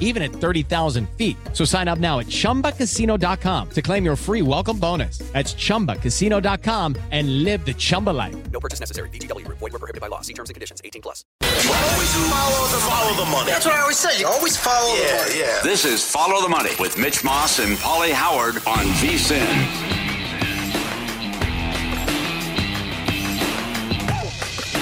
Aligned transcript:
even 0.00 0.22
at 0.22 0.32
30,000 0.32 1.08
feet. 1.10 1.36
So 1.52 1.64
sign 1.64 1.86
up 1.86 2.00
now 2.00 2.18
at 2.18 2.26
chumbacasino.com 2.26 3.68
to 3.70 3.82
claim 3.82 4.04
your 4.04 4.16
free 4.16 4.42
welcome 4.42 4.78
bonus. 4.80 5.18
That's 5.32 5.54
chumbacasino.com 5.54 6.96
and 7.12 7.44
live 7.44 7.64
the 7.64 7.74
Chumba 7.74 8.10
life. 8.10 8.50
No 8.50 8.58
purchase 8.58 8.80
necessary. 8.80 9.08
VGW 9.10 9.44
Group. 9.46 9.58
Void 9.58 9.72
were 9.72 9.78
prohibited 9.78 10.00
by 10.00 10.08
law. 10.08 10.20
See 10.22 10.34
terms 10.34 10.50
and 10.50 10.54
conditions. 10.54 10.80
18 10.84 11.02
plus. 11.02 11.24
Always 11.42 12.12
follow 12.30 12.66
the, 12.68 12.78
follow 12.80 13.24
the 13.24 13.30
money. 13.30 13.50
That's 13.50 13.64
what 13.66 13.74
I 13.76 13.80
always 13.82 13.98
say. 13.98 14.18
You 14.18 14.26
always 14.26 14.56
follow 14.56 14.94
Yeah, 14.96 15.18
the 15.24 15.28
money. 15.28 15.38
yeah. 15.40 15.60
This 15.62 15.84
is 15.84 16.04
Follow 16.10 16.42
the 16.42 16.48
Money 16.48 16.70
with 16.80 16.98
Mitch 16.98 17.22
Moss 17.22 17.58
and 17.60 17.76
Pauly 17.78 18.10
Howard 18.12 18.56
on 18.66 18.84
VSIN. 19.00 19.89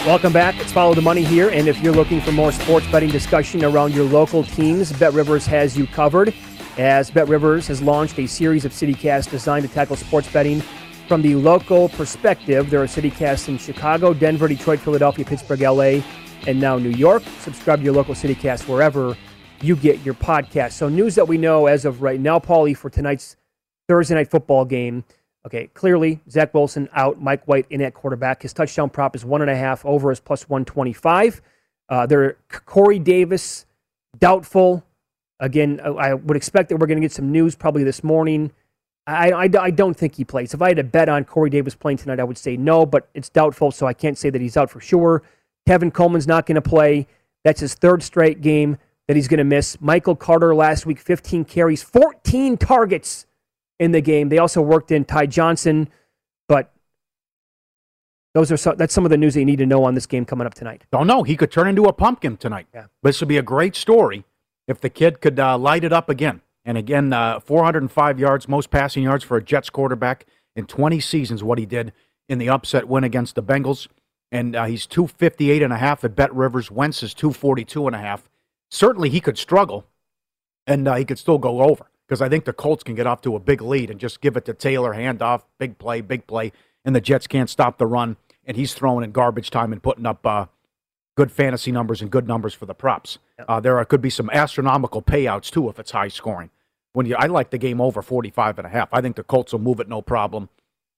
Welcome 0.09 0.33
back. 0.33 0.59
It's 0.59 0.73
Follow 0.73 0.95
the 0.95 1.03
Money 1.03 1.23
here. 1.23 1.51
And 1.51 1.69
if 1.69 1.83
you're 1.83 1.93
looking 1.93 2.23
for 2.23 2.33
more 2.33 2.51
sports 2.51 2.87
betting 2.91 3.11
discussion 3.11 3.63
around 3.63 3.93
your 3.93 4.07
local 4.07 4.43
teams, 4.43 4.91
Bet 4.91 5.13
Rivers 5.13 5.45
has 5.45 5.77
you 5.77 5.87
covered. 5.87 6.33
As 6.79 7.11
Bet 7.11 7.29
Rivers 7.29 7.67
has 7.67 7.83
launched 7.83 8.19
a 8.19 8.27
series 8.27 8.65
of 8.65 8.73
CityCasts 8.73 9.31
designed 9.31 9.69
to 9.69 9.75
tackle 9.75 9.97
sports 9.97 10.33
betting 10.33 10.63
from 11.09 11.21
the 11.21 11.35
local 11.35 11.91
perspective. 11.91 12.71
There 12.71 12.81
are 12.81 12.87
CityCasts 12.87 13.49
in 13.49 13.59
Chicago, 13.59 14.15
Denver, 14.15 14.49
Detroit, 14.49 14.81
Philadelphia, 14.81 15.27
Pittsburgh, 15.27 15.61
LA, 15.61 16.01
and 16.47 16.59
now 16.59 16.79
New 16.79 16.89
York. 16.89 17.23
Subscribe 17.41 17.81
to 17.81 17.85
your 17.85 17.93
local 17.93 18.15
CityCast 18.15 18.67
wherever 18.67 19.15
you 19.61 19.77
get 19.77 20.01
your 20.07 20.15
podcast. 20.15 20.73
So, 20.73 20.89
news 20.89 21.17
that 21.17 21.29
we 21.29 21.37
know 21.37 21.67
as 21.67 21.85
of 21.85 22.01
right 22.01 22.19
now, 22.19 22.39
Paulie, 22.39 22.75
for 22.75 22.89
tonight's 22.89 23.37
Thursday 23.91 24.15
night 24.15 24.31
football 24.31 24.65
game. 24.65 25.05
Okay, 25.49 25.69
clearly 25.73 26.21
Zach 26.29 26.53
Wilson 26.53 26.91
out, 26.93 27.23
Mike 27.23 27.49
White 27.49 27.65
in 27.71 27.81
at 27.81 27.95
quarterback. 27.95 28.43
His 28.43 28.53
touchdown 28.53 28.91
prop 28.91 29.17
is 29.17 29.25
one 29.25 29.41
and 29.41 29.51
a 29.51 29.57
half 29.57 29.83
over 29.87 30.13
is 30.13 30.21
plus 30.21 30.47
one 30.47 30.67
twenty 30.67 30.93
five. 30.93 31.41
Uh, 31.89 32.05
there, 32.05 32.37
Corey 32.67 32.99
Davis 32.99 33.65
doubtful. 34.19 34.85
Again, 35.41 35.81
I 35.83 35.89
I 35.89 36.15
would 36.15 36.37
expect 36.37 36.69
that 36.69 36.77
we're 36.77 36.87
going 36.87 36.99
to 36.99 37.03
get 37.03 37.13
some 37.13 37.33
news 37.33 37.57
probably 37.57 37.83
this 37.83 38.05
morning. 38.05 38.53
I, 39.07 39.31
I, 39.31 39.49
I 39.59 39.71
don't 39.71 39.95
think 39.95 40.17
he 40.17 40.25
plays. 40.25 40.53
If 40.53 40.61
I 40.61 40.69
had 40.69 40.77
to 40.77 40.85
bet 40.85 41.09
on 41.09 41.25
Corey 41.25 41.49
Davis 41.49 41.75
playing 41.75 41.97
tonight, 41.97 42.21
I 42.21 42.25
would 42.25 42.37
say 42.37 42.59
no, 42.59 42.85
but 42.85 43.09
it's 43.15 43.31
doubtful, 43.31 43.71
so 43.71 43.87
I 43.87 43.95
can't 43.95 44.19
say 44.19 44.29
that 44.29 44.43
he's 44.43 44.59
out 44.59 44.69
for 44.69 44.81
sure. 44.83 45.23
Tevin 45.67 45.91
Coleman's 45.91 46.27
not 46.27 46.45
going 46.45 46.57
to 46.57 46.61
play. 46.61 47.07
That's 47.43 47.61
his 47.61 47.73
third 47.73 48.03
straight 48.03 48.43
game 48.43 48.77
that 49.07 49.17
he's 49.17 49.29
going 49.29 49.39
to 49.39 49.45
miss. 49.45 49.81
Michael 49.81 50.15
Carter 50.15 50.55
last 50.55 50.85
week, 50.85 50.99
15 50.99 51.47
carries, 51.47 51.83
14 51.83 52.59
targets 52.59 53.25
in 53.79 53.93
the 53.93 54.01
game. 54.01 54.29
They 54.29 54.39
also 54.39 54.61
worked 54.61 54.91
in 54.91 55.05
Ty 55.05 55.27
Johnson, 55.27 55.89
but 56.49 56.73
those 58.35 58.53
are 58.53 58.57
some, 58.57 58.77
that's 58.77 58.95
some 58.95 59.05
of 59.05 59.11
the 59.11 59.17
news 59.17 59.35
that 59.35 59.41
you 59.41 59.47
need 59.47 59.59
to 59.59 59.67
know 59.67 59.85
on 59.85 59.95
this 59.95 60.07
game 60.07 60.25
coming 60.25 60.47
up 60.47 60.55
tonight. 60.55 60.85
Don't 60.91 61.07
know. 61.07 61.23
He 61.23 61.37
could 61.37 61.51
turn 61.51 61.69
into 61.69 61.85
a 61.85 61.93
pumpkin 61.93 62.37
tonight. 62.37 62.67
Yeah. 62.75 62.87
This 63.03 63.21
would 63.21 63.29
be 63.29 63.39
a 63.39 63.43
great 63.43 63.75
story 63.75 64.25
if 64.67 64.81
the 64.81 64.91
kid 64.91 65.21
could 65.21 65.39
uh, 65.39 65.57
light 65.57 65.85
it 65.85 65.93
up 65.93 66.09
again. 66.09 66.43
And 66.65 66.77
again, 66.77 67.13
uh, 67.13 67.41
405 67.41 68.19
yards, 68.19 68.49
most 68.49 68.71
passing 68.71 69.03
yards 69.03 69.25
for 69.25 69.37
a 69.37 69.43
Jets 69.43 69.71
quarterback 69.71 70.27
in 70.55 70.67
20 70.67 71.01
seasons, 71.01 71.43
what 71.43 71.59
he 71.59 71.65
did 71.65 71.93
in 72.29 72.39
the 72.39 72.51
upset 72.51 72.87
win 72.87 73.05
against 73.05 73.35
the 73.35 73.43
Bengals. 73.43 73.89
And 74.31 74.55
uh, 74.55 74.67
he's 74.67 74.85
258 74.85 75.63
and 75.63 75.73
a 75.73 75.79
half 75.79 76.05
at 76.05 76.15
Bet 76.15 76.35
Rivers. 76.35 76.71
Wentz 76.71 77.03
is 77.03 77.15
242 77.15 77.87
and 77.87 77.97
a 77.97 77.99
half. 77.99 78.29
Certainly 78.71 79.09
he 79.09 79.21
could 79.21 79.39
struggle 79.39 79.87
and 80.67 80.87
uh, 80.87 80.97
he 80.97 81.07
could 81.07 81.19
still 81.19 81.39
go 81.39 81.63
over 81.63 81.87
because 82.09 82.23
I 82.23 82.29
think 82.31 82.47
the 82.47 82.55
Colts 82.55 82.83
can 82.83 82.95
get 82.95 83.07
off 83.07 83.21
to 83.23 83.37
a 83.37 83.41
big 83.41 83.61
lead 83.61 83.91
and 83.91 84.01
just 84.01 84.23
give 84.23 84.37
it 84.37 84.47
to 84.47 84.55
Taylor, 84.55 84.95
handoff, 84.95 85.43
big 85.59 85.77
play, 85.79 86.01
big 86.01 86.27
play. 86.27 86.53
And 86.85 86.97
the 86.97 87.03
Jets 87.03 87.27
can't 87.27 87.51
stop 87.51 87.77
the 87.77 87.87
run. 87.87 88.17
And 88.47 88.57
he's 88.57 88.73
throwing 88.73 89.05
in 89.05 89.13
garbage 89.13 89.51
time 89.51 89.73
and 89.73 89.83
putting 89.83 90.07
up 90.07 90.25
uh, 90.25 90.47
good 91.17 91.31
fantasy 91.31 91.71
numbers 91.71 92.01
and 92.01 92.11
good 92.11 92.27
numbers 92.27 92.55
for 92.55 92.65
the 92.65 92.75
props. 92.75 93.19
Uh, 93.47 93.61
there 93.61 93.77
are, 93.77 93.85
could 93.85 94.01
be 94.01 94.09
some 94.09 94.31
astronomical 94.31 95.03
payouts 95.03 95.51
too 95.51 95.69
if 95.69 95.79
it's 95.79 95.91
high 95.91 96.09
scoring. 96.09 96.49
When 96.95 97.05
you, 97.05 97.15
I 97.17 97.27
like 97.27 97.51
the 97.51 97.59
game 97.59 97.79
over 97.81 98.01
45 98.01 98.59
and 98.59 98.67
a 98.67 98.71
half. 98.71 98.89
I 98.91 99.03
think 99.03 99.17
the 99.17 99.23
Colts 99.23 99.53
will 99.53 99.61
move 99.61 99.79
it 99.79 99.89
no 99.89 100.01
problem. 100.01 100.49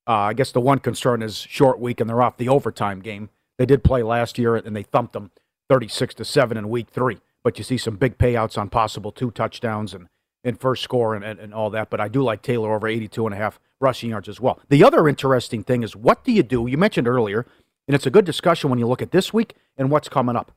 Uh, 0.06 0.12
I 0.12 0.32
guess 0.32 0.53
the 0.53 0.60
one 0.60 0.78
concern 0.78 1.22
is 1.22 1.38
short 1.38 1.81
week 1.81 2.00
and 2.00 2.09
they're 2.09 2.22
off 2.22 2.37
the 2.37 2.48
overtime 2.48 3.00
game. 3.00 3.31
They 3.59 3.66
did 3.66 3.82
play 3.82 4.04
last 4.04 4.38
year 4.38 4.54
and 4.54 4.77
they 4.77 4.84
thumped 4.84 5.12
them 5.12 5.32
36 5.69 6.15
to 6.15 6.25
seven 6.25 6.56
in 6.56 6.69
week 6.69 6.88
three. 6.88 7.19
But 7.42 7.59
you 7.59 7.65
see 7.65 7.78
some 7.78 7.97
big 7.97 8.16
payouts 8.16 8.56
on 8.56 8.71
possible 8.71 9.10
two 9.10 9.32
touchdowns 9.32 9.92
and, 9.92 10.09
and 10.45 10.59
first 10.59 10.83
score 10.83 11.15
and, 11.15 11.25
and, 11.25 11.39
and 11.39 11.55
all 11.55 11.71
that. 11.71 11.91
But 11.91 12.01
I 12.01 12.09
do 12.09 12.23
like 12.23 12.43
Taylor 12.43 12.75
over 12.75 12.89
82 12.89 13.27
and 13.27 13.34
a 13.34 13.39
half 13.39 13.61
rushing 13.81 14.11
yards 14.11 14.28
as 14.28 14.41
well. 14.41 14.61
The 14.69 14.84
other 14.84 15.09
interesting 15.09 15.65
thing 15.65 15.83
is 15.83 15.97
what 15.97 16.25
do 16.25 16.33
you 16.33 16.43
do? 16.43 16.67
You 16.67 16.78
mentioned 16.78 17.09
earlier, 17.09 17.47
and 17.89 17.95
it's 17.95 18.06
a 18.06 18.11
good 18.11 18.25
discussion 18.25 18.71
when 18.71 18.78
you 18.78 18.87
look 18.87 19.03
at 19.03 19.10
this 19.10 19.33
week 19.33 19.54
and 19.77 19.91
what's 19.91 20.09
coming 20.09 20.37
up. 20.37 20.53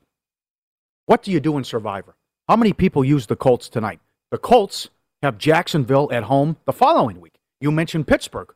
What 1.06 1.22
do 1.22 1.30
you 1.30 1.40
do 1.40 1.58
in 1.58 1.64
Survivor? 1.64 2.14
How 2.48 2.56
many 2.56 2.72
people 2.72 3.04
use 3.04 3.26
the 3.26 3.36
Colts 3.36 3.68
tonight? 3.68 4.00
The 4.30 4.38
Colts 4.38 4.88
have 5.22 5.38
Jacksonville 5.38 6.10
at 6.12 6.24
home 6.24 6.56
the 6.64 6.72
following 6.72 7.20
week. 7.20 7.40
You 7.60 7.70
mentioned 7.70 8.06
Pittsburgh. 8.06 8.52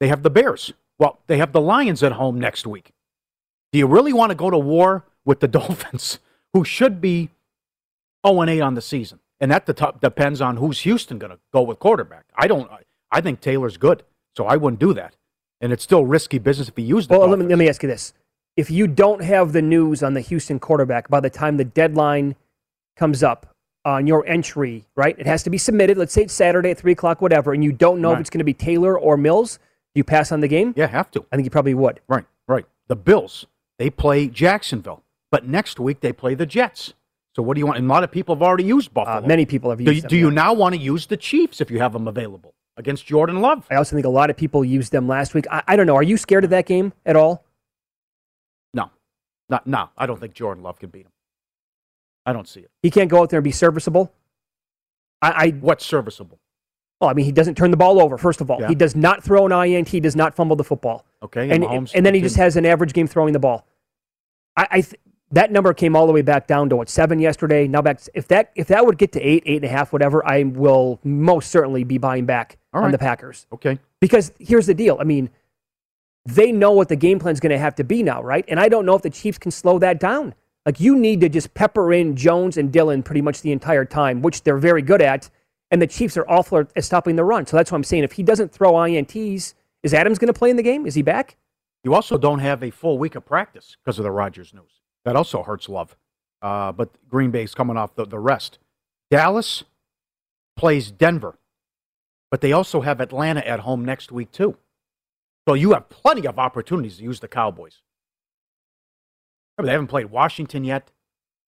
They 0.00 0.08
have 0.08 0.22
the 0.22 0.30
Bears. 0.30 0.72
Well, 0.98 1.18
they 1.26 1.38
have 1.38 1.52
the 1.52 1.60
Lions 1.60 2.02
at 2.02 2.12
home 2.12 2.38
next 2.38 2.66
week. 2.66 2.92
Do 3.72 3.78
you 3.78 3.86
really 3.86 4.12
want 4.12 4.30
to 4.30 4.34
go 4.34 4.50
to 4.50 4.58
war 4.58 5.04
with 5.24 5.40
the 5.40 5.48
Dolphins, 5.58 6.18
who 6.52 6.64
should 6.64 7.00
be 7.00 7.30
0 8.26 8.42
8 8.42 8.60
on 8.60 8.74
the 8.74 8.82
season? 8.82 9.20
And 9.42 9.50
that 9.50 9.66
depends 10.00 10.40
on 10.40 10.56
who's 10.56 10.78
Houston 10.80 11.18
going 11.18 11.32
to 11.32 11.38
go 11.52 11.62
with 11.62 11.80
quarterback. 11.80 12.26
I 12.36 12.46
don't. 12.46 12.70
I 13.10 13.20
think 13.20 13.40
Taylor's 13.40 13.76
good, 13.76 14.04
so 14.36 14.46
I 14.46 14.56
wouldn't 14.56 14.78
do 14.78 14.94
that. 14.94 15.16
And 15.60 15.72
it's 15.72 15.82
still 15.82 16.06
risky 16.06 16.38
business 16.38 16.68
if 16.68 16.76
he 16.76 16.84
used 16.84 17.10
the 17.10 17.18
Well, 17.18 17.28
let 17.28 17.40
me, 17.40 17.46
let 17.46 17.58
me 17.58 17.68
ask 17.68 17.82
you 17.82 17.88
this. 17.88 18.14
If 18.56 18.70
you 18.70 18.86
don't 18.86 19.20
have 19.22 19.52
the 19.52 19.60
news 19.60 20.00
on 20.00 20.14
the 20.14 20.20
Houston 20.20 20.60
quarterback 20.60 21.08
by 21.08 21.18
the 21.18 21.28
time 21.28 21.56
the 21.56 21.64
deadline 21.64 22.36
comes 22.96 23.24
up 23.24 23.52
on 23.84 24.06
your 24.06 24.24
entry, 24.26 24.84
right? 24.94 25.18
It 25.18 25.26
has 25.26 25.42
to 25.42 25.50
be 25.50 25.58
submitted. 25.58 25.98
Let's 25.98 26.12
say 26.12 26.22
it's 26.22 26.34
Saturday 26.34 26.70
at 26.70 26.78
3 26.78 26.92
o'clock, 26.92 27.20
whatever, 27.20 27.52
and 27.52 27.64
you 27.64 27.72
don't 27.72 28.00
know 28.00 28.12
if 28.12 28.20
it's 28.20 28.30
going 28.30 28.38
to 28.38 28.44
be 28.44 28.54
Taylor 28.54 28.96
or 28.96 29.16
Mills. 29.16 29.56
Do 29.56 29.98
you 29.98 30.04
pass 30.04 30.30
on 30.30 30.40
the 30.40 30.48
game? 30.48 30.72
Yeah, 30.76 30.86
have 30.86 31.10
to. 31.10 31.26
I 31.32 31.36
think 31.36 31.46
you 31.46 31.50
probably 31.50 31.74
would. 31.74 31.98
Right, 32.06 32.26
right, 32.46 32.66
the 32.86 32.94
Bills. 32.94 33.46
They 33.78 33.90
play 33.90 34.28
Jacksonville, 34.28 35.02
but 35.32 35.48
next 35.48 35.80
week 35.80 35.98
they 36.00 36.12
play 36.12 36.36
the 36.36 36.46
Jets. 36.46 36.94
So 37.34 37.42
what 37.42 37.54
do 37.54 37.60
you 37.60 37.66
want? 37.66 37.78
And 37.78 37.86
a 37.88 37.92
lot 37.92 38.04
of 38.04 38.10
people 38.10 38.34
have 38.34 38.42
already 38.42 38.64
used 38.64 38.92
Buffalo. 38.92 39.18
Uh, 39.18 39.26
many 39.26 39.46
people 39.46 39.70
have 39.70 39.78
do 39.78 39.84
used 39.84 39.96
you, 39.96 40.00
them, 40.02 40.08
do 40.10 40.16
you 40.16 40.30
now 40.30 40.52
want 40.52 40.74
to 40.74 40.80
use 40.80 41.06
the 41.06 41.16
Chiefs 41.16 41.60
if 41.60 41.70
you 41.70 41.78
have 41.78 41.92
them 41.94 42.06
available 42.06 42.54
against 42.76 43.06
Jordan 43.06 43.40
Love? 43.40 43.66
I 43.70 43.76
also 43.76 43.96
think 43.96 44.04
a 44.06 44.10
lot 44.10 44.28
of 44.30 44.36
people 44.36 44.64
used 44.64 44.92
them 44.92 45.08
last 45.08 45.32
week. 45.34 45.46
I, 45.50 45.62
I 45.66 45.76
don't 45.76 45.86
know. 45.86 45.96
Are 45.96 46.02
you 46.02 46.16
scared 46.16 46.44
of 46.44 46.50
that 46.50 46.66
game 46.66 46.92
at 47.06 47.16
all? 47.16 47.44
No, 48.74 48.90
not 49.48 49.66
no. 49.66 49.88
I 49.96 50.06
don't 50.06 50.20
think 50.20 50.34
Jordan 50.34 50.62
Love 50.62 50.78
can 50.78 50.90
beat 50.90 51.06
him. 51.06 51.12
I 52.26 52.32
don't 52.32 52.46
see 52.46 52.60
it. 52.60 52.70
He 52.82 52.90
can't 52.90 53.10
go 53.10 53.20
out 53.22 53.30
there 53.30 53.38
and 53.38 53.44
be 53.44 53.50
serviceable. 53.50 54.12
I, 55.22 55.30
I 55.30 55.48
What's 55.50 55.84
serviceable? 55.86 56.38
well, 57.00 57.10
I 57.10 57.14
mean, 57.14 57.24
he 57.24 57.32
doesn't 57.32 57.56
turn 57.56 57.70
the 57.72 57.76
ball 57.76 58.00
over. 58.00 58.16
First 58.18 58.40
of 58.40 58.50
all, 58.50 58.60
Yeah. 58.60 58.68
he 58.68 58.74
does 58.76 58.94
not 58.94 59.24
throw 59.24 59.44
an 59.46 59.52
INT. 59.52 59.88
He 59.88 59.98
does 60.00 60.14
not 60.14 60.34
fumble 60.36 60.54
the 60.54 60.62
football. 60.64 61.04
Okay, 61.22 61.50
and 61.50 61.64
Mahomes 61.64 61.92
and 61.94 62.04
then 62.06 62.14
he 62.14 62.20
just 62.20 62.36
has 62.36 62.56
an 62.56 62.64
average 62.66 62.92
game 62.92 63.06
throwing 63.08 63.32
the 63.32 63.38
ball. 63.40 63.66
I, 64.56 64.68
I 64.70 64.80
th- 64.82 64.94
that 65.32 65.50
number 65.50 65.74
came 65.74 65.96
all 65.96 66.06
the 66.06 66.12
way 66.12 66.22
back 66.22 66.46
down 66.46 66.68
to 66.68 66.76
what 66.76 66.88
seven 66.88 67.18
yesterday. 67.18 67.66
Now 67.66 67.82
back 67.82 68.00
if 68.14 68.28
that 68.28 68.52
if 68.54 68.68
that 68.68 68.86
would 68.86 68.98
get 68.98 69.12
to 69.12 69.20
eight, 69.20 69.42
eight 69.46 69.56
and 69.56 69.64
a 69.64 69.68
half, 69.68 69.92
whatever, 69.92 70.26
I 70.26 70.44
will 70.44 71.00
most 71.02 71.50
certainly 71.50 71.84
be 71.84 71.98
buying 71.98 72.26
back 72.26 72.58
All 72.72 72.84
on 72.84 72.92
the 72.92 72.98
Packers 72.98 73.46
Okay, 73.52 73.78
because 74.00 74.32
here's 74.38 74.66
the 74.66 74.74
deal. 74.74 74.98
I 75.00 75.04
mean, 75.04 75.30
they 76.24 76.52
know 76.52 76.72
what 76.72 76.88
the 76.88 76.96
game 76.96 77.18
plan 77.18 77.32
is 77.32 77.40
going 77.40 77.50
to 77.50 77.58
have 77.58 77.74
to 77.76 77.84
be 77.84 78.02
now, 78.02 78.22
right? 78.22 78.44
And 78.48 78.60
I 78.60 78.68
don't 78.68 78.86
know 78.86 78.94
if 78.94 79.02
the 79.02 79.10
Chiefs 79.10 79.38
can 79.38 79.50
slow 79.50 79.78
that 79.78 79.98
down. 79.98 80.34
Like 80.64 80.78
you 80.78 80.96
need 80.96 81.20
to 81.22 81.28
just 81.28 81.54
pepper 81.54 81.92
in 81.92 82.14
Jones 82.14 82.56
and 82.56 82.72
Dillon 82.72 83.02
pretty 83.02 83.22
much 83.22 83.40
the 83.40 83.52
entire 83.52 83.84
time, 83.84 84.22
which 84.22 84.44
they're 84.44 84.58
very 84.58 84.82
good 84.82 85.02
at. 85.02 85.28
And 85.70 85.80
the 85.80 85.86
Chiefs 85.86 86.16
are 86.16 86.28
awful 86.28 86.66
at 86.76 86.84
stopping 86.84 87.16
the 87.16 87.24
run. 87.24 87.46
So 87.46 87.56
that's 87.56 87.72
what 87.72 87.76
I'm 87.76 87.84
saying. 87.84 88.04
If 88.04 88.12
he 88.12 88.22
doesn't 88.22 88.52
throw 88.52 88.72
INTs, 88.72 89.54
is 89.82 89.94
Adams 89.94 90.18
going 90.18 90.32
to 90.32 90.38
play 90.38 90.50
in 90.50 90.56
the 90.56 90.62
game? 90.62 90.86
Is 90.86 90.94
he 90.94 91.02
back? 91.02 91.36
you 91.84 91.94
also 91.94 92.16
don't 92.16 92.38
have 92.38 92.62
a 92.62 92.70
full 92.70 92.98
week 92.98 93.14
of 93.14 93.24
practice 93.24 93.76
because 93.82 93.98
of 93.98 94.04
the 94.04 94.10
Rodgers 94.10 94.54
news. 94.54 94.81
That 95.04 95.16
also 95.16 95.42
hurts 95.42 95.68
Love. 95.68 95.96
Uh, 96.40 96.72
but 96.72 96.90
Green 97.08 97.30
Bay's 97.30 97.54
coming 97.54 97.76
off 97.76 97.94
the, 97.94 98.04
the 98.04 98.18
rest. 98.18 98.58
Dallas 99.10 99.64
plays 100.56 100.90
Denver, 100.90 101.38
but 102.30 102.40
they 102.40 102.52
also 102.52 102.80
have 102.80 103.00
Atlanta 103.00 103.46
at 103.46 103.60
home 103.60 103.84
next 103.84 104.10
week 104.12 104.32
too. 104.32 104.56
So 105.48 105.54
you 105.54 105.72
have 105.72 105.88
plenty 105.88 106.26
of 106.26 106.38
opportunities 106.38 106.96
to 106.98 107.02
use 107.02 107.20
the 107.20 107.28
Cowboys. 107.28 107.82
Remember, 109.58 109.66
they 109.68 109.72
haven't 109.72 109.88
played 109.88 110.06
Washington 110.10 110.64
yet. 110.64 110.90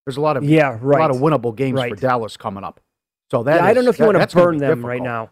There's 0.06 0.16
a 0.16 0.20
lot 0.20 0.36
of 0.36 0.44
Yeah, 0.44 0.78
right. 0.80 0.98
a 0.98 1.02
lot 1.02 1.10
of 1.10 1.16
winnable 1.16 1.54
games 1.56 1.80
for 1.80 1.96
Dallas 1.96 2.36
coming 2.36 2.62
up. 2.64 2.80
So 3.30 3.42
that 3.44 3.56
Yeah, 3.56 3.64
I 3.64 3.72
don't 3.72 3.84
know 3.84 3.90
if 3.90 3.98
you 3.98 4.04
that- 4.06 4.14
want 4.18 4.30
to 4.30 4.36
burn 4.36 4.58
them 4.58 4.84
right 4.84 5.02
now. 5.02 5.30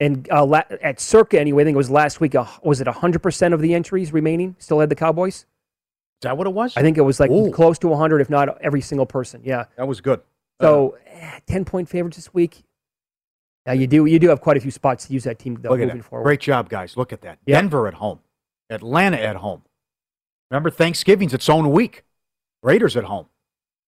And 0.00 0.28
uh, 0.30 0.44
la- 0.44 0.62
at 0.82 1.00
Circa, 1.00 1.40
anyway, 1.40 1.62
I 1.62 1.64
think 1.66 1.74
it 1.74 1.78
was 1.78 1.90
last 1.90 2.20
week. 2.20 2.34
Uh, 2.34 2.44
was 2.62 2.80
it 2.80 2.86
100% 2.88 3.54
of 3.54 3.60
the 3.60 3.74
entries 3.74 4.12
remaining 4.12 4.56
still 4.58 4.80
had 4.80 4.88
the 4.88 4.94
Cowboys? 4.96 5.46
Is 6.24 6.26
that 6.26 6.38
what 6.38 6.46
it 6.46 6.54
was? 6.54 6.74
I 6.74 6.80
think 6.80 6.96
it 6.96 7.02
was 7.02 7.20
like 7.20 7.30
Ooh. 7.30 7.50
close 7.50 7.78
to 7.80 7.88
100, 7.88 8.22
if 8.22 8.30
not 8.30 8.58
every 8.62 8.80
single 8.80 9.04
person. 9.04 9.42
Yeah. 9.44 9.64
that 9.76 9.86
was 9.86 10.00
good. 10.00 10.22
So, 10.62 10.96
eh, 11.06 11.40
10 11.46 11.66
point 11.66 11.86
favorites 11.86 12.16
this 12.16 12.32
week. 12.32 12.64
Now, 13.66 13.72
you 13.74 13.86
do 13.86 14.06
you 14.06 14.18
do 14.18 14.28
have 14.30 14.40
quite 14.40 14.56
a 14.56 14.60
few 14.60 14.70
spots 14.70 15.06
to 15.06 15.12
use 15.12 15.24
that 15.24 15.38
team 15.38 15.58
though, 15.60 15.70
Look 15.70 15.80
moving 15.80 16.00
forward. 16.00 16.24
Great 16.24 16.40
job, 16.40 16.70
guys. 16.70 16.96
Look 16.96 17.12
at 17.12 17.20
that. 17.22 17.44
Denver 17.44 17.86
at 17.86 17.94
home. 17.94 18.20
Atlanta 18.70 19.18
at 19.18 19.36
home. 19.36 19.62
Remember, 20.50 20.70
Thanksgiving's 20.70 21.34
its 21.34 21.48
own 21.50 21.70
week. 21.70 22.04
Raiders 22.62 22.96
at 22.96 23.04
home. 23.04 23.26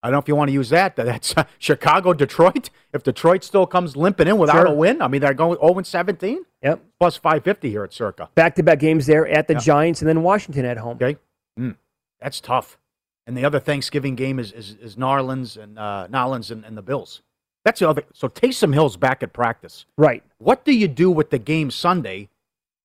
I 0.02 0.08
don't 0.08 0.12
know 0.12 0.18
if 0.18 0.28
you 0.28 0.36
want 0.36 0.48
to 0.48 0.52
use 0.52 0.68
that. 0.70 0.94
That's 0.96 1.34
Chicago, 1.58 2.12
Detroit. 2.12 2.68
If 2.92 3.02
Detroit 3.02 3.44
still 3.44 3.66
comes 3.66 3.96
limping 3.96 4.28
in 4.28 4.36
without 4.38 4.56
Sure. 4.56 4.66
a 4.66 4.72
win, 4.72 5.00
I 5.00 5.08
mean, 5.08 5.20
they're 5.22 5.34
going 5.34 5.58
0 5.58 5.82
17, 5.82 6.44
Yep. 6.62 6.80
plus 7.00 7.16
550 7.16 7.70
here 7.70 7.84
at 7.84 7.92
Circa. 7.92 8.28
Back 8.34 8.54
to 8.56 8.62
back 8.62 8.78
games 8.78 9.06
there 9.06 9.26
at 9.26 9.48
the. 9.48 9.54
Giants 9.54 10.00
and 10.02 10.08
then 10.08 10.22
Washington 10.22 10.64
at 10.64 10.76
home. 10.78 10.96
Okay. 10.96 11.16
Mm, 11.58 11.76
that's 12.20 12.40
tough. 12.40 12.78
And 13.26 13.36
the 13.36 13.44
other 13.44 13.58
Thanksgiving 13.58 14.14
game 14.14 14.38
is, 14.38 14.52
is, 14.52 14.76
is 14.80 14.96
Narlands 14.96 15.60
and 15.60 15.78
uh, 15.78 16.06
and, 16.10 16.64
and 16.64 16.76
the 16.76 16.82
Bills. 16.82 17.22
That's 17.64 17.80
the 17.80 17.88
other. 17.88 18.04
So 18.12 18.28
Taysom 18.28 18.72
Hill's 18.72 18.96
back 18.96 19.22
at 19.24 19.32
practice. 19.32 19.86
Right. 19.98 20.22
What 20.38 20.64
do 20.64 20.72
you 20.72 20.86
do 20.86 21.10
with 21.10 21.30
the 21.30 21.38
game 21.38 21.72
Sunday, 21.72 22.28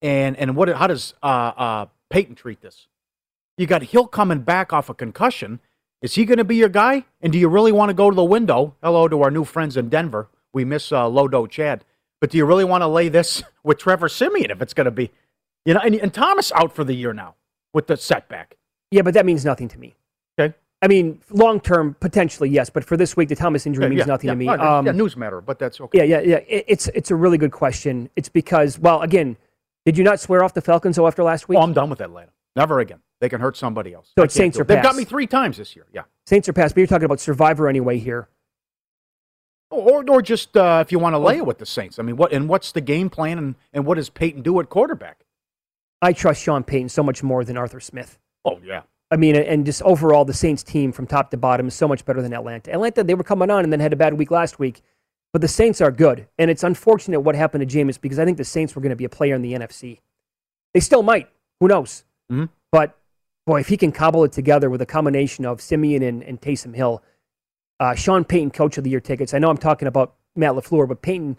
and 0.01 0.36
and 0.38 0.56
what? 0.56 0.69
How 0.69 0.88
does 0.88 1.13
uh, 1.22 1.25
uh, 1.25 1.86
Payton 2.10 2.36
treat 2.36 2.62
this? 2.62 2.88
You 3.57 3.68
got 3.68 3.83
Hill 3.83 4.07
coming 4.07 4.39
back 4.39 4.74
off 4.74 4.89
a 4.89 4.95
concussion. 4.95 5.60
Is 6.01 6.16
he 6.16 6.25
going 6.25 6.39
to 6.39 6.44
be 6.44 6.56
your 6.56 6.69
guy? 6.69 7.06
And 7.22 7.31
do 7.31 7.38
you 7.38 7.48
really 7.48 7.72
want 7.72 7.89
to 7.89 7.94
go 7.94 8.10
to 8.10 8.16
the 8.16 8.24
window? 8.24 8.75
Hello 8.81 9.07
to 9.07 9.22
our 9.22 9.30
new 9.30 9.44
friends 9.44 9.77
in 9.77 9.89
Denver. 9.89 10.30
We 10.51 10.66
miss 10.66 10.92
uh, 10.92 11.04
Lodo 11.04 11.48
Chad. 11.48 11.86
But 12.19 12.31
do 12.31 12.39
you 12.39 12.45
really 12.45 12.66
want 12.66 12.81
to 12.81 12.88
lay 12.88 13.07
this 13.07 13.44
with 13.63 13.77
Trevor 13.77 14.10
Siemian 14.10 14.50
if 14.50 14.63
it's 14.63 14.74
going 14.74 14.86
to 14.86 14.92
be, 14.92 15.12
you 15.63 15.75
know? 15.75 15.80
And, 15.80 15.94
and 15.94 16.12
Thomas 16.12 16.51
out 16.54 16.74
for 16.74 16.84
the 16.84 16.95
year 16.95 17.13
now 17.13 17.36
with 17.72 17.86
the 17.86 17.98
setback. 17.98 18.57
Yeah, 18.92 19.02
but 19.02 19.14
that 19.14 19.26
means 19.26 19.44
nothing 19.46 19.68
to 19.70 19.80
me. 19.80 19.96
Okay. 20.40 20.54
I 20.82 20.88
mean, 20.88 21.22
long 21.30 21.60
term, 21.60 21.96
potentially, 22.00 22.50
yes. 22.50 22.70
But 22.70 22.84
for 22.84 22.98
this 22.98 23.16
week, 23.16 23.30
the 23.30 23.36
Thomas 23.36 23.66
injury 23.66 23.88
means 23.88 24.00
yeah, 24.00 24.06
nothing 24.06 24.28
yeah, 24.28 24.34
to 24.34 24.38
me. 24.38 24.48
Um, 24.50 24.86
yeah, 24.86 24.92
news 24.92 25.16
matter, 25.16 25.40
but 25.40 25.60
that's 25.60 25.80
okay. 25.80 26.00
Yeah, 26.00 26.04
yeah, 26.04 26.20
yeah. 26.22 26.38
It, 26.48 26.66
it's 26.68 26.88
it's 26.90 27.12
a 27.12 27.16
really 27.16 27.38
good 27.38 27.52
question. 27.52 28.10
It's 28.16 28.30
because, 28.30 28.80
well, 28.80 29.02
again, 29.02 29.38
did 29.86 29.98
you 29.98 30.04
not 30.04 30.20
swear 30.20 30.44
off 30.44 30.54
the 30.54 30.62
Falcons 30.62 30.96
though 30.96 31.08
after 31.08 31.24
last 31.24 31.48
week? 31.48 31.60
Oh, 31.60 31.62
I'm 31.62 31.74
done 31.74 31.90
with 31.90 32.02
Atlanta. 32.02 32.32
Never 32.56 32.80
again. 32.80 33.00
They 33.20 33.30
can 33.30 33.40
hurt 33.40 33.56
somebody 33.56 33.94
else. 33.94 34.12
So 34.18 34.24
I 34.24 34.26
it's 34.26 34.34
Saints 34.34 34.58
or 34.58 34.64
it. 34.64 34.68
They've 34.68 34.84
got 34.84 34.96
me 34.96 35.06
three 35.06 35.28
times 35.28 35.58
this 35.58 35.76
year. 35.76 35.86
Yeah. 35.94 36.04
Saints 36.26 36.50
are 36.50 36.54
past, 36.54 36.74
but 36.74 36.82
you're 36.82 36.88
talking 36.88 37.06
about 37.06 37.20
Survivor 37.20 37.70
anyway 37.70 38.00
here. 38.00 38.28
Or, 39.70 40.04
or 40.10 40.22
just 40.22 40.58
uh, 40.58 40.84
if 40.86 40.92
you 40.92 41.00
want 41.00 41.14
to 41.14 41.20
lay 41.20 41.38
it 41.38 41.46
with 41.46 41.60
the 41.60 41.66
Saints. 41.66 41.98
I 41.98 42.02
mean, 42.02 42.18
what 42.18 42.34
and 42.34 42.50
what's 42.50 42.72
the 42.72 42.82
game 42.82 43.10
plan 43.10 43.38
and, 43.38 43.56
and 43.72 43.86
what 43.86 43.96
does 43.96 44.10
Payton 44.10 44.42
do 44.42 44.60
at 44.60 44.70
quarterback? 44.70 45.24
I 46.02 46.12
trust 46.14 46.42
Sean 46.42 46.64
Payton 46.64 46.90
so 46.90 47.04
much 47.04 47.22
more 47.22 47.46
than 47.46 47.56
Arthur 47.56 47.80
Smith. 47.80 48.18
Oh 48.46 48.60
yeah, 48.64 48.82
I 49.12 49.18
mean, 49.18 49.36
and 49.36 49.66
just 49.66 49.82
overall, 49.84 50.26
the 50.26 50.34
Saints 50.34 50.64
team 50.64 50.92
from 50.92 51.06
top 51.08 51.32
to 51.32 51.38
bottom 51.38 51.68
is 51.68 51.74
so 51.76 51.88
much 51.88 52.06
better 52.06 52.22
than 52.22 52.34
Atlanta. 52.34 52.72
Atlanta, 52.72 53.04
they 53.04 53.14
were 53.14 53.24
coming 53.24 53.50
on 53.52 53.64
and 53.64 53.72
then 53.72 53.80
had 53.80 53.94
a 53.94 53.98
bad 53.98 54.14
week 54.16 54.32
last 54.32 54.58
week, 54.58 54.82
but 55.34 55.42
the 55.42 55.48
Saints 55.48 55.82
are 55.82 55.92
good. 55.92 56.28
And 56.40 56.50
it's 56.50 56.64
unfortunate 56.64 57.20
what 57.20 57.36
happened 57.36 57.68
to 57.68 57.78
Jameis 57.78 58.00
because 58.00 58.20
I 58.20 58.26
think 58.26 58.38
the 58.38 58.44
Saints 58.46 58.76
were 58.76 58.82
going 58.82 58.92
to 58.92 58.96
be 58.96 59.06
a 59.06 59.10
player 59.10 59.36
in 59.36 59.42
the 59.42 59.54
NFC. 59.54 60.00
They 60.74 60.80
still 60.80 61.04
might. 61.04 61.30
Who 61.60 61.68
knows? 61.68 62.06
Mhm. 62.32 62.50
But 62.72 62.98
boy, 63.46 63.60
if 63.60 63.68
he 63.68 63.78
can 63.78 63.92
cobble 63.92 64.24
it 64.24 64.32
together 64.32 64.70
with 64.70 64.82
a 64.82 64.86
combination 64.86 65.46
of 65.46 65.62
Siemian 65.62 66.02
and, 66.04 66.24
and 66.24 66.40
Taysom 66.42 66.76
Hill, 66.76 67.04
uh, 67.80 67.96
Sean 67.96 68.24
Payton, 68.24 68.52
Coach 68.52 68.78
of 68.78 68.84
the 68.84 68.90
Year 68.90 69.00
tickets. 69.02 69.34
I 69.34 69.40
know 69.40 69.50
I'm 69.50 69.58
talking 69.58 69.88
about 69.88 70.16
Matt 70.36 70.54
LaFleur, 70.54 70.88
but 70.88 71.02
Payton, 71.02 71.38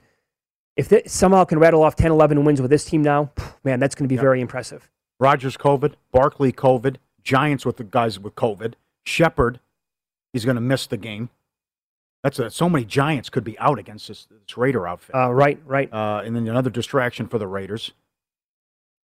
if 0.77 0.89
they 0.89 1.03
somehow 1.07 1.45
can 1.45 1.59
rattle 1.59 1.83
off 1.83 1.97
10, 1.97 2.11
11 2.11 2.45
wins 2.45 2.61
with 2.61 2.71
this 2.71 2.85
team 2.85 3.01
now, 3.03 3.31
man, 3.65 3.81
that's 3.81 3.95
going 3.95 4.09
to 4.09 4.13
be 4.13 4.17
very 4.21 4.41
impressive. 4.41 4.91
Rodgers 5.21 5.57
COVID, 5.57 5.95
Barkley 6.11 6.53
COVID, 6.53 6.97
Giants 7.23 7.65
with 7.65 7.77
the 7.77 7.85
guys 7.85 8.19
with 8.19 8.35
COVID, 8.35 8.75
Shepard, 9.05 9.61
he's 10.33 10.45
going 10.45 10.57
to 10.57 10.61
miss 10.61 10.87
the 10.87 10.97
game. 10.97 11.31
That's 12.23 12.39
a, 12.39 12.51
so 12.51 12.69
many 12.69 12.85
Giants 12.85 13.29
could 13.29 13.45
be 13.45 13.59
out 13.59 13.79
against 13.79 14.09
this, 14.09 14.27
this 14.27 14.57
Raider 14.57 14.87
outfit. 14.87 15.15
Uh, 15.15 15.33
right, 15.33 15.61
right. 15.67 15.93
Uh, 15.93 16.23
and 16.25 16.37
then 16.37 16.47
another 16.47 16.71
distraction 16.71 17.27
for 17.27 17.39
the 17.39 17.47
Raiders. 17.47 17.93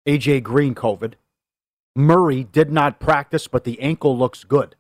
AJ 0.06 0.42
Green 0.42 0.74
COVID. 0.74 1.14
Murray 1.96 2.44
did 2.44 2.72
not 2.72 2.98
practice, 2.98 3.46
but 3.46 3.64
the 3.64 3.80
ankle 3.80 4.18
looks 4.18 4.42
good, 4.42 4.74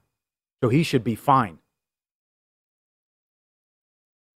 so 0.62 0.68
he 0.68 0.82
should 0.82 1.04
be 1.04 1.14
fine 1.14 1.58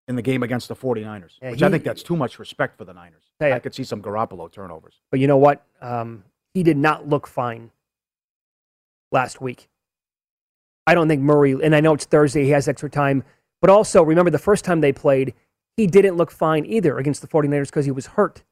in 0.07 0.17
the 0.17 0.23
game 0.23 0.43
against 0.43 0.69
the 0.69 0.77
49ers, 0.77 1.33
Yeah, 1.43 1.51
which 1.51 1.63
I 1.63 1.71
think 1.71 1.85
that's 1.85 2.03
too 2.03 2.17
much 2.17 2.39
respect 2.39 2.79
for 2.79 2.85
the 2.85 2.95
Niners. 2.95 3.25
Hey, 3.41 3.53
I 3.53 3.59
could 3.59 3.75
see 3.75 3.85
some 3.85 4.01
Garoppolo 4.01 4.51
turnovers. 4.51 4.95
But 5.11 5.21
you 5.21 5.27
know 5.27 5.37
what? 5.37 5.65
Um, 5.83 6.25
he 6.55 6.63
did 6.63 6.77
not 6.77 7.09
look 7.09 7.27
fine 7.27 7.71
last 9.13 9.41
week. 9.41 9.69
I 10.87 10.95
don't 10.95 11.09
think 11.09 11.23
Murray, 11.23 11.53
and 11.53 11.75
I 11.75 11.81
know 11.81 11.95
it's 11.95 12.07
Thursday, 12.07 12.45
he 12.45 12.51
has 12.51 12.67
extra 12.67 12.89
time, 12.89 13.23
but 13.61 13.71
also 13.71 14.03
remember 14.03 14.31
the 14.31 14.39
first 14.39 14.65
time 14.65 14.81
they 14.81 14.93
played, 14.93 15.35
he 15.77 15.87
didn't 15.87 16.17
look 16.17 16.31
fine 16.31 16.65
either 16.65 16.99
against 16.99 17.21
the 17.21 17.29
49ers 17.29 17.67
because 17.67 17.85
he 17.85 17.91
was 17.91 18.07
hurt. 18.07 18.43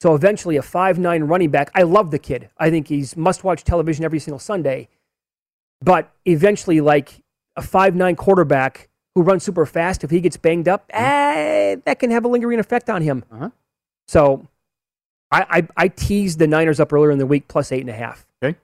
So 0.00 0.14
eventually, 0.14 0.56
a 0.56 0.62
5'9 0.62 1.28
running 1.28 1.50
back, 1.50 1.70
I 1.74 1.82
love 1.82 2.10
the 2.10 2.18
kid. 2.18 2.48
I 2.56 2.70
think 2.70 2.88
he's 2.88 3.16
must 3.16 3.44
watch 3.44 3.64
television 3.64 4.04
every 4.04 4.18
single 4.18 4.38
Sunday. 4.38 4.88
But 5.82 6.10
eventually, 6.24 6.80
like 6.80 7.22
a 7.56 7.60
5'9 7.60 8.16
quarterback 8.16 8.88
who 9.14 9.22
runs 9.22 9.42
super 9.44 9.66
fast, 9.66 10.02
if 10.02 10.10
he 10.10 10.20
gets 10.20 10.38
banged 10.38 10.68
up, 10.68 10.86
eh, 10.90 11.76
that 11.84 11.98
can 11.98 12.10
have 12.10 12.24
a 12.24 12.28
lingering 12.28 12.58
effect 12.58 12.88
on 12.88 13.02
him. 13.02 13.24
Uh-huh. 13.30 13.50
So 14.08 14.48
I, 15.30 15.46
I, 15.58 15.68
I 15.84 15.88
teased 15.88 16.38
the 16.38 16.46
Niners 16.46 16.80
up 16.80 16.92
earlier 16.92 17.10
in 17.10 17.18
the 17.18 17.26
week, 17.26 17.48
plus 17.48 17.72
eight 17.72 17.80
and 17.80 17.90
a 17.90 17.94
half. 17.94 18.26
Okay. 18.42 18.58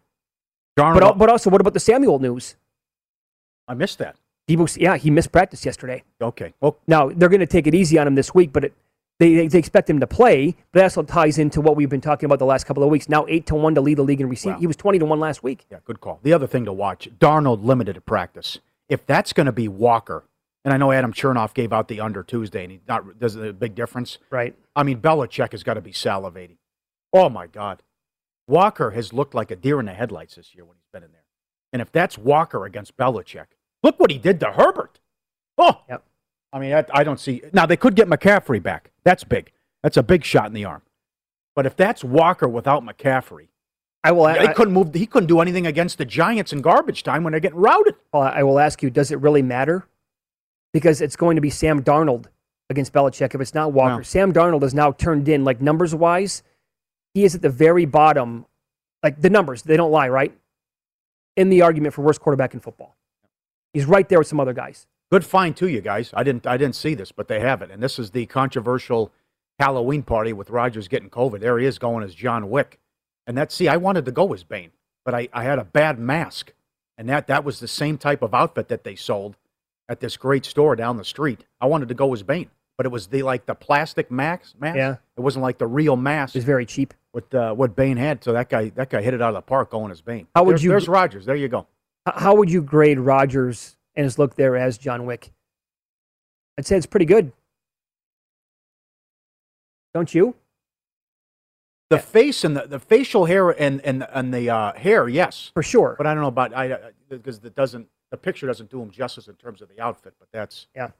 Darnold, 0.79 0.95
But, 0.95 1.03
al- 1.03 1.15
but 1.15 1.29
also, 1.29 1.51
what 1.51 1.61
about 1.61 1.75
the 1.75 1.81
Samuel 1.81 2.19
news? 2.19 2.57
I 3.69 3.75
missed 3.75 3.99
that. 3.99 4.17
Deebo, 4.49 4.77
yeah, 4.81 4.97
he 4.97 5.11
missed 5.11 5.33
practice 5.33 5.65
yesterday. 5.65 6.05
Okay. 6.21 6.55
Well, 6.61 6.77
Now, 6.87 7.09
they're 7.09 7.29
going 7.29 7.41
to 7.41 7.47
take 7.47 7.67
it 7.67 7.75
easy 7.75 7.99
on 7.99 8.07
him 8.07 8.15
this 8.15 8.33
week, 8.35 8.53
but 8.53 8.65
it, 8.65 8.75
they, 9.19 9.47
they, 9.49 9.59
expect 9.59 9.91
him 9.91 9.99
to 10.01 10.07
play. 10.07 10.55
But 10.73 10.81
that 10.81 10.85
also 10.85 11.03
ties 11.03 11.39
into 11.39 11.61
what 11.61 11.75
we've 11.75 11.89
been 11.89 12.01
talking 12.01 12.27
about 12.27 12.39
the 12.39 12.47
last 12.47 12.65
couple 12.65 12.83
of 12.83 12.91
weeks. 12.91 13.09
Now, 13.09 13.27
8 13.29 13.47
to 13.47 13.55
1 13.57 13.75
to 13.75 13.81
lead 13.81 13.99
the 13.99 14.03
league 14.03 14.21
in 14.21 14.29
receiving. 14.29 14.55
Wow. 14.55 14.61
He 14.61 14.67
was 14.67 14.77
20 14.77 14.99
to 15.01 15.05
1 15.05 15.19
last 15.19 15.43
week. 15.43 15.67
yeah, 15.71 15.79
good 15.85 16.01
call. 16.01 16.21
The 16.23 16.33
other 16.33 16.47
thing 16.47 16.65
to 16.67 16.73
watch, 16.73 17.09
Darnold 17.19 17.65
limited 17.65 17.97
at 17.97 18.07
practice. 18.07 18.59
If 18.89 19.05
that's 19.07 19.33
going 19.33 19.47
to 19.47 19.53
be 19.53 19.67
Walker, 19.67 20.25
and 20.67 20.75
I 20.75 20.77
know 20.77 20.91
Adam 20.91 21.13
Chernoff 21.13 21.55
gave 21.55 21.73
out 21.73 21.87
the 21.87 22.01
under 22.01 22.23
Tuesday, 22.25 22.65
and 22.65 22.73
he 22.73 22.81
not 22.89 23.19
does 23.19 23.37
it 23.37 23.49
a 23.49 23.53
big 23.53 23.77
difference. 23.77 24.19
Right. 24.31 24.55
I 24.75 24.83
mean, 24.83 25.01
Belichick 25.01 25.53
has 25.53 25.63
got 25.63 25.75
to 25.75 25.81
be 25.81 25.93
salivating. 25.93 26.57
Oh 27.13 27.29
my 27.31 27.47
God, 27.47 27.83
Walker 28.49 28.91
has 28.91 29.13
looked 29.13 29.33
like 29.33 29.51
a 29.53 29.57
deer 29.57 29.79
in 29.81 29.87
the 29.87 29.95
headlights 29.95 30.35
this 30.35 30.55
year 30.55 30.65
when 30.65 30.77
he's 30.77 30.89
been 30.93 31.05
in 31.05 31.13
there. 31.13 31.23
And 31.73 31.81
if 31.81 31.93
that's 31.93 32.19
Walker 32.19 32.65
against 32.67 32.97
Belichick, 32.97 33.47
look 33.83 33.99
what 34.01 34.11
he 34.11 34.19
did 34.19 34.41
to 34.41 34.53
Herbert. 34.53 34.99
Oh, 35.57 35.83
Yep. 35.89 36.05
I 36.53 36.59
mean, 36.59 36.73
I, 36.73 36.85
I 36.93 37.05
don't 37.05 37.21
see. 37.21 37.43
Now, 37.53 37.67
they 37.67 37.77
could 37.77 37.95
get 37.95 38.09
McCaffrey 38.09 38.63
back. 38.63 38.91
That's 39.05 39.25
big. 39.25 39.53
That's 39.83 39.97
a 39.97 40.03
big 40.03 40.25
shot 40.25 40.47
in 40.47 40.53
the 40.53 40.65
arm. 40.65 40.83
But 41.55 41.67
if 41.67 41.77
that's 41.77 42.03
Walker 42.03 42.49
without 42.49 42.83
McCaffrey, 42.85 43.49
I 44.03 44.13
will. 44.13 44.29
he 44.29 44.39
I, 44.39 44.53
couldn't 44.53 44.73
move. 44.73 44.95
He 44.95 45.07
couldn't 45.07 45.27
do 45.27 45.41
anything 45.41 45.67
against 45.67 45.99
the 45.99 46.05
Giants 46.05 46.53
in 46.53 46.61
garbage 46.63 47.03
time 47.03 47.25
when 47.25 47.33
they're 47.33 47.41
getting 47.41 47.59
routed. 47.59 47.97
Well, 48.13 48.23
I 48.23 48.43
will 48.43 48.59
ask 48.59 48.83
you, 48.83 48.89
does 48.91 49.11
it 49.11 49.19
really 49.21 49.43
matter? 49.43 49.87
Because 50.77 51.01
it's 51.01 51.17
going 51.17 51.37
to 51.37 51.41
be 51.41 51.49
Sam 51.49 51.83
Darnold 51.83 52.27
against 52.69 52.93
Belichick 52.93 53.35
if 53.35 53.41
it's 53.41 53.55
not 53.55 53.73
Walker. 53.73 53.97
No. 53.97 54.03
Sam 54.03 54.31
Darnold 54.31 54.63
is 54.63 54.75
now 54.75 54.93
turned 54.93 55.27
in, 55.27 55.43
like 55.43 55.63
numbers 55.63 55.95
wise, 55.95 56.43
he 57.15 57.25
is 57.25 57.35
at 57.35 57.41
the 57.41 57.49
very 57.49 57.87
bottom. 57.87 58.45
Like 59.03 59.23
the 59.23 59.31
numbers, 59.31 59.63
they 59.63 59.79
don't 59.79 59.91
lie, 59.91 60.11
right? 60.11 60.37
In 61.35 61.49
the 61.49 61.63
argument 61.63 61.95
for 61.95 62.03
worst 62.03 62.21
quarterback 62.21 62.53
in 62.53 62.61
football. 62.61 62.95
He's 63.73 63.87
right 63.87 64.07
there 64.07 64.19
with 64.19 64.29
some 64.29 64.39
other 64.39 64.53
guys. 64.53 64.87
Good 65.11 65.25
find 65.25 65.57
too, 65.57 65.69
you 65.69 65.81
guys. 65.81 66.11
I 66.13 66.23
didn't. 66.23 66.47
I 66.47 66.59
didn't 66.59 66.77
see 66.77 66.93
this, 66.93 67.11
but 67.11 67.27
they 67.27 67.41
have 67.41 67.63
it. 67.63 67.71
And 67.71 67.83
this 67.83 67.99
is 67.99 68.11
the 68.11 68.27
controversial 68.27 69.13
Halloween 69.59 70.03
party 70.03 70.35
with 70.35 70.51
Rodgers 70.51 70.89
getting 70.89 71.09
COVID. 71.09 71.41
There 71.41 71.59
he 71.59 71.65
is 71.65 71.79
going 71.79 72.05
as 72.05 72.15
John 72.15 72.51
Wick. 72.51 72.79
And 73.27 73.35
that's 73.39 73.55
see, 73.55 73.67
I 73.67 73.79
wanted 73.79 74.05
to 74.05 74.13
go 74.13 74.31
as 74.35 74.45
Bane, 74.45 74.73
but 75.07 75.15
I, 75.15 75.31
I 75.33 75.43
had 75.43 75.59
a 75.59 75.65
bad 75.65 75.99
mask, 75.99 76.53
and 76.99 77.09
that 77.09 77.29
that 77.29 77.45
was 77.45 77.61
the 77.61 77.67
same 77.67 77.97
type 77.97 78.21
of 78.21 78.35
outfit 78.35 78.69
that 78.69 78.85
they 78.85 78.95
sold 78.95 79.39
at 79.89 80.01
this 80.01 80.17
great 80.17 80.45
store 80.45 80.75
down 80.77 80.97
the 80.97 81.05
street. 81.05 81.45
I 81.61 81.67
wanted 81.67 81.89
to 81.89 81.95
go 81.95 82.13
as 82.13 82.23
Bane, 82.23 82.51
but 82.77 82.87
it 82.87 82.91
was 82.91 83.07
the 83.07 83.23
like 83.23 83.47
the 83.47 83.55
plastic 83.55 84.11
mask. 84.11 84.55
mask. 84.61 84.77
Yeah. 84.77 84.97
It 85.17 85.21
wasn't 85.21 85.43
like 85.43 85.59
the 85.59 85.67
real 85.67 85.97
mask. 85.97 86.35
It's 86.37 86.45
very 86.45 86.67
cheap. 86.67 86.93
What 87.13 87.33
uh, 87.35 87.55
what 87.55 87.75
Bane 87.77 87.97
had. 87.97 88.23
So 88.23 88.33
that 88.33 88.49
guy 88.49 88.71
that 88.71 88.91
guy 88.91 89.01
hit 89.03 89.15
it 89.15 89.23
out 89.23 89.29
of 89.31 89.35
the 89.37 89.43
park 89.43 89.71
going 89.71 89.91
as 89.91 90.01
Bane. 90.01 90.27
How 90.35 90.45
would 90.45 90.53
There's- 90.53 90.63
you- 90.65 90.71
There's 90.71 90.89
Rodgers. 90.89 91.25
There 91.27 91.37
you 91.37 91.49
go. 91.49 91.67
How 92.07 92.35
would 92.35 92.51
you 92.51 92.63
grade 92.63 93.01
Rodgers 93.01 93.77
and 93.97 94.05
his 94.05 94.19
look 94.19 94.37
there 94.37 94.57
as 94.57 94.79
John 94.79 95.07
Wick? 95.07 95.33
I'd 96.59 96.65
say 96.67 96.77
it's 96.77 96.87
pretty 96.87 97.07
good. 97.07 97.33
Don't 99.95 100.15
you? 100.15 100.35
The 101.89 101.99
face 101.99 102.43
and 102.45 102.57
the, 102.57 102.67
the 102.67 102.79
facial 102.81 103.27
hair 103.27 103.51
and 103.51 103.81
and 103.83 104.07
and 104.13 104.35
the 104.35 104.51
uh, 104.51 104.73
hair, 104.75 105.09
yes. 105.09 105.51
For 105.55 105.63
sure. 105.63 105.95
But 105.97 106.07
I 106.07 106.15
don't 106.15 106.23
know 106.23 106.29
about 106.29 106.53
I 106.55 106.79
because 107.09 107.39
it 107.45 107.55
doesn't 107.55 107.89
the 108.11 108.17
picture 108.17 108.47
doesn't 108.47 108.71
do 108.71 108.81
him 108.81 108.91
justice 108.91 109.29
in 109.29 109.35
terms 109.35 109.61
of 109.63 109.69
the 109.69 109.81
outfit. 109.81 110.15
But 110.19 110.29
that's 110.33 110.67
Yeah. 110.75 110.91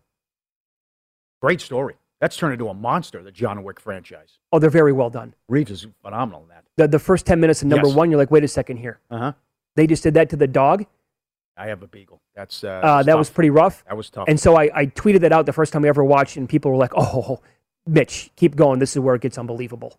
great 1.41 1.61
story. 1.61 1.95
That's 2.21 2.37
turned 2.37 2.55
into 2.55 2.69
a 2.69 2.75
monster. 2.75 3.23
The 3.23 3.31
John 3.31 3.63
Wick 3.63 3.79
franchise. 3.79 4.39
Oh, 4.53 4.59
they're 4.59 4.71
very 4.71 4.93
well 4.93 5.11
done. 5.11 5.35
Reeves 5.49 5.71
is 5.71 5.87
phenomenal 6.03 6.43
in 6.45 6.49
that. 6.49 6.65
The, 6.77 6.89
the 6.89 6.99
first 6.99 7.27
10 7.27 7.41
minutes 7.41 7.63
of 7.63 7.69
number 7.69 7.89
Yes. 7.89 7.97
one, 7.97 8.11
you're 8.11 8.19
like, 8.19 8.31
wait 8.31 8.43
a 8.45 8.49
second 8.49 8.79
here. 8.79 9.01
Uh 9.11 9.19
huh. 9.19 9.33
They 9.77 9.87
just 9.87 10.03
did 10.03 10.15
that 10.15 10.31
to 10.31 10.37
the 10.37 10.47
dog. 10.47 10.87
I 11.59 11.67
have 11.67 11.83
a 11.83 11.87
beagle. 11.87 12.21
That's 12.35 12.65
uh, 12.65 12.69
Uh, 12.83 13.03
that 13.03 13.17
was 13.19 13.31
pretty 13.31 13.51
rough. 13.51 13.85
That 13.87 13.97
was 13.97 14.11
tough. 14.11 14.27
And 14.29 14.39
so 14.41 14.57
I, 14.57 14.71
I 14.75 14.87
tweeted 14.87 15.21
that 15.21 15.33
out 15.33 15.47
the 15.47 15.53
first 15.53 15.73
time 15.73 15.83
we 15.83 15.89
ever 15.89 16.05
watched, 16.05 16.37
and 16.37 16.49
people 16.49 16.71
were 16.71 16.77
like, 16.77 16.93
oh, 16.97 17.41
Mitch, 17.87 18.31
keep 18.37 18.57
going. 18.57 18.79
This 18.79 18.97
is 18.97 19.01
where 19.01 19.15
it 19.15 19.23
gets 19.23 19.39
unbelievable. 19.39 19.99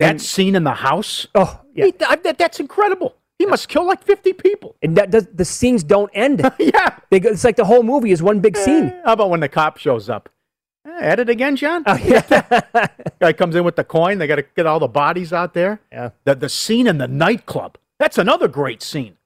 that 0.00 0.10
and- 0.12 0.20
scene 0.22 0.54
in 0.56 0.64
the 0.64 0.74
house. 0.74 1.26
Oh, 1.34 1.60
yeah. 1.74 1.86
That- 1.98 2.36
that's 2.38 2.58
incredible. 2.60 3.16
He 3.38 3.46
must 3.46 3.68
kill 3.68 3.84
like 3.86 4.02
fifty 4.04 4.32
people. 4.32 4.76
And 4.82 4.96
that 4.96 5.10
does, 5.10 5.26
the 5.32 5.44
scenes 5.44 5.82
don't 5.82 6.10
end. 6.14 6.40
yeah. 6.58 6.98
They 7.10 7.20
go, 7.20 7.30
it's 7.30 7.44
like 7.44 7.56
the 7.56 7.64
whole 7.64 7.82
movie 7.82 8.12
is 8.12 8.22
one 8.22 8.40
big 8.40 8.56
scene. 8.56 8.84
Eh, 8.84 9.00
How 9.04 9.14
about 9.14 9.30
when 9.30 9.40
the 9.40 9.48
cop 9.48 9.76
shows 9.78 10.08
up? 10.08 10.28
Eh, 10.86 10.98
at 11.00 11.18
it 11.18 11.28
again, 11.28 11.56
John. 11.56 11.82
Oh, 11.86 11.96
yeah. 11.96 12.86
Guy 13.20 13.32
comes 13.32 13.56
in 13.56 13.64
with 13.64 13.74
the 13.76 13.84
coin. 13.84 14.18
They 14.18 14.26
got 14.26 14.36
to 14.36 14.44
get 14.54 14.66
all 14.66 14.78
the 14.78 14.86
bodies 14.88 15.32
out 15.32 15.52
there. 15.54 15.80
yeah. 15.90 16.10
The 16.24 16.34
the 16.36 16.48
scene 16.48 16.86
in 16.86 16.98
the 16.98 17.08
nightclub. 17.08 17.76
That's 17.98 18.18
another 18.18 18.48
great 18.48 18.82
scene. 18.82 19.16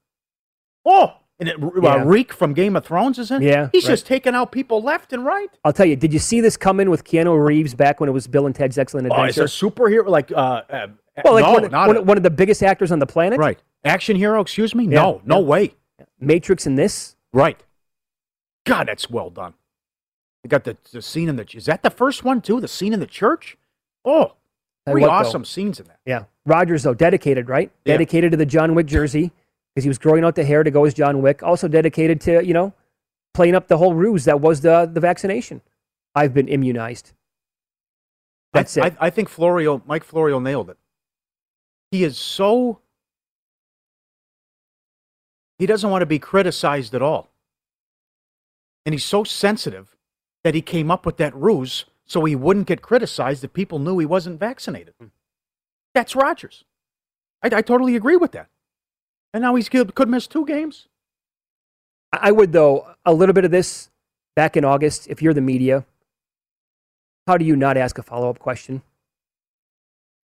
Oh, 0.84 1.14
and 1.40 1.48
it, 1.48 1.56
uh, 1.62 2.04
Reek 2.04 2.32
from 2.32 2.52
Game 2.54 2.76
of 2.76 2.84
Thrones 2.84 3.18
is 3.18 3.30
in. 3.30 3.42
Yeah, 3.42 3.68
he's 3.72 3.84
right. 3.84 3.90
just 3.90 4.06
taking 4.06 4.34
out 4.34 4.50
people 4.52 4.82
left 4.82 5.12
and 5.12 5.24
right. 5.24 5.48
I'll 5.64 5.72
tell 5.72 5.86
you, 5.86 5.96
did 5.96 6.12
you 6.12 6.18
see 6.18 6.40
this 6.40 6.56
come 6.56 6.80
in 6.80 6.90
with 6.90 7.04
Keanu 7.04 7.44
Reeves 7.46 7.74
back 7.74 8.00
when 8.00 8.08
it 8.08 8.12
was 8.12 8.26
Bill 8.26 8.46
and 8.46 8.54
Ted's 8.54 8.76
Excellent 8.78 9.08
Oh, 9.10 9.14
Adventure? 9.14 9.42
a 9.42 9.44
superhero 9.44 10.08
like 10.08 10.32
uh, 10.32 10.62
uh 10.70 10.86
well, 11.24 11.34
like 11.34 11.44
no, 11.44 11.52
one, 11.52 11.70
not 11.70 11.86
one, 11.88 11.96
a- 11.96 12.02
one 12.02 12.16
of 12.16 12.22
the 12.22 12.30
biggest 12.30 12.62
actors 12.62 12.90
on 12.90 12.98
the 13.00 13.06
planet. 13.06 13.38
right 13.38 13.58
action 13.84 14.16
hero. 14.16 14.40
Excuse 14.40 14.74
me. 14.74 14.84
Yeah, 14.84 14.90
No, 14.90 15.22
no 15.24 15.40
yeah. 15.40 15.46
way. 15.46 15.74
Matrix 16.20 16.66
in 16.66 16.74
this. 16.74 17.16
Right. 17.32 17.62
God, 18.64 18.88
that's 18.88 19.08
well 19.08 19.30
done. 19.30 19.54
You 20.44 20.48
got 20.50 20.64
the, 20.64 20.76
the 20.92 21.02
scene 21.02 21.28
in 21.28 21.36
the 21.36 21.46
is 21.54 21.66
that 21.66 21.82
the 21.82 21.90
first 21.90 22.24
one 22.24 22.40
too? 22.40 22.60
The 22.60 22.68
scene 22.68 22.92
in 22.92 23.00
the 23.00 23.06
church. 23.06 23.56
Oh, 24.04 24.34
three 24.88 25.02
what, 25.02 25.08
though. 25.08 25.12
awesome 25.12 25.44
scenes 25.44 25.80
in 25.80 25.86
that. 25.86 25.98
Yeah. 26.06 26.24
Rodgers, 26.46 26.82
though, 26.82 26.94
dedicated, 26.94 27.48
right? 27.48 27.70
Yeah. 27.84 27.94
Dedicated 27.94 28.30
to 28.32 28.36
the 28.36 28.46
John 28.46 28.74
Wick 28.74 28.86
jersey 28.86 29.32
because 29.74 29.84
he 29.84 29.88
was 29.88 29.98
growing 29.98 30.24
out 30.24 30.34
the 30.34 30.44
hair 30.44 30.62
to 30.62 30.70
go 30.70 30.84
as 30.84 30.94
John 30.94 31.20
Wick. 31.20 31.42
Also 31.42 31.68
dedicated 31.68 32.20
to, 32.22 32.44
you 32.44 32.54
know, 32.54 32.72
playing 33.34 33.54
up 33.54 33.68
the 33.68 33.76
whole 33.76 33.94
ruse 33.94 34.24
that 34.24 34.40
was 34.40 34.60
the, 34.60 34.90
the 34.92 35.00
vaccination. 35.00 35.60
I've 36.14 36.32
been 36.32 36.48
immunized. 36.48 37.12
That's 38.52 38.78
I, 38.78 38.86
it. 38.86 38.96
I, 39.00 39.06
I 39.06 39.10
think 39.10 39.28
Florio, 39.28 39.82
Mike 39.86 40.04
Florio 40.04 40.38
nailed 40.38 40.70
it. 40.70 40.78
He 41.90 42.04
is 42.04 42.16
so. 42.16 42.80
He 45.58 45.66
doesn't 45.66 45.90
want 45.90 46.02
to 46.02 46.06
be 46.06 46.18
criticized 46.18 46.94
at 46.94 47.02
all. 47.02 47.30
And 48.86 48.92
he's 48.92 49.04
so 49.04 49.24
sensitive 49.24 49.96
that 50.44 50.54
he 50.54 50.62
came 50.62 50.90
up 50.90 51.04
with 51.04 51.16
that 51.18 51.34
ruse 51.34 51.84
so 52.06 52.24
he 52.24 52.34
wouldn't 52.34 52.66
get 52.66 52.80
criticized 52.80 53.44
if 53.44 53.52
people 53.52 53.78
knew 53.78 53.98
he 53.98 54.06
wasn't 54.06 54.40
vaccinated. 54.40 54.94
Hmm. 54.98 55.08
That's 55.94 56.16
Rodgers. 56.16 56.64
I, 57.42 57.48
I 57.48 57.62
totally 57.62 57.96
agree 57.96 58.16
with 58.16 58.32
that. 58.32 58.48
And 59.34 59.42
now 59.42 59.54
he's 59.56 59.68
could, 59.68 59.94
could 59.94 60.08
miss 60.08 60.26
two 60.26 60.46
games. 60.46 60.88
I 62.12 62.32
would, 62.32 62.52
though, 62.52 62.88
a 63.04 63.12
little 63.12 63.34
bit 63.34 63.44
of 63.44 63.50
this 63.50 63.90
back 64.34 64.56
in 64.56 64.64
August, 64.64 65.06
if 65.08 65.20
you're 65.20 65.34
the 65.34 65.42
media, 65.42 65.84
how 67.26 67.36
do 67.36 67.44
you 67.44 67.56
not 67.56 67.76
ask 67.76 67.98
a 67.98 68.02
follow 68.02 68.30
up 68.30 68.38
question? 68.38 68.80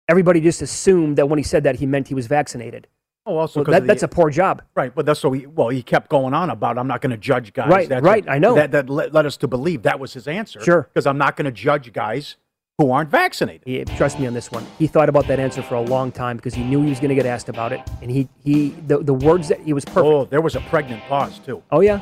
Everybody 0.08 0.40
just 0.40 0.62
assumed 0.62 1.18
that 1.18 1.28
when 1.28 1.38
he 1.38 1.42
said 1.42 1.64
that, 1.64 1.76
he 1.76 1.84
meant 1.84 2.08
he 2.08 2.14
was 2.14 2.26
vaccinated. 2.26 2.86
Oh, 3.26 3.36
also 3.38 3.60
Well, 3.60 3.72
that, 3.72 3.80
the- 3.82 3.86
that's 3.88 4.02
a 4.04 4.08
poor 4.08 4.30
job. 4.30 4.62
Right, 4.74 4.94
but 4.94 5.04
that's 5.04 5.18
so 5.20 5.32
he 5.32 5.46
well 5.46 5.68
he 5.68 5.82
kept 5.82 6.08
going 6.08 6.32
on 6.32 6.50
about 6.50 6.78
I'm 6.78 6.86
not 6.86 7.00
going 7.00 7.10
to 7.10 7.16
judge 7.16 7.52
guys. 7.52 7.68
Right, 7.70 7.88
That's 7.88 8.02
right, 8.04 8.24
what- 8.24 8.32
I 8.32 8.38
know. 8.38 8.54
that 8.54 8.70
that 8.72 8.88
led, 8.88 9.12
led 9.12 9.26
us 9.26 9.36
to 9.38 9.48
believe 9.48 9.82
that 9.82 9.98
was 9.98 10.12
his 10.12 10.28
answer. 10.28 10.60
Sure. 10.60 10.82
because 10.82 11.06
I'm 11.06 11.18
not 11.18 11.36
going 11.36 11.46
to 11.46 11.50
judge 11.52 11.92
guys 11.92 12.36
who 12.78 12.90
aren't 12.92 13.10
vaccinated. 13.10 13.62
He, 13.66 13.96
trust 13.96 14.20
me 14.20 14.26
on 14.26 14.34
this 14.34 14.52
one. 14.52 14.64
He 14.78 14.86
thought 14.86 15.08
about 15.08 15.26
that 15.28 15.40
answer 15.40 15.62
for 15.62 15.74
a 15.76 15.80
long 15.80 16.12
time 16.12 16.36
because 16.36 16.52
he 16.54 16.62
knew 16.62 16.82
he 16.82 16.90
was 16.90 16.98
going 17.00 17.08
to 17.08 17.14
get 17.14 17.24
asked 17.26 17.48
about 17.48 17.72
it, 17.72 17.80
and 18.02 18.10
he 18.10 18.28
he 18.44 18.68
the, 18.86 18.98
the 18.98 19.14
words 19.14 19.48
that 19.48 19.60
he 19.60 19.72
was 19.72 19.84
perfect. 19.84 20.04
Oh, 20.06 20.24
there 20.26 20.40
was 20.42 20.56
a 20.56 20.60
pregnant 20.60 21.02
pause 21.04 21.38
too. 21.40 21.62
Oh 21.72 21.80
yeah, 21.80 22.00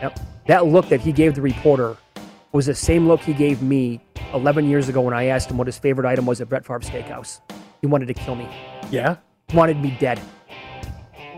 yep. 0.00 0.18
That 0.46 0.66
look 0.66 0.88
that 0.90 1.00
he 1.00 1.10
gave 1.12 1.34
the 1.34 1.42
reporter 1.42 1.96
was 2.52 2.66
the 2.66 2.74
same 2.74 3.08
look 3.08 3.20
he 3.20 3.32
gave 3.32 3.62
me 3.62 4.00
11 4.34 4.68
years 4.68 4.88
ago 4.88 5.00
when 5.00 5.14
I 5.14 5.24
asked 5.26 5.50
him 5.50 5.56
what 5.56 5.66
his 5.66 5.78
favorite 5.78 6.06
item 6.06 6.26
was 6.26 6.40
at 6.40 6.48
Brett 6.48 6.64
Favre 6.66 6.80
Steakhouse. 6.80 7.40
He 7.80 7.86
wanted 7.86 8.06
to 8.08 8.14
kill 8.14 8.34
me. 8.34 8.46
Yeah, 8.90 9.16
Wanted 9.54 9.80
me 9.80 9.96
dead. 9.98 10.20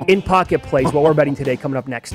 In 0.09 0.23
pocket 0.23 0.63
plays. 0.63 0.93
What 0.93 1.05
we're 1.05 1.15
betting 1.15 1.35
today 1.35 1.57
coming 1.57 1.77
up 1.77 1.89
next. 1.89 2.15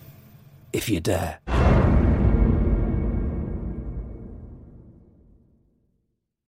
if 0.73 0.89
you 0.89 0.99
dare. 0.99 1.70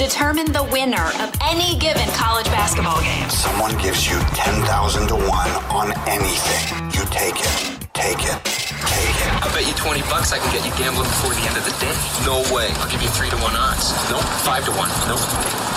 Determine 0.00 0.50
the 0.50 0.64
winner 0.72 1.12
of 1.20 1.28
any 1.44 1.76
given 1.76 2.08
college 2.16 2.46
basketball 2.46 3.02
game. 3.02 3.28
Someone 3.28 3.76
gives 3.76 4.08
you 4.08 4.18
10,000 4.32 4.64
to 5.08 5.14
1 5.14 5.28
on 5.68 5.92
anything. 6.08 6.64
You 6.96 7.04
take 7.12 7.36
it. 7.36 7.52
Take 7.92 8.24
it. 8.24 8.40
Take 8.40 9.18
it. 9.20 9.30
I 9.44 9.50
bet 9.52 9.68
you 9.68 9.74
20 9.76 10.00
bucks 10.08 10.32
I 10.32 10.38
can 10.38 10.48
get 10.56 10.64
you 10.64 10.72
gambling 10.80 11.04
before 11.04 11.36
the 11.36 11.44
end 11.44 11.52
of 11.52 11.68
the 11.68 11.76
day. 11.84 11.92
No 12.24 12.40
way. 12.48 12.72
I'll 12.80 12.88
give 12.88 13.02
you 13.02 13.10
3 13.12 13.28
to 13.28 13.36
1 13.36 13.52
odds. 13.52 13.92
Nope. 14.08 14.24
5 14.48 14.64
to 14.64 14.72
1. 14.72 14.88
Nope. 15.04 15.20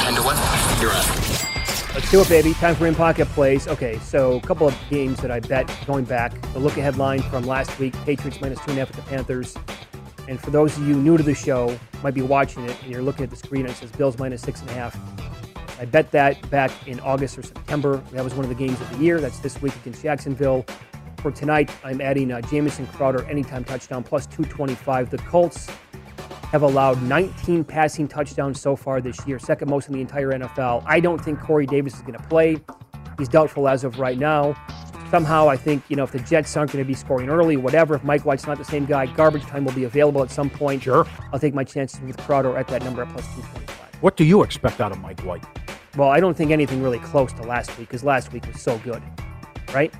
10 0.07 0.15
to 0.15 0.23
1. 0.23 0.39
You're 0.79 0.95
on. 0.95 1.03
Let's 1.93 2.09
do 2.09 2.21
it, 2.21 2.29
baby. 2.29 2.53
Time 2.53 2.75
for 2.75 2.87
in 2.87 2.95
pocket 2.95 3.27
plays. 3.35 3.67
Okay, 3.67 3.99
so 3.99 4.37
a 4.37 4.41
couple 4.41 4.69
of 4.69 4.75
games 4.89 5.19
that 5.19 5.31
I 5.31 5.41
bet 5.41 5.69
going 5.85 6.05
back. 6.05 6.31
The 6.53 6.59
look 6.59 6.77
ahead 6.77 6.95
line 6.95 7.21
from 7.23 7.43
last 7.43 7.77
week 7.77 7.93
Patriots 8.05 8.39
minus 8.39 8.59
two 8.59 8.71
and 8.71 8.79
a 8.79 8.85
half 8.85 8.95
with 8.95 9.03
the 9.03 9.09
Panthers. 9.09 9.57
And 10.27 10.39
for 10.39 10.51
those 10.51 10.77
of 10.77 10.87
you 10.87 10.95
new 10.95 11.17
to 11.17 11.23
the 11.23 11.33
show, 11.33 11.77
might 12.01 12.13
be 12.13 12.21
watching 12.21 12.63
it 12.65 12.75
and 12.83 12.91
you're 12.91 13.01
looking 13.01 13.23
at 13.23 13.29
the 13.29 13.35
screen 13.35 13.61
and 13.61 13.71
it 13.71 13.75
says 13.75 13.91
Bills 13.91 14.17
minus 14.17 14.41
six 14.41 14.61
and 14.61 14.69
a 14.69 14.73
half. 14.73 14.97
I 15.79 15.85
bet 15.85 16.11
that 16.11 16.49
back 16.49 16.71
in 16.87 16.99
August 17.01 17.37
or 17.37 17.43
September. 17.43 17.97
That 18.11 18.23
was 18.23 18.33
one 18.33 18.45
of 18.45 18.49
the 18.49 18.55
games 18.55 18.79
of 18.79 18.89
the 18.91 19.03
year. 19.03 19.19
That's 19.19 19.39
this 19.39 19.61
week 19.61 19.75
against 19.75 20.01
Jacksonville. 20.01 20.65
For 21.17 21.31
tonight, 21.31 21.71
I'm 21.83 22.01
adding 22.01 22.31
uh, 22.31 22.41
Jamison 22.41 22.85
Crowder 22.87 23.25
anytime 23.25 23.63
touchdown 23.63 24.03
plus 24.03 24.25
225. 24.27 25.09
The 25.09 25.17
Colts 25.19 25.69
have 26.51 26.61
allowed 26.61 27.01
19 27.03 27.63
passing 27.63 28.07
touchdowns 28.07 28.61
so 28.61 28.75
far 28.75 29.01
this 29.01 29.25
year, 29.25 29.39
second 29.39 29.69
most 29.69 29.87
in 29.87 29.93
the 29.93 30.01
entire 30.01 30.31
NFL. 30.31 30.83
I 30.85 30.99
don't 30.99 31.23
think 31.23 31.39
Corey 31.39 31.65
Davis 31.65 31.95
is 31.95 32.01
going 32.01 32.13
to 32.13 32.27
play. 32.27 32.61
He's 33.17 33.29
doubtful 33.29 33.67
as 33.67 33.83
of 33.83 33.99
right 33.99 34.17
now 34.17 34.55
somehow 35.13 35.47
I 35.47 35.56
think, 35.56 35.84
you 35.89 35.95
know, 35.95 36.06
if 36.06 36.12
the 36.12 36.17
Jets 36.17 36.58
aren't 36.58 36.71
going 36.71 36.84
to 36.84 36.88
be 36.88 36.95
scoring 36.95 37.30
early, 37.30 37.56
whatever, 37.56 37.93
if 37.93 38.04
Mike 38.04 38.26
White's 38.26 38.47
not 38.47 38.58
the 38.58 38.65
same 38.65 38.84
guy, 38.86 39.06
garbage 39.06 39.43
time 39.43 39.63
will 39.63 39.73
be 39.73 39.84
available 39.84 40.23
at 40.23 40.32
some 40.32 40.49
point. 40.49 40.82
Sure. 40.82 41.06
I'll 41.32 41.39
take 41.39 41.54
my 41.54 41.63
chances 41.63 41.99
with 42.02 42.17
Crowder 42.17 42.58
at 42.58 42.67
that 42.69 42.84
number 42.84 43.04
at 43.04 43.10
plus 43.10 43.23
225. 43.36 44.02
What 44.02 44.17
do 44.17 44.23
you 44.23 44.41
expect 44.41 44.82
out 44.82 44.91
of 44.91 44.97
Mike 45.02 45.21
White? 45.21 45.43
Well, 45.95 46.10
I 46.10 46.19
don't 46.19 46.36
think 46.36 46.49
anything 46.49 46.82
really 46.82 46.97
close 46.97 47.32
to 47.34 47.43
last 47.43 47.69
week 47.78 47.89
because 47.89 48.04
last 48.04 48.34
week 48.34 48.47
was 48.47 48.60
so 48.60 48.80
good, 48.80 49.04
right? 49.71 49.93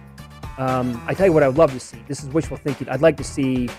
Um, 0.58 1.00
I 1.06 1.14
tell 1.14 1.28
you 1.28 1.32
what 1.34 1.44
I 1.44 1.48
would 1.48 1.60
love 1.60 1.72
to 1.74 1.80
see. 1.80 2.00
This 2.08 2.24
is 2.24 2.30
wishful 2.30 2.58
thinking. 2.58 2.90
I'd 2.90 3.02
like 3.04 3.18
to 3.18 3.24
see 3.24 3.70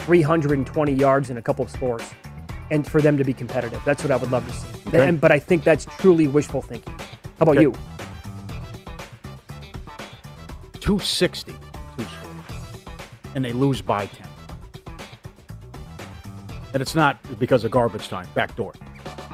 320 0.00 0.92
yards 0.92 1.30
and 1.30 1.38
a 1.38 1.42
couple 1.42 1.64
of 1.64 1.70
scores 1.70 2.02
and 2.70 2.86
for 2.86 3.00
them 3.00 3.16
to 3.16 3.24
be 3.24 3.32
competitive. 3.32 3.80
That's 3.86 4.02
what 4.04 4.10
I 4.10 4.16
would 4.16 4.30
love 4.30 4.46
to 4.46 4.52
see. 4.52 4.88
Okay. 4.88 5.08
And, 5.08 5.18
but 5.18 5.32
I 5.32 5.38
think 5.38 5.64
that's 5.64 5.86
truly 5.96 6.28
wishful 6.28 6.60
thinking. 6.60 6.92
How 6.98 7.44
about 7.44 7.56
Okay. 7.56 7.62
you? 7.62 7.74
260. 10.84 11.54
And 13.34 13.42
they 13.42 13.52
lose 13.54 13.80
by 13.80 14.04
10. 14.04 14.26
And 16.74 16.82
it's 16.82 16.94
not 16.94 17.16
because 17.38 17.64
of 17.64 17.70
garbage 17.70 18.08
time, 18.08 18.28
backdoor. 18.34 18.74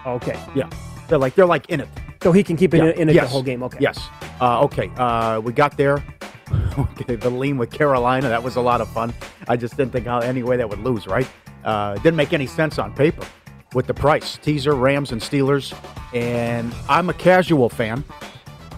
Okay. 0.06 0.38
Yeah. 0.54 0.70
They're 1.08 1.18
like 1.18 1.34
they're 1.34 1.46
like 1.46 1.68
in 1.68 1.80
it. 1.80 1.88
So 2.22 2.30
he 2.30 2.44
can 2.44 2.56
keep 2.56 2.72
it 2.72 2.78
Yeah. 2.78 2.90
in, 2.90 3.00
in 3.00 3.08
it 3.08 3.14
yes. 3.16 3.24
the 3.24 3.30
whole 3.30 3.42
game. 3.42 3.64
Okay. 3.64 3.78
Yes. 3.80 3.98
Uh, 4.40 4.60
okay. 4.60 4.92
Uh, 4.96 5.40
we 5.40 5.52
got 5.52 5.76
there. 5.76 6.04
okay, 6.78 7.16
the 7.16 7.30
lean 7.30 7.58
with 7.58 7.70
Carolina. 7.72 8.28
That 8.28 8.42
was 8.44 8.54
a 8.54 8.60
lot 8.60 8.80
of 8.80 8.88
fun. 8.90 9.12
I 9.48 9.56
just 9.56 9.76
didn't 9.76 9.92
think 9.92 10.06
how 10.06 10.20
any 10.20 10.44
way 10.44 10.56
that 10.56 10.68
would 10.68 10.80
lose, 10.80 11.06
right? 11.08 11.28
Uh, 11.64 11.94
didn't 11.96 12.16
make 12.16 12.32
any 12.32 12.46
sense 12.46 12.78
on 12.78 12.94
paper 12.94 13.26
with 13.74 13.86
the 13.88 13.94
price. 13.94 14.38
Teaser, 14.38 14.74
Rams, 14.74 15.10
and 15.10 15.20
Steelers. 15.20 15.74
And 16.14 16.72
I'm 16.88 17.10
a 17.10 17.14
casual 17.14 17.68
fan. 17.68 18.04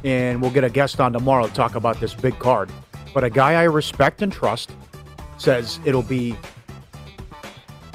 And 0.05 0.43
we'll 0.43 0.51
get 0.51 0.65
a 0.65 0.71
guest 0.71 1.01
on 1.01 1.13
tomorrow 1.13 1.47
to 1.47 1.55
talk 1.55 1.75
about 1.75 2.01
this 2.01 2.15
big 2.15 2.39
card. 2.39 2.71
But 3.15 3.25
a 3.25 3.31
guy 3.31 3.53
I 3.53 3.65
respect 3.65 4.23
and 4.23 4.33
trust 4.33 4.73
says 5.39 5.79
it'll 5.85 6.03
be 6.03 6.37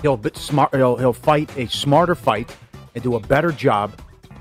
he'll 0.01 0.17
be 0.17 0.29
smart 0.35 0.75
he'll, 0.75 0.97
he'll 0.97 1.13
fight 1.13 1.55
a 1.57 1.67
smarter 1.67 2.15
fight 2.15 2.55
and 2.95 3.03
do 3.03 3.15
a 3.15 3.19
better 3.19 3.51
job. 3.51 3.99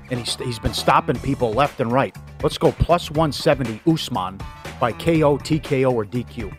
And 0.09 0.19
he's, 0.19 0.35
he's 0.35 0.59
been 0.59 0.73
stopping 0.73 1.17
people 1.19 1.51
left 1.51 1.81
and 1.81 1.91
right. 1.91 2.15
Let's 2.41 2.57
go 2.57 2.71
plus 2.71 3.09
170 3.11 3.81
usman 3.91 4.39
by 4.79 4.91
ko 4.91 5.37
tko 5.39 5.91
or 5.91 6.05
dq 6.05 6.55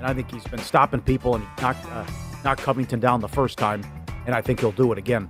and 0.00 0.06
i 0.08 0.12
think 0.12 0.28
he's 0.32 0.44
been 0.44 0.58
stopping 0.58 1.00
people 1.00 1.36
and 1.36 1.44
he 1.44 1.62
knocked 1.62 1.86
uh, 1.86 2.04
knocked 2.42 2.62
covington 2.62 2.98
down 2.98 3.20
the 3.20 3.28
first 3.28 3.58
time. 3.58 3.84
And 4.26 4.34
i 4.34 4.40
think 4.40 4.60
he'll 4.60 4.72
do 4.72 4.92
it 4.92 4.98
again 4.98 5.28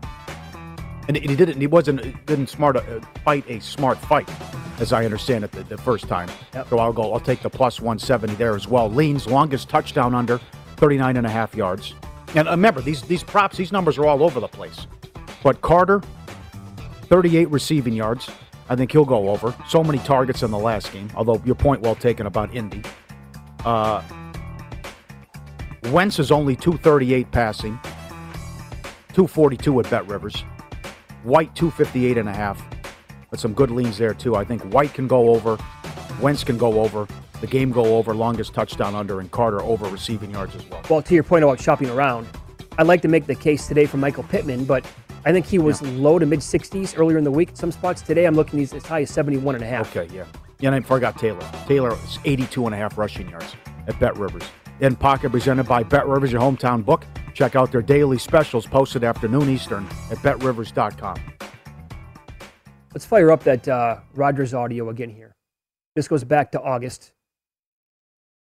and 1.16 1.30
he 1.30 1.36
didn't 1.36 1.60
he 1.60 1.66
wasn't 1.66 2.26
didn't 2.26 2.48
smart 2.48 2.76
uh, 2.76 2.82
fight 3.24 3.44
a 3.48 3.60
smart 3.60 3.98
fight 3.98 4.28
as 4.78 4.92
i 4.92 5.04
understand 5.04 5.44
it 5.44 5.52
the, 5.52 5.62
the 5.64 5.78
first 5.78 6.08
time. 6.08 6.28
So 6.68 6.78
i'll 6.78 6.92
go 6.92 7.12
i'll 7.12 7.20
take 7.20 7.40
the 7.40 7.50
plus 7.50 7.80
170 7.80 8.34
there 8.34 8.54
as 8.54 8.68
well. 8.68 8.90
Leans 8.90 9.26
longest 9.26 9.68
touchdown 9.68 10.14
under 10.14 10.40
39 10.76 11.16
and 11.16 11.26
a 11.26 11.30
half 11.30 11.54
yards. 11.54 11.94
And 12.34 12.48
uh, 12.48 12.52
remember 12.52 12.80
these 12.80 13.02
these 13.02 13.22
props 13.22 13.56
these 13.56 13.72
numbers 13.72 13.98
are 13.98 14.06
all 14.06 14.22
over 14.22 14.40
the 14.40 14.48
place. 14.48 14.86
But 15.42 15.60
carter 15.60 16.02
38 17.04 17.48
receiving 17.50 17.94
yards. 17.94 18.30
I 18.68 18.76
think 18.76 18.92
he'll 18.92 19.04
go 19.04 19.30
over. 19.30 19.52
So 19.68 19.82
many 19.82 19.98
targets 19.98 20.42
in 20.42 20.50
the 20.50 20.58
last 20.58 20.92
game 20.92 21.10
although 21.16 21.42
your 21.44 21.56
point 21.56 21.82
well 21.82 21.94
taken 21.94 22.26
about 22.26 22.54
indy. 22.54 22.82
Uh 23.64 24.02
wentz 25.90 26.18
is 26.18 26.30
only 26.30 26.54
238 26.54 27.30
passing 27.32 27.78
242 29.14 29.80
at 29.80 29.90
bet 29.90 30.06
rivers 30.06 30.44
white 31.22 31.54
258 31.54 32.18
and 32.18 32.28
a 32.28 32.32
half 32.32 32.62
but 33.30 33.38
some 33.38 33.52
good 33.52 33.70
leans 33.70 33.98
there 33.98 34.14
too 34.14 34.36
i 34.36 34.44
think 34.44 34.62
white 34.72 34.92
can 34.94 35.06
go 35.06 35.30
over 35.30 35.58
wentz 36.20 36.44
can 36.44 36.56
go 36.58 36.80
over 36.82 37.06
the 37.40 37.46
game 37.46 37.70
go 37.70 37.96
over 37.96 38.14
longest 38.14 38.52
touchdown 38.54 38.94
under 38.94 39.20
and 39.20 39.30
carter 39.30 39.60
over 39.62 39.86
receiving 39.88 40.30
yards 40.30 40.54
as 40.54 40.64
well 40.70 40.82
Well, 40.90 41.02
to 41.02 41.14
your 41.14 41.22
point 41.24 41.42
about 41.44 41.60
shopping 41.60 41.88
around, 41.88 42.26
I'd 42.78 42.86
like 42.86 43.00
to 43.02 43.08
make 43.08 43.26
the 43.26 43.34
case 43.34 43.66
today 43.66 43.86
for 43.86 43.96
Michael 43.96 44.24
Pittman, 44.24 44.64
but 44.64 44.84
I 45.24 45.32
think 45.32 45.46
he 45.46 45.58
was 45.58 45.80
low 45.82 46.18
to 46.18 46.26
mid 46.26 46.40
60s 46.40 46.98
earlier 46.98 47.16
in 47.18 47.24
the 47.24 47.30
week 47.30 47.50
at 47.50 47.56
some 47.58 47.72
spots. 47.72 48.00
Today, 48.02 48.24
I'm 48.26 48.34
looking 48.34 48.58
he's 48.58 48.72
as 48.74 48.84
high 48.84 49.02
as 49.02 49.10
71 49.10 49.54
and 49.54 49.64
a 49.64 49.66
half. 49.66 49.94
Okay, 49.96 50.14
yeah. 50.14 50.24
Yeah, 50.60 50.68
and 50.68 50.76
I 50.76 50.80
forgot 50.80 51.18
Taylor. 51.18 51.40
Taylor 51.66 51.92
is 51.92 52.18
82 52.24 52.66
and 52.66 52.74
a 52.74 52.78
half 52.78 52.96
rushing 52.98 53.28
yards 53.30 53.54
at 53.86 53.98
Bet 54.00 54.16
Rivers. 54.18 54.42
In 54.80 54.96
Pocket 54.96 55.30
presented 55.30 55.64
by 55.64 55.82
Bet 55.82 56.06
Rivers, 56.06 56.32
your 56.32 56.40
hometown 56.40 56.82
book. 56.84 57.04
Check 57.34 57.54
out 57.54 57.70
their 57.70 57.82
daily 57.82 58.18
specials 58.18 58.66
posted 58.66 59.04
afternoon 59.04 59.50
Eastern 59.50 59.86
at 60.10 60.18
betrivers.com. 60.22 61.16
Let's 62.94 63.04
fire 63.04 63.30
up 63.30 63.44
that 63.44 63.68
uh, 63.68 63.98
Rodgers 64.14 64.54
audio 64.54 64.88
again 64.88 65.10
here. 65.10 65.36
This 65.94 66.08
goes 66.08 66.24
back 66.24 66.52
to 66.52 66.60
August. 66.60 67.12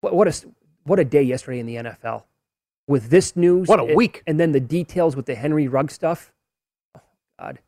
What, 0.03 0.15
what 0.15 0.29
a 0.29 0.47
what 0.85 0.99
a 0.99 1.05
day 1.05 1.23
yesterday 1.23 1.59
in 1.59 1.67
the 1.67 1.77
NFL 1.77 2.25
with 2.87 3.09
this 3.09 3.35
news. 3.35 3.67
What 3.67 3.81
a 3.81 3.85
and- 3.85 3.97
week. 3.97 4.23
And 4.27 4.39
then 4.39 4.53
the 4.53 4.61
details 4.61 5.17
with 5.17 5.27
the 5.27 5.35
Henry 5.35 5.69
Rugg 5.69 5.91
stuff. 5.91 6.33
Oh 6.95 7.01
God! 7.41 7.59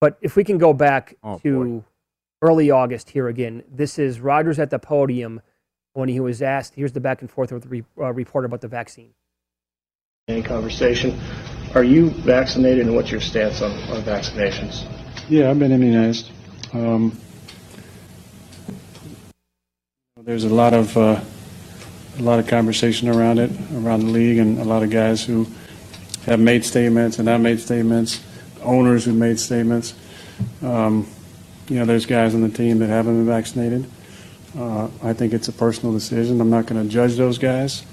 But 0.00 0.16
if 0.20 0.36
we 0.36 0.44
can 0.44 0.58
go 0.58 0.72
back 0.72 1.16
Oh, 1.22 1.38
to 1.40 1.84
early 2.40 2.70
August 2.70 3.10
here 3.10 3.28
again, 3.28 3.64
this 3.70 3.98
is 3.98 4.20
Rodgers 4.20 4.58
at 4.58 4.70
the 4.70 4.78
podium 4.78 5.42
when 5.96 6.08
he 6.08 6.20
was 6.20 6.42
asked. 6.42 6.74
Here's 6.74 6.92
the 6.92 7.00
back 7.00 7.22
and 7.22 7.30
forth 7.30 7.50
with 7.50 7.62
the 7.62 7.68
re, 7.68 7.84
uh, 7.98 8.12
reporter 8.12 8.46
about 8.46 8.60
the 8.60 8.68
vaccine. 8.68 9.14
Any 10.28 10.42
conversation? 10.42 11.18
Are 11.74 11.84
you 11.84 12.10
vaccinated 12.10 12.86
and 12.86 12.94
what's 12.94 13.10
your 13.10 13.20
stance 13.20 13.62
on, 13.62 13.70
on 13.90 14.02
vaccinations? 14.02 14.84
Yeah, 15.28 15.50
I've 15.50 15.58
been 15.58 15.72
immunized. 15.72 16.30
Um, 16.72 17.18
there's 20.22 20.44
a 20.44 20.48
lot 20.48 20.74
of 20.74 20.96
uh, 20.96 21.20
a 22.18 22.22
lot 22.22 22.38
of 22.38 22.46
conversation 22.48 23.08
around 23.08 23.38
it 23.38 23.50
around 23.74 24.00
the 24.00 24.10
league, 24.10 24.38
and 24.38 24.58
a 24.58 24.64
lot 24.64 24.82
of 24.82 24.90
guys 24.90 25.24
who 25.24 25.46
have 26.24 26.40
made 26.40 26.64
statements 26.64 27.18
and 27.18 27.26
not 27.26 27.40
made 27.40 27.60
statements, 27.60 28.22
owners 28.62 29.04
who 29.04 29.12
made 29.12 29.38
statements. 29.38 29.94
Um, 30.62 31.06
you 31.68 31.78
know, 31.78 31.84
there's 31.84 32.06
guys 32.06 32.34
on 32.34 32.42
the 32.42 32.48
team 32.48 32.80
that 32.80 32.88
haven't 32.88 33.16
been 33.16 33.26
vaccinated. 33.26 33.88
Uh, 34.56 34.88
I 35.02 35.12
think 35.12 35.34
it's 35.34 35.48
a 35.48 35.52
personal 35.52 35.92
decision. 35.92 36.40
I'm 36.40 36.50
not 36.50 36.66
going 36.66 36.82
to 36.82 36.88
judge 36.88 37.16
those 37.16 37.36
guys. 37.38 37.84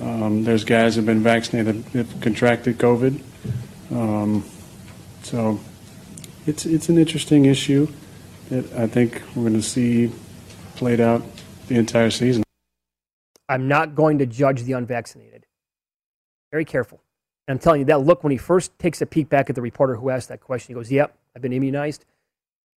Um, 0.00 0.44
there's 0.44 0.64
guys 0.64 0.94
who've 0.94 1.04
been 1.04 1.22
vaccinated 1.22 1.84
have 1.94 2.20
contracted 2.20 2.78
COVID. 2.78 3.20
Um, 3.90 4.44
so 5.22 5.58
it's 6.46 6.66
it's 6.66 6.88
an 6.88 6.98
interesting 6.98 7.46
issue 7.46 7.88
that 8.50 8.72
I 8.74 8.86
think 8.86 9.22
we're 9.34 9.42
going 9.42 9.54
to 9.54 9.62
see 9.62 10.12
played 10.76 11.00
out 11.00 11.22
the 11.66 11.76
entire 11.76 12.10
season. 12.10 12.44
I'm 13.48 13.66
not 13.66 13.94
going 13.94 14.18
to 14.18 14.26
judge 14.26 14.62
the 14.62 14.72
unvaccinated. 14.72 15.46
Very 16.52 16.64
careful. 16.64 17.00
And 17.46 17.56
I'm 17.56 17.58
telling 17.58 17.80
you, 17.80 17.86
that 17.86 18.00
look 18.00 18.22
when 18.22 18.30
he 18.30 18.36
first 18.36 18.78
takes 18.78 19.00
a 19.00 19.06
peek 19.06 19.28
back 19.28 19.48
at 19.50 19.56
the 19.56 19.62
reporter 19.62 19.96
who 19.96 20.10
asked 20.10 20.28
that 20.28 20.40
question, 20.40 20.68
he 20.68 20.74
goes, 20.74 20.92
Yep, 20.92 21.16
I've 21.34 21.42
been 21.42 21.52
immunized. 21.52 22.04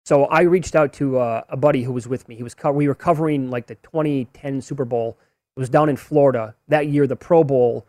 So 0.08 0.24
I 0.24 0.40
reached 0.40 0.74
out 0.74 0.94
to 0.94 1.18
uh, 1.18 1.42
a 1.50 1.56
buddy 1.58 1.82
who 1.82 1.92
was 1.92 2.08
with 2.08 2.26
me. 2.30 2.34
He 2.34 2.42
was 2.42 2.54
co- 2.54 2.72
we 2.72 2.88
were 2.88 2.94
covering 2.94 3.50
like 3.50 3.66
the 3.66 3.74
2010 3.74 4.62
Super 4.62 4.86
Bowl. 4.86 5.18
It 5.54 5.60
was 5.60 5.68
down 5.68 5.90
in 5.90 5.96
Florida 5.96 6.54
that 6.68 6.86
year. 6.86 7.06
The 7.06 7.14
Pro 7.14 7.44
Bowl 7.44 7.86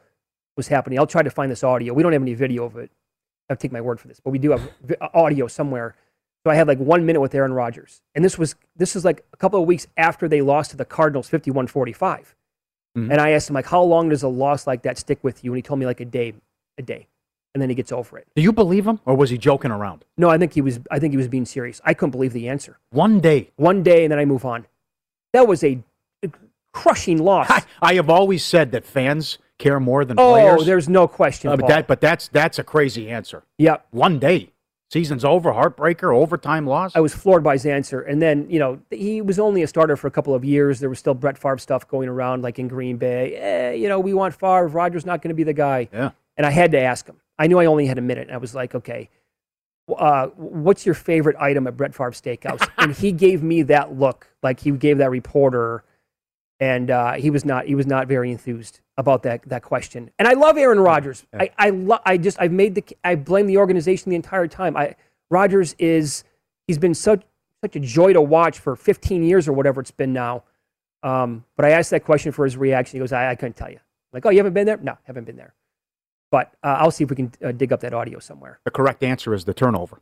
was 0.58 0.68
happening. 0.68 1.00
I'll 1.00 1.08
try 1.08 1.24
to 1.24 1.30
find 1.30 1.50
this 1.50 1.64
audio. 1.64 1.94
We 1.94 2.04
don't 2.04 2.12
have 2.12 2.22
any 2.22 2.34
video 2.34 2.66
of 2.66 2.76
it. 2.76 2.92
I'll 3.50 3.56
take 3.56 3.72
my 3.72 3.80
word 3.80 4.02
for 4.02 4.10
this, 4.10 4.20
but 4.20 4.32
we 4.32 4.38
do 4.38 4.52
have 4.52 4.70
vi- 4.84 4.98
audio 5.14 5.48
somewhere. 5.48 5.96
So 6.44 6.52
I 6.52 6.56
had 6.56 6.68
like 6.68 6.80
one 6.80 7.06
minute 7.06 7.22
with 7.22 7.34
Aaron 7.34 7.54
Rodgers, 7.54 8.02
and 8.14 8.26
this 8.26 8.38
was 8.38 8.54
this 8.76 8.98
is 8.98 9.06
like 9.06 9.24
a 9.32 9.38
couple 9.38 9.62
of 9.62 9.66
weeks 9.66 9.88
after 9.96 10.28
they 10.28 10.42
lost 10.42 10.72
to 10.72 10.78
the 10.78 10.84
Cardinals, 10.84 11.30
51-45. 11.30 12.36
Mhm. 12.98 13.12
And 13.12 13.22
I 13.22 13.30
asked 13.30 13.50
him 13.50 13.54
like, 13.54 13.68
how 13.68 13.82
long 13.82 14.10
does 14.10 14.24
a 14.24 14.28
loss 14.28 14.68
like 14.68 14.82
that 14.82 14.98
stick 14.98 15.20
with 15.24 15.46
you? 15.46 15.54
And 15.54 15.58
he 15.58 15.62
told 15.62 15.80
me 15.80 15.86
like 15.86 16.02
a 16.02 16.06
day, 16.06 16.34
a 16.78 16.82
day, 16.82 17.08
and 17.60 17.62
then 17.62 17.70
he 17.70 17.76
gets 17.76 17.92
over 17.92 18.18
it. 18.18 18.26
Do 18.36 18.42
you 18.42 18.54
believe 18.54 18.88
him, 18.88 19.02
or 19.06 19.16
was 19.16 19.30
he 19.30 19.38
joking 19.38 19.70
around? 19.70 20.06
No, 20.18 20.30
I 20.30 20.38
think 20.38 20.54
he 20.54 20.62
was. 20.62 20.80
I 20.90 20.98
think 20.98 21.12
he 21.12 21.18
was 21.18 21.28
being 21.28 21.46
serious. 21.46 21.82
I 21.84 21.94
couldn't 21.94 22.12
believe 22.12 22.32
the 22.32 22.48
answer. 22.48 22.80
One 22.92 23.20
day. 23.20 23.52
One 23.58 23.84
day, 23.84 24.06
and 24.06 24.12
then 24.12 24.20
I 24.20 24.24
move 24.26 24.46
on. 24.46 24.66
That 25.34 25.46
was 25.46 25.64
a 25.64 25.84
crushing 26.72 27.18
loss. 27.18 27.50
I, 27.50 27.64
I 27.82 27.94
have 27.96 28.10
always 28.10 28.44
said 28.46 28.72
that 28.72 28.86
fans 28.86 29.38
care 29.58 29.80
more 29.80 30.06
than 30.06 30.18
oh, 30.18 30.32
players. 30.32 30.62
Oh, 30.62 30.64
there's 30.64 30.88
no 30.88 31.08
question. 31.08 31.52
Uh, 31.52 31.58
but 31.58 31.68
that, 31.68 31.88
but 31.88 32.02
that's 32.02 32.30
that's 32.30 32.60
a 32.60 32.64
crazy 32.64 33.10
answer. 33.10 33.44
Yep. 33.58 33.88
One 33.92 34.20
day, 34.20 34.52
season's 34.90 35.26
over, 35.26 35.52
heartbreaker, 35.52 36.16
overtime 36.16 36.66
loss. 36.66 36.96
I 36.96 37.00
was 37.00 37.14
floored 37.14 37.44
by 37.44 37.54
his 37.54 37.66
answer. 37.66 38.02
And 38.02 38.22
then, 38.22 38.50
you 38.50 38.60
know, 38.60 38.80
he 38.90 39.22
was 39.22 39.40
only 39.40 39.64
a 39.64 39.68
starter 39.68 39.96
for 39.96 40.08
a 40.08 40.12
couple 40.12 40.34
of 40.34 40.44
years. 40.44 40.80
There 40.80 40.90
was 40.90 41.00
still 41.00 41.14
Brett 41.14 41.38
Favre 41.38 41.58
stuff 41.58 41.88
going 41.88 42.10
around, 42.10 42.42
like 42.42 42.60
in 42.60 42.68
Green 42.68 42.98
Bay. 42.98 43.36
Eh, 43.36 43.72
you 43.74 43.88
know, 43.88 44.00
we 44.00 44.14
want 44.14 44.34
Favre. 44.34 44.68
Rodgers 44.68 45.06
not 45.06 45.22
going 45.22 45.30
to 45.30 45.36
be 45.36 45.44
the 45.44 45.54
guy. 45.54 45.90
Yeah. 45.92 46.12
And 46.38 46.46
I 46.46 46.52
had 46.52 46.72
to 46.72 46.80
ask 46.80 47.06
him. 47.06 47.18
I 47.40 47.48
knew 47.48 47.58
I 47.58 47.66
only 47.66 47.88
had 47.88 47.98
a 47.98 48.02
minute. 48.02 48.28
And 48.28 48.34
I 48.34 48.38
was 48.38 48.54
like, 48.54 48.76
okay, 48.76 49.10
uh, 49.98 50.28
what's 50.36 50.86
your 50.86 50.94
favorite 50.94 51.38
item 51.40 51.66
at 51.66 51.78
Brett 51.78 51.96
Favre 51.96 52.12
Steakhouse? 52.12 52.70
and 52.78 52.94
he 52.94 53.12
gave 53.12 53.42
me 53.42 53.64
that 53.64 53.98
look, 53.98 54.28
like 54.44 54.60
he 54.60 54.72
gave 54.72 55.00
that 55.00 55.10
reporter, 55.10 55.84
and 56.60 56.92
uh, 56.92 57.14
he 57.14 57.30
was 57.30 57.46
not 57.46 57.66
he 57.66 57.74
was 57.74 57.88
not 57.88 58.08
very 58.08 58.32
enthused 58.32 58.82
about 58.98 59.24
that 59.24 59.42
that 59.48 59.64
question. 59.64 60.12
And 60.20 60.28
I 60.28 60.34
love 60.34 60.58
Aaron 60.58 60.80
Rodgers. 60.80 61.26
I 61.34 61.50
I, 61.58 61.70
lo- 61.70 62.02
I 62.06 62.18
just 62.18 62.40
I've 62.40 62.52
made 62.52 62.76
the 62.76 62.84
I 63.04 63.16
blame 63.16 63.48
the 63.48 63.58
organization 63.58 64.10
the 64.10 64.18
entire 64.18 64.48
time. 64.48 64.76
I 64.76 64.96
Rodgers 65.32 65.74
is 65.80 66.26
he's 66.68 66.78
been 66.78 66.94
such 66.94 67.24
such 67.64 67.76
a 67.76 67.80
joy 67.80 68.14
to 68.14 68.22
watch 68.22 68.60
for 68.60 68.76
15 68.76 69.24
years 69.24 69.48
or 69.48 69.54
whatever 69.54 69.82
it's 69.82 69.92
been 69.92 70.14
now. 70.14 70.44
Um, 71.04 71.46
but 71.56 71.66
I 71.66 71.72
asked 71.72 71.92
that 71.92 72.04
question 72.04 72.32
for 72.32 72.46
his 72.46 72.58
reaction. 72.58 72.98
He 72.98 73.00
goes, 73.00 73.12
I, 73.12 73.32
I 73.32 73.36
couldn't 73.36 73.56
tell 73.56 73.70
you. 73.70 73.78
I'm 73.78 74.14
like, 74.14 74.26
oh, 74.26 74.30
you 74.30 74.38
haven't 74.38 74.54
been 74.54 74.66
there? 74.66 74.78
No, 74.78 74.98
haven't 75.04 75.26
been 75.26 75.36
there. 75.36 75.54
But 76.32 76.54
uh, 76.64 76.78
I'll 76.80 76.92
see 76.92 77.04
if 77.04 77.10
we 77.10 77.16
can 77.16 77.32
uh, 77.44 77.52
dig 77.52 77.74
up 77.74 77.80
that 77.82 77.94
audio 77.94 78.20
somewhere. 78.20 78.60
The 78.66 78.72
correct 78.72 79.04
answer 79.04 79.34
is 79.34 79.46
the 79.46 79.54
turnover. 79.54 80.02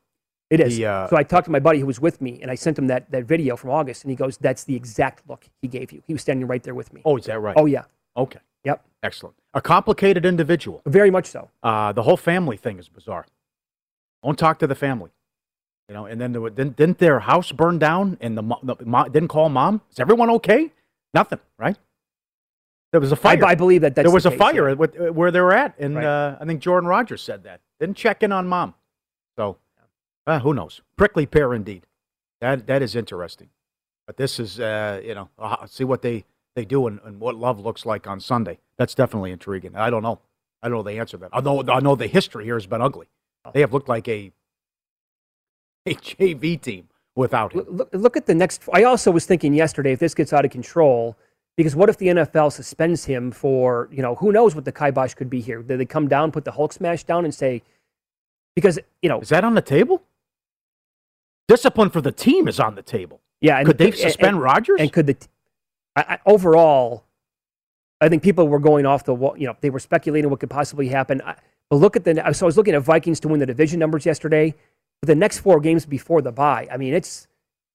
It 0.49 0.59
is. 0.59 0.77
The, 0.77 0.85
uh, 0.85 1.07
so 1.09 1.17
I 1.17 1.23
talked 1.23 1.45
to 1.45 1.51
my 1.51 1.59
buddy 1.59 1.79
who 1.79 1.85
was 1.85 1.99
with 1.99 2.21
me, 2.21 2.39
and 2.41 2.49
I 2.49 2.55
sent 2.55 2.77
him 2.77 2.87
that, 2.87 3.11
that 3.11 3.25
video 3.25 3.55
from 3.55 3.71
August, 3.71 4.03
and 4.03 4.11
he 4.11 4.15
goes, 4.15 4.37
"That's 4.37 4.63
the 4.63 4.75
exact 4.75 5.27
look 5.29 5.49
he 5.61 5.67
gave 5.67 5.91
you. 5.91 6.01
He 6.07 6.13
was 6.13 6.21
standing 6.21 6.47
right 6.47 6.63
there 6.63 6.75
with 6.75 6.93
me." 6.93 7.01
Oh, 7.05 7.17
is 7.17 7.25
that 7.25 7.39
right? 7.39 7.55
Oh 7.57 7.65
yeah. 7.65 7.83
Okay. 8.15 8.39
Yep. 8.63 8.85
Excellent. 9.03 9.35
A 9.53 9.61
complicated 9.61 10.25
individual. 10.25 10.81
Very 10.85 11.11
much 11.11 11.25
so. 11.27 11.49
Uh, 11.63 11.91
the 11.91 12.03
whole 12.03 12.17
family 12.17 12.57
thing 12.57 12.79
is 12.79 12.89
bizarre. 12.89 13.25
Don't 14.23 14.37
talk 14.37 14.59
to 14.59 14.67
the 14.67 14.75
family. 14.75 15.11
You 15.87 15.95
know, 15.95 16.05
and 16.05 16.19
then 16.19 16.33
there 16.33 16.41
were, 16.41 16.49
didn't, 16.49 16.75
didn't 16.75 16.97
their 16.97 17.21
house 17.21 17.53
burn 17.53 17.79
down 17.79 18.17
and 18.19 18.37
the, 18.37 18.41
mo- 18.41 18.59
the 18.61 18.75
didn't 19.09 19.29
call 19.29 19.47
mom? 19.47 19.81
Is 19.89 19.99
everyone 19.99 20.29
okay? 20.31 20.71
Nothing, 21.13 21.39
right? 21.57 21.77
There 22.91 23.01
was 23.01 23.11
a 23.11 23.15
fire. 23.15 23.43
I, 23.43 23.49
I 23.49 23.55
believe 23.55 23.81
that 23.81 23.95
that's 23.95 24.05
there 24.05 24.13
was 24.13 24.23
the 24.23 24.29
a 24.29 24.31
case, 24.31 24.39
fire 24.39 24.69
yeah. 24.69 24.75
with- 24.75 24.95
where 24.97 25.29
they 25.31 25.41
were 25.41 25.53
at, 25.53 25.77
and 25.77 25.95
Right. 25.95 26.05
uh, 26.05 26.37
I 26.39 26.45
think 26.45 26.61
Jordan 26.61 26.87
Rodgers 26.87 27.21
said 27.21 27.43
that. 27.43 27.61
Didn't 27.79 27.97
check 27.97 28.23
in 28.23 28.31
on 28.31 28.47
mom. 28.47 28.73
So, 29.37 29.57
uh, 30.25 30.39
who 30.39 30.53
knows? 30.53 30.81
Prickly 30.97 31.25
pear 31.25 31.53
indeed. 31.53 31.85
That 32.41 32.67
that 32.67 32.81
is 32.81 32.95
interesting. 32.95 33.49
But 34.05 34.17
this 34.17 34.39
is, 34.39 34.59
uh, 34.59 35.01
you 35.03 35.13
know, 35.15 35.29
uh, 35.37 35.65
see 35.67 35.83
what 35.83 36.01
they 36.01 36.23
they 36.55 36.63
do 36.65 36.87
and, 36.87 36.99
and 37.03 37.19
what 37.19 37.35
love 37.35 37.59
looks 37.59 37.85
like 37.85 38.07
on 38.07 38.19
Sunday. 38.19 38.59
That's 38.77 38.95
definitely 38.95 39.31
intriguing. 39.31 39.75
I 39.75 39.89
don't 39.89 40.01
know. 40.03 40.19
I 40.63 40.69
don't 40.69 40.77
know 40.77 40.83
the 40.83 40.97
answer 40.97 41.17
to 41.17 41.21
that. 41.21 41.29
I 41.33 41.41
know 41.41 41.63
I 41.69 41.79
know 41.81 41.95
the 41.95 42.07
history 42.07 42.45
here 42.45 42.55
has 42.55 42.67
been 42.67 42.81
ugly. 42.81 43.07
They 43.53 43.59
have 43.61 43.73
looked 43.73 43.89
like 43.89 44.07
a 44.07 44.31
a 45.85 45.93
JV 45.95 46.59
team 46.61 46.87
without 47.15 47.53
him. 47.53 47.65
Look, 47.69 47.89
look 47.93 48.17
at 48.17 48.25
the 48.25 48.35
next. 48.35 48.63
I 48.73 48.83
also 48.83 49.11
was 49.11 49.25
thinking 49.25 49.53
yesterday 49.53 49.91
if 49.93 49.99
this 49.99 50.13
gets 50.13 50.33
out 50.33 50.45
of 50.45 50.51
control, 50.51 51.15
because 51.57 51.75
what 51.75 51.89
if 51.89 51.97
the 51.97 52.07
NFL 52.07 52.51
suspends 52.53 53.05
him 53.05 53.31
for 53.31 53.89
you 53.91 54.01
know 54.01 54.15
who 54.15 54.31
knows 54.31 54.55
what 54.55 54.63
the 54.65 54.71
kibosh 54.71 55.15
could 55.15 55.29
be 55.29 55.41
here? 55.41 55.61
Do 55.61 55.75
they 55.75 55.85
come 55.85 56.07
down, 56.07 56.31
put 56.31 56.45
the 56.45 56.51
Hulk 56.51 56.71
smash 56.71 57.03
down, 57.03 57.25
and 57.25 57.33
say 57.33 57.63
because 58.55 58.79
you 59.01 59.09
know 59.09 59.19
Is 59.19 59.29
that 59.29 59.43
on 59.43 59.55
the 59.55 59.61
table? 59.61 60.03
Discipline 61.47 61.89
for 61.89 62.01
the 62.01 62.11
team 62.11 62.47
is 62.47 62.59
on 62.59 62.75
the 62.75 62.81
table. 62.81 63.21
Yeah, 63.39 63.57
and 63.57 63.65
Could 63.65 63.77
they 63.77 63.91
suspend 63.91 64.35
and- 64.35 64.41
Rodgers? 64.41 64.79
And 64.81 64.91
could 64.91 65.07
the 65.07 65.13
t- 65.13 65.27
I, 65.95 66.01
I, 66.01 66.19
overall? 66.25 67.03
I 68.01 68.09
think 68.09 68.21
people 68.21 68.47
were 68.47 68.59
going 68.59 68.85
off 68.85 69.05
the 69.05 69.13
wall. 69.15 69.35
You 69.37 69.47
know, 69.47 69.55
they 69.61 69.69
were 69.71 69.79
speculating 69.79 70.29
what 70.29 70.39
could 70.39 70.49
possibly 70.49 70.87
happen. 70.87 71.21
I, 71.25 71.35
but 71.69 71.77
look 71.77 71.95
at 71.95 72.03
the. 72.03 72.13
So 72.33 72.45
I 72.45 72.47
was 72.47 72.57
looking 72.57 72.75
at 72.75 72.81
Vikings 72.83 73.19
to 73.21 73.27
win 73.27 73.39
the 73.39 73.45
division 73.45 73.79
numbers 73.79 74.05
yesterday. 74.05 74.53
But 75.01 75.07
the 75.07 75.15
next 75.15 75.39
four 75.39 75.59
games 75.59 75.85
before 75.85 76.21
the 76.21 76.31
bye, 76.31 76.67
I 76.71 76.77
mean, 76.77 76.93
it's 76.93 77.27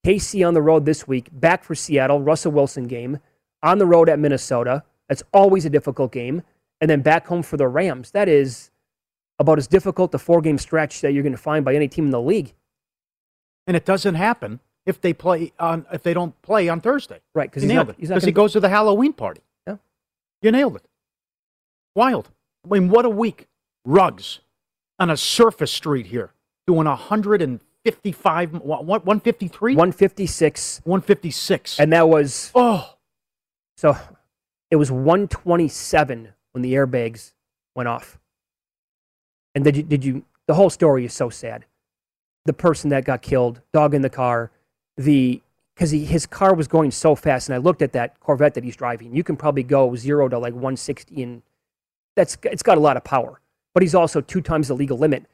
KC 0.06 0.46
on 0.46 0.54
the 0.54 0.62
road 0.62 0.84
this 0.84 1.06
week, 1.08 1.28
back 1.32 1.62
for 1.64 1.74
Seattle, 1.74 2.20
Russell 2.20 2.52
Wilson 2.52 2.84
game, 2.88 3.18
on 3.62 3.78
the 3.78 3.86
road 3.86 4.08
at 4.08 4.18
Minnesota. 4.18 4.82
That's 5.08 5.22
always 5.32 5.64
a 5.64 5.70
difficult 5.70 6.12
game, 6.12 6.42
and 6.80 6.88
then 6.90 7.02
back 7.02 7.26
home 7.26 7.42
for 7.42 7.56
the 7.56 7.68
Rams. 7.68 8.10
That 8.12 8.28
is 8.28 8.70
about 9.38 9.58
as 9.58 9.66
difficult 9.66 10.14
a 10.14 10.18
four 10.18 10.40
game 10.40 10.58
stretch 10.58 11.00
that 11.00 11.12
you're 11.12 11.22
going 11.22 11.32
to 11.32 11.38
find 11.38 11.64
by 11.64 11.74
any 11.74 11.88
team 11.88 12.06
in 12.06 12.10
the 12.10 12.20
league. 12.20 12.54
and 13.66 13.76
it 13.76 13.84
doesn't 13.84 14.14
happen 14.16 14.60
if 14.86 15.00
they 15.00 15.12
play 15.12 15.52
on 15.58 15.86
if 15.92 16.02
they 16.02 16.14
don't 16.14 16.40
play 16.42 16.68
on 16.68 16.80
Thursday. 16.80 17.20
Right, 17.34 17.50
because 17.50 17.62
he 17.62 17.68
nailed 17.68 17.88
not- 17.88 17.98
it. 17.98 18.08
Because 18.08 18.24
he 18.24 18.32
goes 18.32 18.52
to 18.52 18.60
the 18.60 18.68
Halloween 18.68 19.12
party. 19.12 19.42
Yeah. 19.66 19.76
You 20.42 20.50
nailed 20.52 20.76
it. 20.76 20.84
Wild. 21.94 22.30
I 22.64 22.74
mean, 22.74 22.88
what 22.88 23.04
a 23.04 23.10
week. 23.10 23.48
Ruggs 23.84 24.40
on 24.98 25.10
a 25.10 25.16
surface 25.16 25.72
street 25.72 26.06
here 26.06 26.32
doing 26.66 26.86
155, 26.86 28.52
what, 28.52 28.84
what 28.84 29.04
153? 29.04 29.74
156. 29.74 30.80
156. 30.84 31.80
And 31.80 31.92
that 31.92 32.08
was 32.08 32.50
oh, 32.54 32.94
so 33.82 33.98
it 34.70 34.76
was 34.76 34.92
127 34.92 36.28
when 36.52 36.62
the 36.62 36.74
airbags 36.74 37.32
went 37.74 37.88
off. 37.88 38.16
And 39.56 39.64
did 39.64 39.76
you, 39.76 39.82
did 39.82 40.04
you? 40.04 40.24
The 40.46 40.54
whole 40.54 40.70
story 40.70 41.04
is 41.04 41.12
so 41.12 41.30
sad. 41.30 41.64
The 42.44 42.52
person 42.52 42.90
that 42.90 43.04
got 43.04 43.22
killed, 43.22 43.60
dog 43.72 43.92
in 43.92 44.02
the 44.02 44.08
car, 44.08 44.52
the 44.96 45.42
because 45.74 45.90
his 45.90 46.26
car 46.26 46.54
was 46.54 46.68
going 46.68 46.92
so 46.92 47.16
fast, 47.16 47.48
and 47.48 47.56
I 47.56 47.58
looked 47.58 47.82
at 47.82 47.92
that 47.94 48.20
Corvette 48.20 48.54
that 48.54 48.62
he's 48.62 48.76
driving. 48.76 49.16
You 49.16 49.24
can 49.24 49.36
probably 49.36 49.64
go 49.64 49.96
zero 49.96 50.28
to 50.28 50.38
like 50.38 50.52
160, 50.52 51.20
and 51.20 51.42
that's 52.14 52.38
it's 52.44 52.62
got 52.62 52.78
a 52.78 52.80
lot 52.80 52.96
of 52.96 53.02
power. 53.02 53.40
But 53.74 53.82
he's 53.82 53.96
also 53.96 54.20
two 54.20 54.42
times 54.42 54.68
the 54.68 54.74
legal 54.74 54.96
limit. 54.96 55.24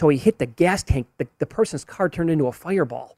So 0.00 0.08
he 0.08 0.18
hit 0.18 0.38
the 0.38 0.46
gas 0.46 0.82
tank. 0.82 1.06
The, 1.18 1.28
the 1.38 1.46
person's 1.46 1.84
car 1.84 2.08
turned 2.08 2.30
into 2.30 2.48
a 2.48 2.52
fireball. 2.52 3.16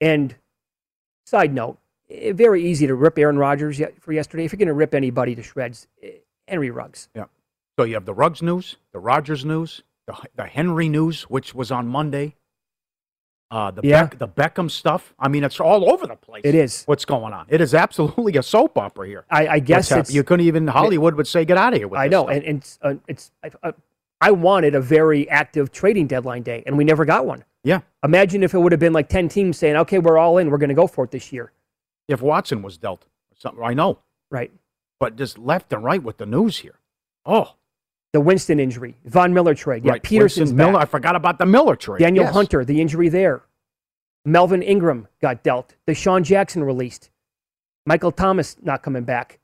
And 0.00 0.34
side 1.24 1.54
note, 1.54 1.78
very 2.10 2.64
easy 2.64 2.86
to 2.86 2.94
rip 2.94 3.18
Aaron 3.18 3.38
Rodgers 3.38 3.80
for 4.00 4.12
yesterday. 4.12 4.44
If 4.44 4.52
you're 4.52 4.58
going 4.58 4.68
to 4.68 4.74
rip 4.74 4.94
anybody 4.94 5.34
to 5.34 5.42
shreds, 5.42 5.86
eh, 6.02 6.10
Henry 6.46 6.70
Ruggs. 6.70 7.08
yeah. 7.14 7.24
So 7.78 7.84
you 7.84 7.94
have 7.94 8.06
the 8.06 8.14
Ruggs 8.14 8.42
news, 8.42 8.76
the 8.92 8.98
Rodgers 8.98 9.44
news, 9.44 9.82
the, 10.06 10.14
the 10.34 10.44
Henry 10.46 10.88
news, 10.88 11.22
which 11.24 11.54
was 11.54 11.70
on 11.70 11.86
Monday. 11.86 12.34
Uh, 13.50 13.70
the 13.70 13.82
Yeah. 13.84 14.04
Beck, 14.04 14.18
the 14.18 14.28
Beckham 14.28 14.70
stuff. 14.70 15.14
I 15.18 15.28
mean, 15.28 15.44
it's 15.44 15.60
all 15.60 15.90
over 15.90 16.06
the 16.06 16.16
place. 16.16 16.42
It 16.44 16.54
is. 16.54 16.82
What's 16.86 17.04
going 17.04 17.32
on? 17.32 17.46
It 17.48 17.60
is 17.60 17.74
absolutely 17.74 18.36
a 18.36 18.42
soap 18.42 18.76
opera 18.76 19.06
here. 19.06 19.24
I, 19.30 19.46
I 19.48 19.58
guess 19.60 20.10
you 20.10 20.22
couldn't 20.24 20.46
even 20.46 20.66
Hollywood 20.66 21.14
would 21.14 21.26
say 21.26 21.44
get 21.44 21.56
out 21.56 21.72
of 21.72 21.78
here 21.78 21.88
with 21.88 22.00
I 22.00 22.08
this 22.08 22.12
know, 22.12 22.24
stuff. 22.24 22.34
and, 22.36 22.44
and 22.44 22.58
it's, 22.58 22.78
uh, 22.82 22.94
it's 23.06 23.30
I, 23.44 23.50
uh, 23.62 23.72
I 24.20 24.32
wanted 24.32 24.74
a 24.74 24.80
very 24.80 25.28
active 25.30 25.70
trading 25.70 26.08
deadline 26.08 26.42
day, 26.42 26.64
and 26.66 26.76
we 26.76 26.82
never 26.84 27.04
got 27.04 27.24
one. 27.24 27.44
Yeah. 27.62 27.80
Imagine 28.02 28.42
if 28.42 28.52
it 28.54 28.58
would 28.58 28.72
have 28.72 28.80
been 28.80 28.92
like 28.92 29.08
10 29.08 29.28
teams 29.28 29.56
saying, 29.56 29.76
okay, 29.76 29.98
we're 29.98 30.18
all 30.18 30.38
in, 30.38 30.50
we're 30.50 30.58
going 30.58 30.68
to 30.70 30.74
go 30.74 30.86
for 30.88 31.04
it 31.04 31.10
this 31.12 31.32
year. 31.32 31.52
If 32.08 32.22
Watson 32.22 32.62
was 32.62 32.78
dealt 32.78 33.04
or 33.04 33.36
something, 33.36 33.62
I 33.62 33.74
know. 33.74 33.98
Right. 34.30 34.50
But 34.98 35.16
just 35.16 35.38
left 35.38 35.72
and 35.72 35.84
right 35.84 36.02
with 36.02 36.16
the 36.18 36.26
news 36.26 36.58
here. 36.58 36.78
Oh, 37.26 37.54
The 38.12 38.20
Winston 38.20 38.58
injury, 38.58 38.96
Von 39.04 39.32
Miller 39.34 39.54
trade. 39.54 39.84
Yeah, 39.84 39.92
right. 39.92 40.02
Peterson's 40.02 40.50
Winston 40.50 40.56
back. 40.56 40.66
Miller. 40.72 40.80
I 40.80 40.84
forgot 40.86 41.14
about 41.16 41.38
the 41.38 41.46
Miller 41.46 41.76
trade. 41.76 42.00
Danielle 42.00 42.24
Yes. 42.24 42.34
Hunter, 42.34 42.64
the 42.64 42.80
injury 42.80 43.08
there. 43.08 43.42
Melvin 44.24 44.62
Ingram 44.62 45.08
got 45.20 45.42
dealt. 45.42 45.76
DeSean 45.86 46.22
Jackson 46.22 46.64
released. 46.64 47.10
Michael 47.86 48.12
Thomas 48.12 48.56
not 48.62 48.82
coming 48.82 49.04
back. 49.04 49.38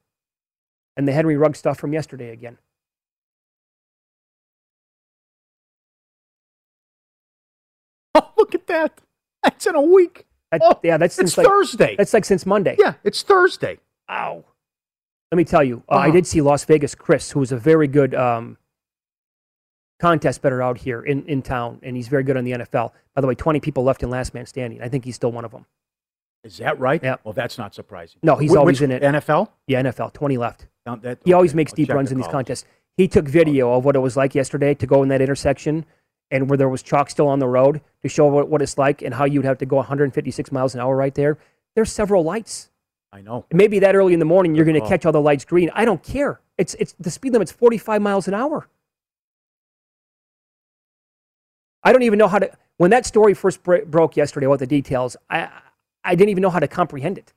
And 0.96 1.07
the 1.09 1.12
Henry 1.12 1.37
Rugg 1.37 1.57
stuff 1.57 1.79
from 1.79 1.92
yesterday 1.92 2.31
again. 2.31 2.59
Oh, 8.14 8.31
look 8.37 8.55
at 8.55 8.66
that. 8.68 9.00
That's 9.42 9.66
in 9.66 9.74
a 9.74 9.81
week. 9.81 10.27
That- 10.60 10.80
yeah, 10.82 10.96
that's 10.96 11.18
it's 11.18 11.32
since 11.34 11.38
like, 11.38 11.46
Thursday. 11.46 11.94
That's 11.96 12.12
like 12.12 12.24
since 12.24 12.44
Monday. 12.46 12.76
Yeah, 12.78 12.94
it's 13.04 13.22
Thursday. 13.22 13.78
Ow. 14.10 14.44
Let 15.32 15.36
me 15.36 15.44
tell 15.44 15.64
you, 15.64 15.82
uh, 15.88 15.94
I 15.94 16.04
Uh-huh. 16.04 16.12
did 16.12 16.26
see 16.26 16.40
Las 16.40 16.64
Vegas 16.64 16.94
Chris, 16.94 17.30
who 17.32 17.42
is 17.42 17.50
a 17.52 17.56
very 17.56 17.88
good 17.88 18.14
um, 18.14 18.56
contest 20.00 20.42
better 20.42 20.62
out 20.62 20.78
here 20.78 21.00
in, 21.02 21.24
in 21.26 21.42
town, 21.42 21.78
and 21.82 21.96
he's 21.96 22.08
very 22.08 22.22
good 22.22 22.36
on 22.36 22.44
the 22.44 22.52
NFL. 22.52 22.92
By 23.14 23.20
the 23.20 23.26
way, 23.26 23.34
20 23.34 23.60
people 23.60 23.84
left 23.84 24.02
in 24.02 24.10
last 24.10 24.34
man 24.34 24.46
standing. 24.46 24.82
I 24.82 24.88
think 24.88 25.04
he's 25.04 25.16
still 25.16 25.32
one 25.32 25.44
of 25.44 25.50
them. 25.50 25.66
Is 26.44 26.58
that 26.58 26.78
right? 26.78 27.02
Yeah. 27.02 27.16
Well, 27.24 27.32
that's 27.32 27.56
not 27.56 27.74
surprising. 27.74 28.18
No, 28.22 28.36
he's 28.36 28.52
Wh- 28.54 28.58
always 28.58 28.82
in 28.82 28.90
it. 28.90 29.02
NFL? 29.02 29.48
Yeah, 29.66 29.82
NFL, 29.82 30.12
20 30.12 30.36
left. 30.36 30.66
That- 30.84 31.18
He 31.24 31.32
always 31.32 31.54
makes 31.54 31.72
I'll 31.72 31.76
deep 31.76 31.88
runs 31.88 32.10
the 32.10 32.16
in 32.16 32.20
these 32.20 32.30
contests. 32.30 32.66
He 32.96 33.08
took 33.08 33.26
video 33.26 33.72
of 33.72 33.84
what 33.84 33.96
it 33.96 34.00
was 34.00 34.16
like 34.16 34.34
yesterday 34.34 34.74
to 34.74 34.86
go 34.86 35.02
in 35.02 35.08
that 35.08 35.22
intersection 35.22 35.86
and 36.30 36.48
where 36.48 36.56
there 36.56 36.68
was 36.68 36.82
chalk 36.82 37.10
still 37.10 37.28
on 37.28 37.38
the 37.38 37.46
road 37.46 37.80
to 38.02 38.08
show 38.08 38.26
what, 38.26 38.48
what 38.48 38.62
it's 38.62 38.78
like 38.78 39.02
and 39.02 39.14
how 39.14 39.24
you'd 39.24 39.44
have 39.44 39.58
to 39.58 39.66
go 39.66 39.76
156 39.76 40.52
miles 40.52 40.74
an 40.74 40.80
hour 40.80 40.96
right 40.96 41.14
there. 41.14 41.38
There's 41.74 41.92
several 41.92 42.22
lights. 42.24 42.70
I 43.12 43.20
know. 43.20 43.46
Maybe 43.52 43.78
that 43.78 43.94
early 43.94 44.12
in 44.12 44.18
the 44.18 44.24
morning 44.24 44.54
you're 44.54 44.64
going 44.64 44.74
to 44.74 44.80
call. 44.80 44.88
catch 44.88 45.06
all 45.06 45.12
the 45.12 45.20
lights 45.20 45.44
green. 45.44 45.70
I 45.74 45.84
don't 45.84 46.02
care. 46.02 46.40
It's 46.58 46.74
it's 46.74 46.94
the 46.98 47.10
speed 47.10 47.32
limit's 47.32 47.52
45 47.52 48.02
miles 48.02 48.28
an 48.28 48.34
hour. 48.34 48.68
I 51.82 51.92
don't 51.92 52.02
even 52.02 52.18
know 52.18 52.28
how 52.28 52.38
to. 52.38 52.50
When 52.76 52.90
that 52.90 53.06
story 53.06 53.34
first 53.34 53.62
bro- 53.62 53.84
broke 53.84 54.16
yesterday 54.16 54.46
about 54.46 54.58
the 54.58 54.66
details, 54.66 55.16
I 55.30 55.48
I 56.02 56.14
didn't 56.14 56.30
even 56.30 56.42
know 56.42 56.50
how 56.50 56.58
to 56.58 56.68
comprehend 56.68 57.18
it. 57.18 57.32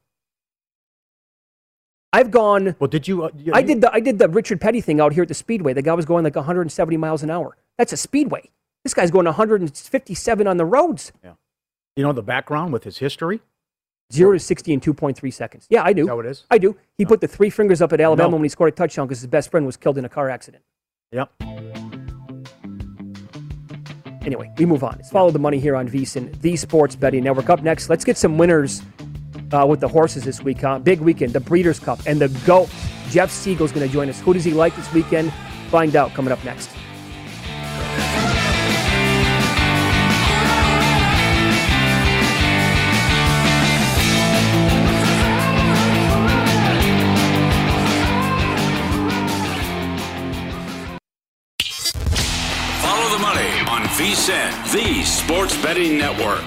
I've 2.13 2.32
gone. 2.32 2.76
Well, 2.80 2.88
did 2.88 3.08
you? 3.08 3.23
Uh, 3.26 3.30
you- 3.38 3.54
I 3.54 3.62
did 3.62 3.82
the 3.82 3.93
I 3.93 4.00
did 4.00 4.17
the 4.17 4.30
Richard 4.30 4.62
Petty 4.62 4.82
thing 4.82 5.00
out 5.00 5.13
here 5.13 5.23
at 5.23 5.28
the 5.28 5.34
speedway. 5.36 5.73
The 5.73 5.82
guy 5.82 5.93
was 5.93 6.06
going 6.06 6.23
like 6.23 6.36
170 6.36 6.97
miles 6.97 7.21
an 7.23 7.30
hour. 7.30 7.58
That's 7.78 7.93
a 7.93 7.97
speedway. 7.97 8.50
This 8.88 8.93
guy's 8.93 9.12
going 9.12 9.26
157 9.26 10.47
on 10.47 10.56
the 10.56 10.63
roads. 10.63 11.12
Yeah. 11.21 11.34
You 11.97 12.04
know 12.04 12.13
the 12.13 12.23
background 12.23 12.71
with 12.71 12.86
his 12.86 13.00
history. 13.00 13.41
Zero 14.13 14.32
to 14.32 14.39
60 14.39 14.71
in 14.71 14.80
2.3 14.80 15.34
seconds. 15.34 15.67
Yeah, 15.69 15.84
I 15.84 15.91
do. 15.91 16.04
Is 16.04 16.08
that 16.08 16.15
what 16.15 16.26
it 16.26 16.30
is? 16.30 16.45
I 16.50 16.58
do. 16.58 16.78
He 16.97 17.04
put 17.04 17.19
the 17.19 17.28
three 17.28 17.50
fingers 17.50 17.82
up 17.82 17.91
at 17.91 18.00
Alabama 18.00 18.30
know. 18.30 18.38
when 18.38 18.45
he 18.45 18.50
scored 18.50 18.71
a 18.71 18.76
touchdown 18.78 19.06
because 19.06 19.19
his 19.19 19.28
best 19.28 19.52
friend 19.52 19.65
was 19.65 19.76
killed 19.76 19.97
in 19.97 20.06
a 20.06 20.10
car 20.10 20.30
accident. 20.30 20.63
Yep. 21.12 21.34
Anyway, 24.26 24.54
we 24.58 24.65
move 24.65 24.86
on. 24.86 24.93
Let's 24.95 25.12
follow 25.12 25.32
the 25.32 25.39
money 25.39 25.60
here 25.60 25.76
on 25.76 25.89
VSIN, 25.89 26.39
the 26.39 26.56
Sports 26.56 26.95
Betting 26.95 27.26
Network. 27.26 27.50
Up 27.50 27.63
next, 27.63 27.89
let's 27.89 28.06
get 28.06 28.15
some 28.15 28.38
winners 28.38 28.84
uh, 29.52 29.65
with 29.67 29.82
the 29.82 29.89
horses 29.89 30.23
this 30.23 30.41
week. 30.41 30.62
Huh? 30.62 30.80
Big 30.80 31.02
weekend, 31.02 31.34
the 31.34 31.41
Breeders' 31.41 31.78
Cup, 31.78 32.00
and 32.06 32.21
the 32.21 32.30
GOAT. 32.45 32.69
Jeff 33.10 33.32
Siegel's 33.32 33.73
going 33.73 33.86
to 33.86 33.91
join 33.91 34.08
us. 34.08 34.21
Who 34.21 34.34
does 34.34 34.45
he 34.45 34.54
like 34.54 34.73
this 34.78 34.93
weekend? 34.93 35.34
Find 35.71 35.93
out 35.97 36.13
coming 36.13 36.32
up 36.32 36.41
next. 36.45 36.69
On 54.30 54.34
VSIN, 54.36 54.72
the 54.74 55.04
Sports 55.04 55.62
Betting 55.62 55.98
Network. 55.98 56.44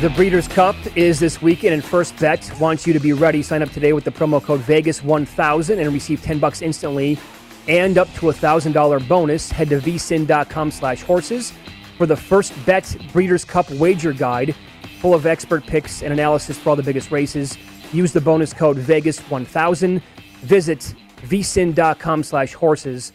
The 0.00 0.10
Breeders' 0.10 0.48
Cup 0.48 0.76
is 0.96 1.20
this 1.20 1.40
weekend, 1.42 1.74
and 1.74 1.84
First 1.84 2.18
Bet 2.18 2.50
wants 2.60 2.86
you 2.86 2.92
to 2.92 3.00
be 3.00 3.12
ready. 3.12 3.42
Sign 3.42 3.62
up 3.62 3.70
today 3.70 3.92
with 3.92 4.04
the 4.04 4.10
promo 4.10 4.42
code 4.42 4.60
Vegas1000 4.62 5.78
and 5.78 5.92
receive 5.92 6.22
10 6.22 6.38
bucks 6.38 6.62
instantly 6.62 7.18
and 7.68 7.98
up 7.98 8.12
to 8.14 8.30
a 8.30 8.32
$1,000 8.32 9.08
bonus. 9.08 9.50
Head 9.50 9.68
to 9.68 9.78
vsin.com 9.78 10.70
slash 10.70 11.02
horses 11.02 11.52
for 11.96 12.06
the 12.06 12.16
First 12.16 12.52
Bet 12.66 12.96
Breeders' 13.12 13.44
Cup 13.44 13.70
wager 13.72 14.12
guide, 14.12 14.54
full 15.00 15.14
of 15.14 15.26
expert 15.26 15.66
picks 15.66 16.02
and 16.02 16.12
analysis 16.12 16.58
for 16.58 16.70
all 16.70 16.76
the 16.76 16.82
biggest 16.82 17.10
races. 17.10 17.56
Use 17.92 18.12
the 18.12 18.20
bonus 18.20 18.52
code 18.52 18.78
Vegas1000. 18.78 20.02
Visit 20.40 20.94
vsin.com 21.22 22.22
slash 22.24 22.54
horses 22.54 23.12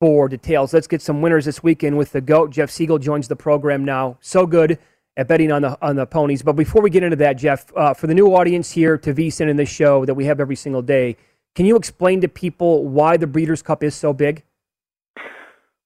for 0.00 0.28
details. 0.28 0.72
Let's 0.72 0.86
get 0.86 1.02
some 1.02 1.20
winners 1.20 1.44
this 1.44 1.62
weekend 1.62 1.98
with 1.98 2.12
the 2.12 2.22
GOAT. 2.22 2.50
Jeff 2.50 2.70
Siegel 2.70 2.98
joins 2.98 3.28
the 3.28 3.36
program 3.36 3.84
now. 3.84 4.16
So 4.20 4.46
good 4.46 4.78
at 5.16 5.28
betting 5.28 5.52
on 5.52 5.62
the 5.62 5.78
on 5.82 5.96
the 5.96 6.06
ponies. 6.06 6.42
But 6.42 6.54
before 6.54 6.82
we 6.82 6.88
get 6.88 7.02
into 7.02 7.16
that, 7.16 7.34
Jeff, 7.34 7.70
uh, 7.76 7.92
for 7.92 8.06
the 8.06 8.14
new 8.14 8.34
audience 8.34 8.72
here 8.72 8.96
to 8.96 9.12
VSIN 9.12 9.48
in 9.48 9.56
this 9.56 9.68
show 9.68 10.06
that 10.06 10.14
we 10.14 10.24
have 10.24 10.40
every 10.40 10.56
single 10.56 10.80
day, 10.80 11.16
can 11.54 11.66
you 11.66 11.76
explain 11.76 12.22
to 12.22 12.28
people 12.28 12.88
why 12.88 13.18
the 13.18 13.26
Breeders' 13.26 13.62
Cup 13.62 13.82
is 13.82 13.94
so 13.94 14.12
big? 14.14 14.42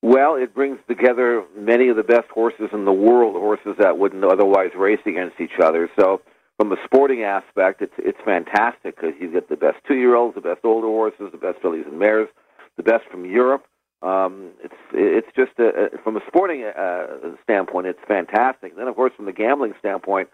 Well, 0.00 0.36
it 0.36 0.54
brings 0.54 0.78
together 0.86 1.44
many 1.56 1.88
of 1.88 1.96
the 1.96 2.02
best 2.02 2.28
horses 2.28 2.68
in 2.72 2.84
the 2.84 2.92
world, 2.92 3.34
horses 3.34 3.74
that 3.80 3.98
wouldn't 3.98 4.22
otherwise 4.22 4.70
race 4.76 5.00
against 5.06 5.40
each 5.40 5.58
other. 5.60 5.90
So, 5.98 6.20
from 6.58 6.70
a 6.70 6.76
sporting 6.84 7.24
aspect, 7.24 7.82
it's 7.82 7.94
it's 7.98 8.18
fantastic 8.24 8.94
because 8.94 9.14
you 9.20 9.32
get 9.32 9.48
the 9.48 9.56
best 9.56 9.78
two-year-olds, 9.88 10.36
the 10.36 10.40
best 10.40 10.60
older 10.62 10.86
horses, 10.86 11.32
the 11.32 11.38
best 11.38 11.60
fillies 11.60 11.86
and 11.86 11.98
mares, 11.98 12.28
the 12.76 12.84
best 12.84 13.04
from 13.10 13.24
Europe. 13.24 13.64
Um, 14.04 14.50
it's 14.62 14.74
it's 14.92 15.28
just 15.34 15.52
a, 15.58 15.96
from 16.04 16.16
a 16.16 16.20
sporting 16.26 16.64
uh, 16.64 17.06
standpoint, 17.42 17.86
it's 17.86 17.98
fantastic. 18.06 18.76
Then, 18.76 18.86
of 18.86 18.94
course, 18.94 19.12
from 19.16 19.24
the 19.24 19.32
gambling 19.32 19.72
standpoint, 19.78 20.28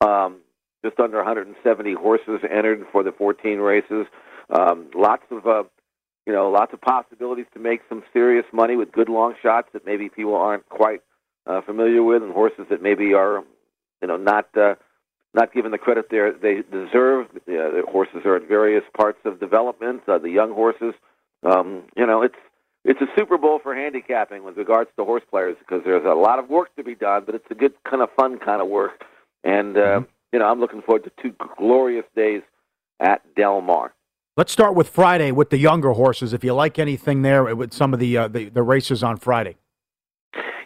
um, 0.00 0.38
just 0.84 0.98
under 1.00 1.16
170 1.16 1.94
horses 1.94 2.40
entered 2.48 2.86
for 2.92 3.02
the 3.02 3.12
14 3.12 3.58
races. 3.58 4.06
Um, 4.48 4.90
lots 4.94 5.24
of 5.30 5.46
uh, 5.46 5.64
you 6.26 6.32
know, 6.32 6.50
lots 6.50 6.72
of 6.72 6.80
possibilities 6.80 7.46
to 7.54 7.58
make 7.58 7.80
some 7.88 8.02
serious 8.12 8.46
money 8.52 8.76
with 8.76 8.92
good 8.92 9.08
long 9.08 9.34
shots 9.42 9.68
that 9.72 9.84
maybe 9.84 10.08
people 10.08 10.36
aren't 10.36 10.68
quite 10.68 11.00
uh, 11.46 11.60
familiar 11.62 12.02
with, 12.02 12.22
and 12.22 12.32
horses 12.32 12.66
that 12.70 12.82
maybe 12.82 13.14
are, 13.14 13.42
you 14.00 14.08
know, 14.08 14.16
not 14.16 14.46
uh, 14.56 14.74
not 15.34 15.52
given 15.52 15.72
the 15.72 15.78
credit 15.78 16.06
they 16.10 16.30
they 16.40 16.62
deserve. 16.70 17.26
Uh, 17.34 17.40
the 17.46 17.82
horses 17.88 18.22
are 18.24 18.36
at 18.36 18.46
various 18.46 18.84
parts 18.96 19.18
of 19.24 19.40
development. 19.40 20.02
Uh, 20.06 20.18
the 20.18 20.30
young 20.30 20.52
horses, 20.52 20.94
um, 21.42 21.82
you 21.96 22.06
know, 22.06 22.22
it's 22.22 22.36
it's 22.84 23.00
a 23.00 23.06
Super 23.16 23.38
Bowl 23.38 23.58
for 23.62 23.74
handicapping 23.74 24.44
with 24.44 24.56
regards 24.56 24.90
to 24.96 25.04
horse 25.04 25.22
players 25.30 25.56
because 25.58 25.82
there's 25.84 26.04
a 26.04 26.14
lot 26.14 26.38
of 26.38 26.48
work 26.48 26.74
to 26.76 26.84
be 26.84 26.94
done, 26.94 27.24
but 27.26 27.34
it's 27.34 27.50
a 27.50 27.54
good 27.54 27.74
kind 27.88 28.02
of 28.02 28.08
fun 28.16 28.38
kind 28.38 28.62
of 28.62 28.68
work. 28.68 29.04
And 29.44 29.76
uh, 29.76 30.02
you 30.32 30.38
know, 30.38 30.46
I'm 30.46 30.60
looking 30.60 30.82
forward 30.82 31.04
to 31.04 31.12
two 31.22 31.34
glorious 31.56 32.06
days 32.14 32.42
at 33.00 33.22
Del 33.34 33.60
Mar. 33.60 33.92
Let's 34.36 34.52
start 34.52 34.74
with 34.74 34.88
Friday 34.88 35.32
with 35.32 35.50
the 35.50 35.58
younger 35.58 35.92
horses. 35.92 36.32
If 36.32 36.44
you 36.44 36.54
like 36.54 36.78
anything 36.78 37.22
there 37.22 37.54
with 37.54 37.72
some 37.72 37.92
of 37.92 38.00
the 38.00 38.16
uh, 38.16 38.28
the, 38.28 38.48
the 38.48 38.62
races 38.62 39.02
on 39.02 39.16
Friday. 39.16 39.56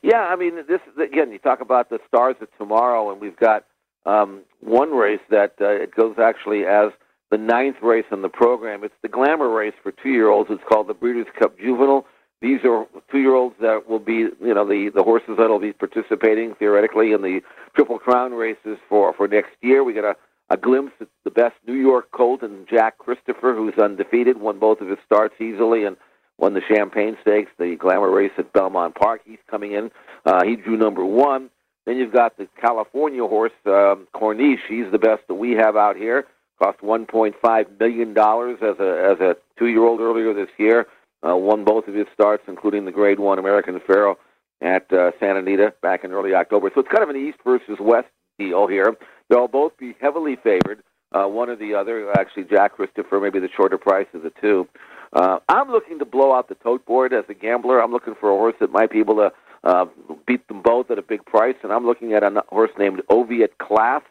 Yeah, 0.03 0.21
I 0.21 0.37
mean, 0.37 0.57
this 0.69 0.81
again. 1.03 1.33
You 1.33 1.39
talk 1.39 1.61
about 1.61 1.89
the 1.89 1.99
stars 2.07 2.37
of 2.41 2.49
tomorrow, 2.59 3.11
and 3.11 3.21
we've 3.21 3.37
got 3.37 3.65
um, 4.07 4.43
one 4.61 4.91
race 4.91 5.21
that 5.31 5.55
uh, 5.61 5.69
it 5.69 5.95
goes 5.95 6.17
actually 6.19 6.67
as 6.67 6.93
the 7.31 7.39
ninth 7.39 7.77
race 7.83 8.05
in 8.13 8.23
the 8.23 8.29
program. 8.29 8.85
It's 8.85 8.95
the 9.03 9.09
glamour 9.09 9.49
race 9.49 9.75
for 9.83 9.93
two-year-olds. 9.93 10.51
It's 10.51 10.63
called 10.69 10.89
the 10.89 10.95
Breeders' 10.95 11.27
Cup 11.39 11.59
Juvenile. 11.59 12.07
These 12.41 12.61
are 12.65 12.87
two-year-olds 13.11 13.57
that 13.61 13.89
will 13.89 13.99
be, 13.99 14.29
you 14.41 14.55
know, 14.55 14.67
the 14.67 14.91
the 14.95 15.03
horses 15.03 15.37
that 15.39 15.49
will 15.49 15.59
be 15.59 15.73
participating 15.73 16.55
theoretically 16.55 17.13
in 17.13 17.23
the 17.23 17.41
Triple 17.75 17.99
Crown 17.99 18.33
races 18.35 18.79
for 18.89 19.13
for 19.15 19.27
next 19.27 19.53
year. 19.63 19.83
We 19.83 19.95
got 19.95 20.05
a 20.05 20.17
a 20.51 20.57
glimpse 20.59 20.93
at 21.01 21.09
the 21.25 21.31
best 21.31 21.55
New 21.67 21.75
York 21.75 22.11
colt 22.11 22.43
and 22.43 22.69
Jack 22.69 22.99
Christopher, 22.99 23.55
who's 23.55 23.79
undefeated, 23.79 24.39
won 24.39 24.59
both 24.59 24.81
of 24.83 24.89
his 24.89 24.99
starts 25.07 25.35
easily, 25.41 25.85
and 25.85 25.97
won 26.39 26.53
the 26.53 26.61
Champagne 26.69 27.17
Stakes, 27.23 27.51
the 27.59 27.77
Glamour 27.77 28.11
race 28.11 28.33
at 28.37 28.53
Belmont 28.53 28.95
Park. 28.95 29.23
He's 29.25 29.39
coming 29.51 29.73
in. 29.73 29.91
Uh, 30.27 30.45
he 30.45 30.57
drew 30.57 30.77
number 30.77 31.05
one. 31.05 31.49
Then 31.87 31.97
you've 31.97 32.13
got 32.13 32.37
the 32.37 32.49
California 32.61 33.27
horse, 33.27 33.53
um, 33.67 34.07
Corniche. 34.15 34.67
He's 34.69 34.91
the 34.91 34.99
best 34.99 35.23
that 35.29 35.35
we 35.35 35.53
have 35.53 35.77
out 35.77 35.97
here. 35.97 36.27
Cost 36.65 36.81
$1.5 36.81 37.79
million 37.79 38.11
as 38.13 38.81
a, 38.81 39.13
as 39.13 39.21
a 39.21 39.37
two 39.59 39.67
year 39.67 39.85
old 39.85 40.01
earlier 40.01 40.33
this 40.33 40.49
year. 40.57 40.87
Uh, 41.27 41.37
won 41.37 41.63
both 41.65 41.89
of 41.89 41.95
his 41.95 42.07
starts, 42.15 42.43
including 42.49 42.87
the 42.87 42.91
Grade 42.91 43.19
1 43.19 43.39
American 43.39 43.81
Pharoah 43.87 44.17
at 44.63 44.91
uh, 44.93 45.11
Santa 45.21 45.41
Anita 45.41 45.75
back 45.83 46.05
in 46.05 46.13
early 46.13 46.35
October. 46.35 46.71
So 46.75 46.81
it's 46.81 46.89
kind 46.89 47.03
of 47.03 47.11
an 47.11 47.17
East 47.17 47.39
versus 47.45 47.77
West 47.81 48.09
deal 48.39 48.67
here. 48.67 48.95
They'll 49.29 49.49
both 49.49 49.77
be 49.79 49.95
heavily 50.01 50.37
favored, 50.37 50.83
uh, 51.13 51.25
one 51.25 51.51
or 51.51 51.57
the 51.57 51.75
other. 51.75 52.11
Actually, 52.19 52.45
Jack 52.45 52.77
Christopher, 52.77 53.21
maybe 53.21 53.41
the 53.41 53.49
shorter 53.55 53.79
price 53.79 54.07
of 54.15 54.23
the 54.23 54.33
two. 54.41 54.67
Uh, 55.13 55.41
I'm 55.49 55.71
looking 55.71 55.99
to 55.99 56.07
blow 56.07 56.35
out 56.35 56.49
the 56.49 56.57
tote 56.57 56.85
board 56.87 57.13
as 57.13 57.25
a 57.29 57.35
gambler. 57.35 57.83
I'm 57.83 57.93
looking 57.93 58.15
for 58.19 58.31
a 58.31 58.37
horse 58.37 58.57
that 58.61 58.71
might 58.71 58.91
be 58.91 59.01
able 59.01 59.17
to 59.17 59.33
uh, 59.65 59.87
beat 60.27 60.47
them 60.49 60.63
both 60.63 60.91
at 60.91 60.99
a 60.99 61.03
big 61.03 61.25
price, 61.27 61.57
and 61.63 61.73
I'm 61.73 61.87
looking 61.87 62.15
at 62.15 62.23
a 62.23 62.43
horse 62.49 62.73
named 62.79 63.03
Oviatt 63.11 63.59
Class. 63.59 64.03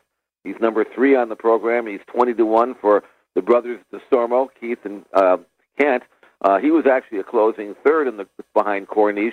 He's 0.44 0.56
number 0.60 0.84
three 0.84 1.16
on 1.16 1.30
the 1.30 1.36
program. 1.36 1.88
He's 1.88 2.02
20 2.08 2.34
to 2.36 2.46
1 2.46 2.76
for 2.82 3.04
the 3.36 3.42
brothers 3.42 3.80
Desormeaux, 3.92 4.50
Keith 4.60 4.80
and 4.84 5.06
uh, 5.14 5.38
Kent. 5.80 6.04
Uh, 6.42 6.60
he 6.60 6.72
was 6.72 6.86
actually 6.86 7.20
a 7.20 7.24
closing 7.24 7.76
third 7.86 8.08
in 8.08 8.18
the 8.18 8.28
behind 8.54 8.88
Corniche 8.88 9.32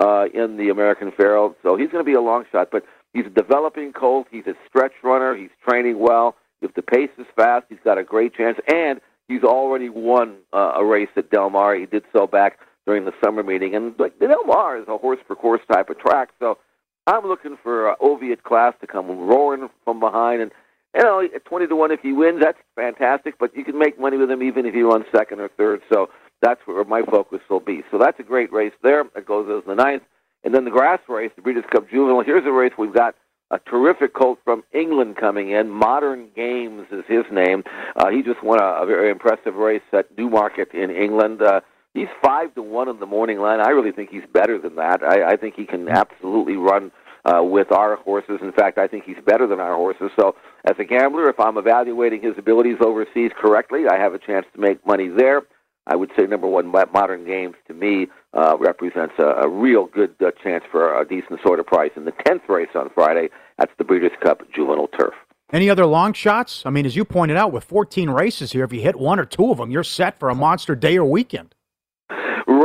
uh, 0.00 0.26
in 0.32 0.56
the 0.56 0.68
American 0.68 1.12
Pharoah, 1.16 1.54
so 1.62 1.76
he's 1.76 1.90
going 1.90 2.04
to 2.04 2.08
be 2.08 2.14
a 2.14 2.20
long 2.20 2.44
shot. 2.52 2.68
But 2.70 2.84
he's 3.12 3.26
a 3.26 3.30
developing 3.30 3.92
colt. 3.92 4.28
He's 4.30 4.46
a 4.46 4.54
stretch 4.68 4.92
runner. 5.02 5.34
He's 5.34 5.50
training 5.68 5.98
well. 5.98 6.36
If 6.60 6.74
the 6.74 6.82
pace 6.82 7.10
is 7.18 7.26
fast, 7.34 7.66
he's 7.68 7.80
got 7.84 7.98
a 7.98 8.04
great 8.04 8.34
chance. 8.34 8.58
And 8.68 9.00
he's 9.26 9.42
already 9.42 9.88
won 9.88 10.36
uh, 10.52 10.74
a 10.76 10.84
race 10.84 11.08
at 11.16 11.30
Del 11.30 11.50
Mar. 11.50 11.74
He 11.74 11.86
did 11.86 12.04
so 12.12 12.26
back 12.28 12.58
during 12.86 13.04
the 13.04 13.12
summer 13.24 13.42
meeting. 13.42 13.74
And 13.74 13.94
like 13.98 14.18
Del 14.20 14.44
Mar 14.44 14.78
is 14.78 14.86
a 14.88 14.96
horse 14.96 15.18
for 15.26 15.34
course 15.34 15.60
type 15.70 15.90
of 15.90 15.98
track, 15.98 16.30
so 16.38 16.58
I'm 17.06 17.26
looking 17.26 17.56
for 17.62 17.90
uh, 17.90 17.96
class 18.44 18.74
to 18.80 18.86
come 18.86 19.08
roaring 19.08 19.68
from 19.84 20.00
behind 20.00 20.42
and. 20.42 20.50
You 20.94 21.02
know, 21.02 21.22
at 21.22 21.46
twenty 21.46 21.66
to 21.68 21.74
one, 21.74 21.90
if 21.90 22.00
he 22.00 22.12
wins, 22.12 22.42
that's 22.42 22.58
fantastic. 22.76 23.38
But 23.38 23.56
you 23.56 23.64
can 23.64 23.78
make 23.78 23.98
money 23.98 24.18
with 24.18 24.30
him 24.30 24.42
even 24.42 24.66
if 24.66 24.74
he 24.74 24.82
runs 24.82 25.06
second 25.10 25.40
or 25.40 25.48
third. 25.48 25.80
So 25.90 26.10
that's 26.42 26.60
where 26.66 26.84
my 26.84 27.00
focus 27.00 27.40
will 27.48 27.60
be. 27.60 27.82
So 27.90 27.96
that's 27.96 28.20
a 28.20 28.22
great 28.22 28.52
race 28.52 28.74
there. 28.82 29.00
It 29.16 29.24
goes 29.24 29.48
as 29.48 29.66
the 29.66 29.74
ninth. 29.74 30.02
And 30.44 30.54
then 30.54 30.66
the 30.66 30.70
grass 30.70 31.00
race, 31.08 31.30
the 31.34 31.40
Breeders' 31.40 31.64
Cup 31.72 31.88
Juvenile. 31.88 32.22
Here's 32.22 32.44
a 32.44 32.52
race 32.52 32.72
we've 32.76 32.92
got 32.92 33.14
a 33.50 33.58
terrific 33.58 34.12
colt 34.12 34.38
from 34.44 34.64
England 34.72 35.16
coming 35.16 35.50
in. 35.50 35.70
Modern 35.70 36.28
Games 36.36 36.88
is 36.90 37.04
his 37.08 37.24
name. 37.32 37.64
Uh, 37.96 38.10
he 38.10 38.22
just 38.22 38.42
won 38.42 38.60
a, 38.60 38.82
a 38.82 38.84
very 38.84 39.10
impressive 39.10 39.54
race 39.54 39.80
at 39.94 40.06
Newmarket 40.18 40.74
in 40.74 40.90
England. 40.90 41.40
Uh, 41.40 41.62
he's 41.94 42.08
five 42.22 42.54
to 42.54 42.62
one 42.62 42.88
in 42.88 43.00
the 43.00 43.06
morning 43.06 43.38
line. 43.38 43.60
I 43.60 43.70
really 43.70 43.92
think 43.92 44.10
he's 44.10 44.26
better 44.32 44.58
than 44.58 44.76
that. 44.76 45.02
I, 45.02 45.32
I 45.32 45.36
think 45.36 45.54
he 45.54 45.64
can 45.64 45.88
absolutely 45.88 46.56
run 46.56 46.90
uh, 47.24 47.42
with 47.42 47.70
our 47.70 47.96
horses. 47.96 48.38
In 48.42 48.52
fact, 48.52 48.78
I 48.78 48.88
think 48.88 49.04
he's 49.04 49.16
better 49.24 49.46
than 49.46 49.60
our 49.60 49.76
horses. 49.76 50.10
So, 50.18 50.34
as 50.64 50.76
a 50.78 50.84
gambler, 50.84 51.28
if 51.28 51.38
I'm 51.38 51.56
evaluating 51.56 52.22
his 52.22 52.34
abilities 52.36 52.78
overseas 52.80 53.30
correctly, 53.38 53.84
I 53.88 53.96
have 53.98 54.14
a 54.14 54.18
chance 54.18 54.46
to 54.54 54.60
make 54.60 54.84
money 54.86 55.08
there. 55.08 55.42
I 55.86 55.96
would 55.96 56.10
say 56.16 56.26
number 56.26 56.46
one, 56.46 56.68
Modern 56.68 57.24
Games 57.24 57.56
to 57.66 57.74
me 57.74 58.06
uh, 58.34 58.56
represents 58.58 59.14
a, 59.18 59.26
a 59.26 59.48
real 59.48 59.86
good 59.86 60.14
uh, 60.20 60.30
chance 60.42 60.62
for 60.70 61.00
a 61.00 61.06
decent 61.06 61.40
sort 61.44 61.58
of 61.58 61.66
price. 61.66 61.90
In 61.96 62.04
the 62.04 62.12
tenth 62.24 62.42
race 62.48 62.68
on 62.76 62.88
Friday, 62.94 63.30
that's 63.58 63.72
the 63.78 63.84
Breeders' 63.84 64.12
Cup 64.20 64.42
Juvenile 64.54 64.86
Turf. 64.88 65.14
Any 65.52 65.68
other 65.68 65.84
long 65.84 66.12
shots? 66.12 66.62
I 66.64 66.70
mean, 66.70 66.86
as 66.86 66.94
you 66.94 67.04
pointed 67.04 67.36
out, 67.36 67.52
with 67.52 67.64
14 67.64 68.10
races 68.10 68.52
here, 68.52 68.64
if 68.64 68.72
you 68.72 68.80
hit 68.80 68.96
one 68.96 69.18
or 69.18 69.24
two 69.24 69.50
of 69.50 69.58
them, 69.58 69.70
you're 69.72 69.84
set 69.84 70.18
for 70.20 70.30
a 70.30 70.34
monster 70.34 70.76
day 70.76 70.96
or 70.96 71.04
weekend. 71.04 71.54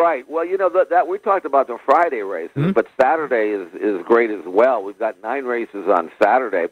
Right. 0.08 0.30
Well, 0.30 0.46
you 0.46 0.58
know 0.58 0.70
that, 0.70 0.89
that 0.89 1.08
we 1.08 1.17
talked 1.17 1.46
about 1.46 1.67
the 1.67 1.78
Friday 1.86 2.22
races, 2.22 2.56
Mm-hmm. 2.56 2.72
but 2.72 2.88
Saturday 3.00 3.50
is 3.50 3.67
is 3.89 4.06
great 4.06 4.32
as 4.32 4.46
well. 4.46 4.82
We've 4.84 4.98
got 4.98 5.22
nine 5.22 5.43
races 5.46 5.86
on 5.98 6.04
Saturday. 6.22 6.67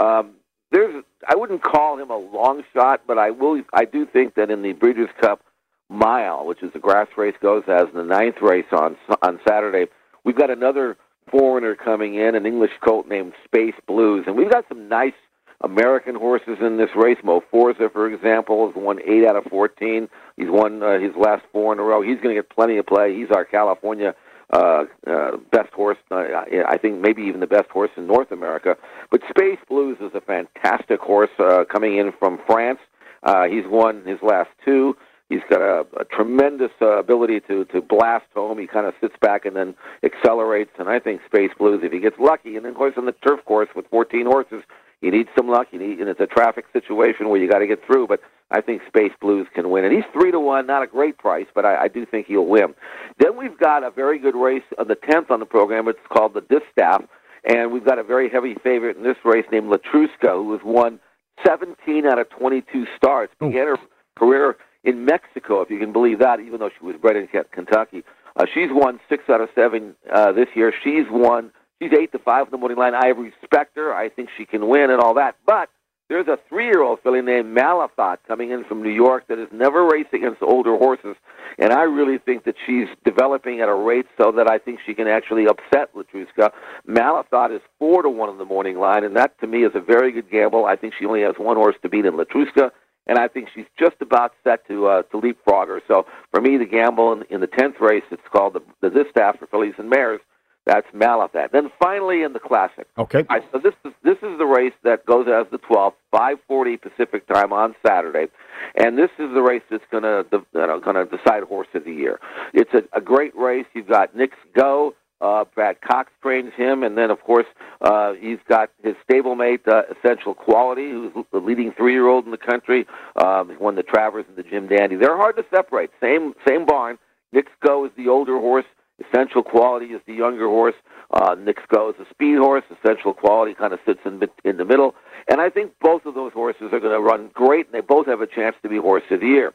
Um, 0.00 0.32
there's 0.72 1.04
I 1.28 1.34
wouldn't 1.36 1.62
call 1.62 1.98
him 1.98 2.10
a 2.10 2.16
long 2.16 2.62
shot, 2.74 3.02
but 3.06 3.16
I 3.16 3.30
will. 3.30 3.62
I 3.72 3.84
do 3.84 4.06
think 4.06 4.34
that 4.34 4.50
in 4.50 4.62
the 4.62 4.72
Breeders' 4.72 5.08
Cup 5.20 5.40
Mile, 5.88 6.44
which 6.46 6.62
is 6.64 6.72
the 6.72 6.78
grass 6.80 7.08
race, 7.16 7.34
goes 7.40 7.62
as 7.68 7.86
the 7.94 8.02
ninth 8.02 8.40
race 8.42 8.70
on 8.72 8.96
on 9.22 9.38
Saturday. 9.46 9.86
We've 10.24 10.36
got 10.36 10.50
another 10.50 10.96
foreigner 11.30 11.76
coming 11.76 12.16
in, 12.16 12.34
an 12.34 12.44
English 12.44 12.72
colt 12.84 13.06
named 13.08 13.34
Space 13.44 13.78
Blues, 13.86 14.24
and 14.26 14.36
we've 14.36 14.50
got 14.50 14.64
some 14.68 14.88
nice 14.88 15.14
American 15.62 16.14
horses 16.14 16.58
in 16.60 16.76
this 16.76 16.90
race. 16.96 17.18
Mo 17.22 17.42
Forza, 17.50 17.90
for 17.90 18.12
example, 18.12 18.66
has 18.66 18.76
won 18.76 18.98
eight 19.06 19.26
out 19.26 19.36
of 19.36 19.44
fourteen. 19.44 20.08
He's 20.36 20.48
won 20.48 20.82
uh, 20.82 20.98
his 20.98 21.14
last 21.16 21.44
four 21.52 21.72
in 21.72 21.78
a 21.78 21.82
row. 21.82 22.02
He's 22.02 22.16
going 22.16 22.34
to 22.34 22.42
get 22.42 22.48
plenty 22.50 22.78
of 22.78 22.86
play. 22.86 23.14
He's 23.14 23.30
our 23.30 23.44
California 23.44 24.14
uh, 24.52 24.84
uh, 25.06 25.36
best 25.52 25.72
horse. 25.72 25.98
Uh, 26.10 26.24
I 26.66 26.78
think 26.78 27.00
maybe 27.00 27.22
even 27.22 27.40
the 27.40 27.46
best 27.46 27.68
horse 27.70 27.90
in 27.96 28.06
North 28.06 28.32
America. 28.32 28.76
But 29.10 29.22
Space 29.28 29.58
Blues 29.68 29.98
is 30.00 30.12
a 30.14 30.20
fantastic 30.20 31.00
horse 31.00 31.30
uh, 31.38 31.64
coming 31.70 31.98
in 31.98 32.12
from 32.18 32.40
France. 32.46 32.80
Uh, 33.22 33.44
he's 33.44 33.66
won 33.66 34.04
his 34.04 34.18
last 34.22 34.50
two. 34.64 34.96
He's 35.28 35.42
got 35.48 35.60
a, 35.60 35.86
a 36.00 36.04
tremendous 36.04 36.72
uh, 36.82 36.98
ability 36.98 37.40
to 37.48 37.64
to 37.66 37.80
blast 37.80 38.26
home. 38.34 38.58
He 38.58 38.66
kind 38.66 38.86
of 38.86 38.94
sits 39.00 39.14
back 39.20 39.44
and 39.44 39.54
then 39.54 39.74
accelerates. 40.02 40.72
And 40.78 40.88
I 40.88 40.98
think 40.98 41.20
Space 41.26 41.52
Blues, 41.56 41.82
if 41.84 41.92
he 41.92 42.00
gets 42.00 42.18
lucky, 42.18 42.56
and 42.56 42.64
then 42.64 42.72
of 42.72 42.78
course 42.78 42.94
on 42.96 43.06
the 43.06 43.12
turf 43.12 43.44
course 43.44 43.68
with 43.76 43.86
14 43.88 44.26
horses, 44.26 44.62
you 45.00 45.10
need 45.10 45.28
some 45.36 45.48
luck. 45.48 45.68
You 45.72 45.78
need, 45.78 46.00
and 46.00 46.08
it's 46.08 46.20
a 46.20 46.26
traffic 46.26 46.66
situation 46.72 47.28
where 47.28 47.40
you 47.40 47.48
got 47.48 47.60
to 47.60 47.66
get 47.66 47.84
through. 47.86 48.06
But 48.06 48.20
I 48.50 48.60
think 48.60 48.82
Space 48.86 49.12
Blues 49.20 49.46
can 49.54 49.70
win, 49.70 49.84
and 49.84 49.94
he's 49.94 50.04
three 50.12 50.30
to 50.30 50.40
one. 50.40 50.66
Not 50.66 50.82
a 50.82 50.86
great 50.86 51.18
price, 51.18 51.46
but 51.54 51.64
I, 51.64 51.84
I 51.84 51.88
do 51.88 52.04
think 52.04 52.26
he'll 52.26 52.46
win. 52.46 52.74
Then 53.18 53.36
we've 53.36 53.58
got 53.58 53.82
a 53.84 53.90
very 53.90 54.18
good 54.18 54.36
race 54.36 54.64
on 54.78 54.88
the 54.88 54.96
10th 54.96 55.30
on 55.30 55.40
the 55.40 55.46
program. 55.46 55.88
It's 55.88 55.98
called 56.12 56.34
the 56.34 56.42
Distaff, 56.42 57.04
and 57.44 57.72
we've 57.72 57.84
got 57.84 57.98
a 57.98 58.04
very 58.04 58.28
heavy 58.28 58.54
favorite 58.62 58.96
in 58.96 59.02
this 59.02 59.16
race 59.24 59.46
named 59.50 59.72
Letruska, 59.72 60.34
who 60.34 60.52
has 60.52 60.60
won 60.64 61.00
17 61.46 62.06
out 62.06 62.18
of 62.18 62.28
22 62.30 62.86
starts. 62.96 63.32
Began 63.40 63.68
her 63.68 63.78
career 64.18 64.56
in 64.84 65.04
Mexico, 65.04 65.60
if 65.60 65.70
you 65.70 65.78
can 65.78 65.92
believe 65.92 66.18
that, 66.18 66.40
even 66.40 66.58
though 66.60 66.70
she 66.70 66.84
was 66.84 66.96
bred 66.96 67.16
in 67.16 67.28
Kentucky. 67.52 68.02
Uh, 68.36 68.46
she's 68.52 68.68
won 68.70 69.00
six 69.08 69.24
out 69.28 69.40
of 69.40 69.48
seven 69.54 69.94
uh, 70.12 70.32
this 70.32 70.48
year. 70.54 70.72
She's 70.82 71.04
won. 71.10 71.52
She's 71.80 71.92
eight 71.98 72.12
to 72.12 72.18
five 72.18 72.46
in 72.46 72.50
the 72.50 72.58
morning 72.58 72.78
line. 72.78 72.94
I 72.94 73.08
respect 73.08 73.76
her. 73.76 73.94
I 73.94 74.08
think 74.08 74.28
she 74.36 74.44
can 74.44 74.68
win 74.68 74.90
and 74.90 75.00
all 75.00 75.14
that. 75.14 75.36
But 75.46 75.70
there's 76.10 76.26
a 76.26 76.38
three-year-old 76.48 77.00
filly 77.02 77.22
named 77.22 77.56
Malathaat 77.56 78.18
coming 78.26 78.50
in 78.50 78.64
from 78.64 78.82
New 78.82 78.90
York 78.90 79.28
that 79.28 79.38
has 79.38 79.48
never 79.52 79.86
raced 79.86 80.12
against 80.12 80.42
older 80.42 80.76
horses, 80.76 81.14
and 81.56 81.72
I 81.72 81.82
really 81.82 82.18
think 82.18 82.44
that 82.44 82.56
she's 82.66 82.88
developing 83.04 83.60
at 83.60 83.68
a 83.68 83.74
rate 83.74 84.06
so 84.20 84.32
that 84.32 84.50
I 84.50 84.58
think 84.58 84.80
she 84.84 84.92
can 84.92 85.06
actually 85.06 85.46
upset 85.46 85.94
Letruska. 85.94 86.50
Malathaat 86.88 87.54
is 87.54 87.62
four 87.78 88.02
to 88.02 88.10
one 88.10 88.28
in 88.28 88.38
the 88.38 88.44
morning 88.44 88.78
line, 88.78 89.04
and 89.04 89.14
that 89.16 89.38
to 89.40 89.46
me 89.46 89.62
is 89.62 89.70
a 89.76 89.80
very 89.80 90.10
good 90.10 90.28
gamble. 90.28 90.66
I 90.66 90.74
think 90.74 90.94
she 90.98 91.06
only 91.06 91.22
has 91.22 91.36
one 91.38 91.56
horse 91.56 91.76
to 91.82 91.88
beat 91.88 92.04
in 92.04 92.14
Letruska, 92.14 92.72
and 93.06 93.16
I 93.16 93.28
think 93.28 93.48
she's 93.54 93.66
just 93.78 93.96
about 94.00 94.32
set 94.42 94.66
to 94.66 94.88
uh, 94.88 95.02
to 95.02 95.16
leapfrog 95.16 95.68
her. 95.68 95.80
So 95.86 96.06
for 96.32 96.40
me, 96.40 96.56
the 96.56 96.66
gamble 96.66 97.12
in, 97.12 97.22
in 97.30 97.40
the 97.40 97.46
tenth 97.46 97.76
race, 97.80 98.02
it's 98.10 98.20
called 98.32 98.54
the, 98.54 98.62
the 98.80 98.90
Distaff 98.90 99.38
for 99.38 99.46
fillies 99.46 99.74
and 99.78 99.88
mares. 99.88 100.20
That's 100.70 100.86
Malathaat. 100.94 101.50
Then 101.50 101.68
finally 101.82 102.22
in 102.22 102.32
the 102.32 102.38
Classic. 102.38 102.86
Okay. 102.96 103.26
I, 103.28 103.40
so 103.50 103.58
this 103.58 103.74
is 103.84 103.92
this 104.04 104.18
is 104.18 104.38
the 104.38 104.46
race 104.46 104.72
that 104.84 105.04
goes 105.04 105.26
as 105.26 105.50
the 105.50 105.58
12th, 105.58 105.94
5:40 106.14 106.80
Pacific 106.80 107.26
time 107.26 107.52
on 107.52 107.74
Saturday, 107.84 108.28
and 108.76 108.96
this 108.96 109.10
is 109.18 109.34
the 109.34 109.42
race 109.42 109.64
that's 109.68 109.82
going 109.90 110.04
to 110.04 110.24
you 110.30 110.44
know, 110.54 110.78
going 110.78 110.94
to 110.94 111.06
decide 111.06 111.42
horse 111.42 111.66
of 111.74 111.84
the 111.84 111.92
year. 111.92 112.20
It's 112.54 112.72
a, 112.72 112.84
a 112.96 113.00
great 113.00 113.36
race. 113.36 113.66
You've 113.74 113.88
got 113.88 114.14
Knicks 114.14 114.38
Go. 114.54 114.94
Uh, 115.20 115.44
Brad 115.54 115.80
Cox 115.80 116.12
trains 116.22 116.52
him, 116.56 116.84
and 116.84 116.96
then 116.96 117.10
of 117.10 117.20
course 117.22 117.46
uh, 117.80 118.12
he's 118.12 118.38
got 118.48 118.70
his 118.84 118.94
stablemate 119.10 119.66
uh, 119.66 119.82
Essential 119.90 120.34
Quality, 120.34 120.92
who's 120.92 121.12
the 121.32 121.38
leading 121.38 121.72
three-year-old 121.72 122.26
in 122.26 122.30
the 122.30 122.38
country. 122.38 122.86
Um, 123.16 123.50
he 123.50 123.56
won 123.56 123.74
the 123.74 123.82
Travers 123.82 124.24
and 124.28 124.36
the 124.36 124.48
Jim 124.48 124.68
Dandy. 124.68 124.94
They're 124.94 125.16
hard 125.16 125.36
to 125.36 125.44
separate. 125.52 125.90
Same 126.00 126.32
same 126.46 126.64
barn. 126.64 126.96
Knicks 127.32 127.52
Go 127.66 127.84
is 127.84 127.90
the 127.96 128.08
older 128.08 128.38
horse. 128.38 128.64
Essential 129.12 129.42
Quality 129.42 129.86
is 129.86 130.00
the 130.06 130.14
younger 130.14 130.46
horse. 130.46 130.74
Uh, 131.12 131.34
Go 131.72 131.90
is 131.90 131.96
a 132.00 132.08
speed 132.10 132.38
horse. 132.38 132.64
Essential 132.70 133.12
Quality 133.12 133.54
kind 133.54 133.72
of 133.72 133.80
sits 133.84 134.00
in 134.04 134.22
in 134.44 134.56
the 134.56 134.64
middle. 134.64 134.94
And 135.28 135.40
I 135.40 135.50
think 135.50 135.72
both 135.80 136.06
of 136.06 136.14
those 136.14 136.32
horses 136.32 136.72
are 136.72 136.80
going 136.80 136.92
to 136.92 137.00
run 137.00 137.30
great, 137.34 137.66
and 137.66 137.74
they 137.74 137.80
both 137.80 138.06
have 138.06 138.20
a 138.20 138.26
chance 138.26 138.56
to 138.62 138.68
be 138.68 138.78
horse 138.78 139.02
of 139.10 139.20
the 139.20 139.26
year. 139.26 139.52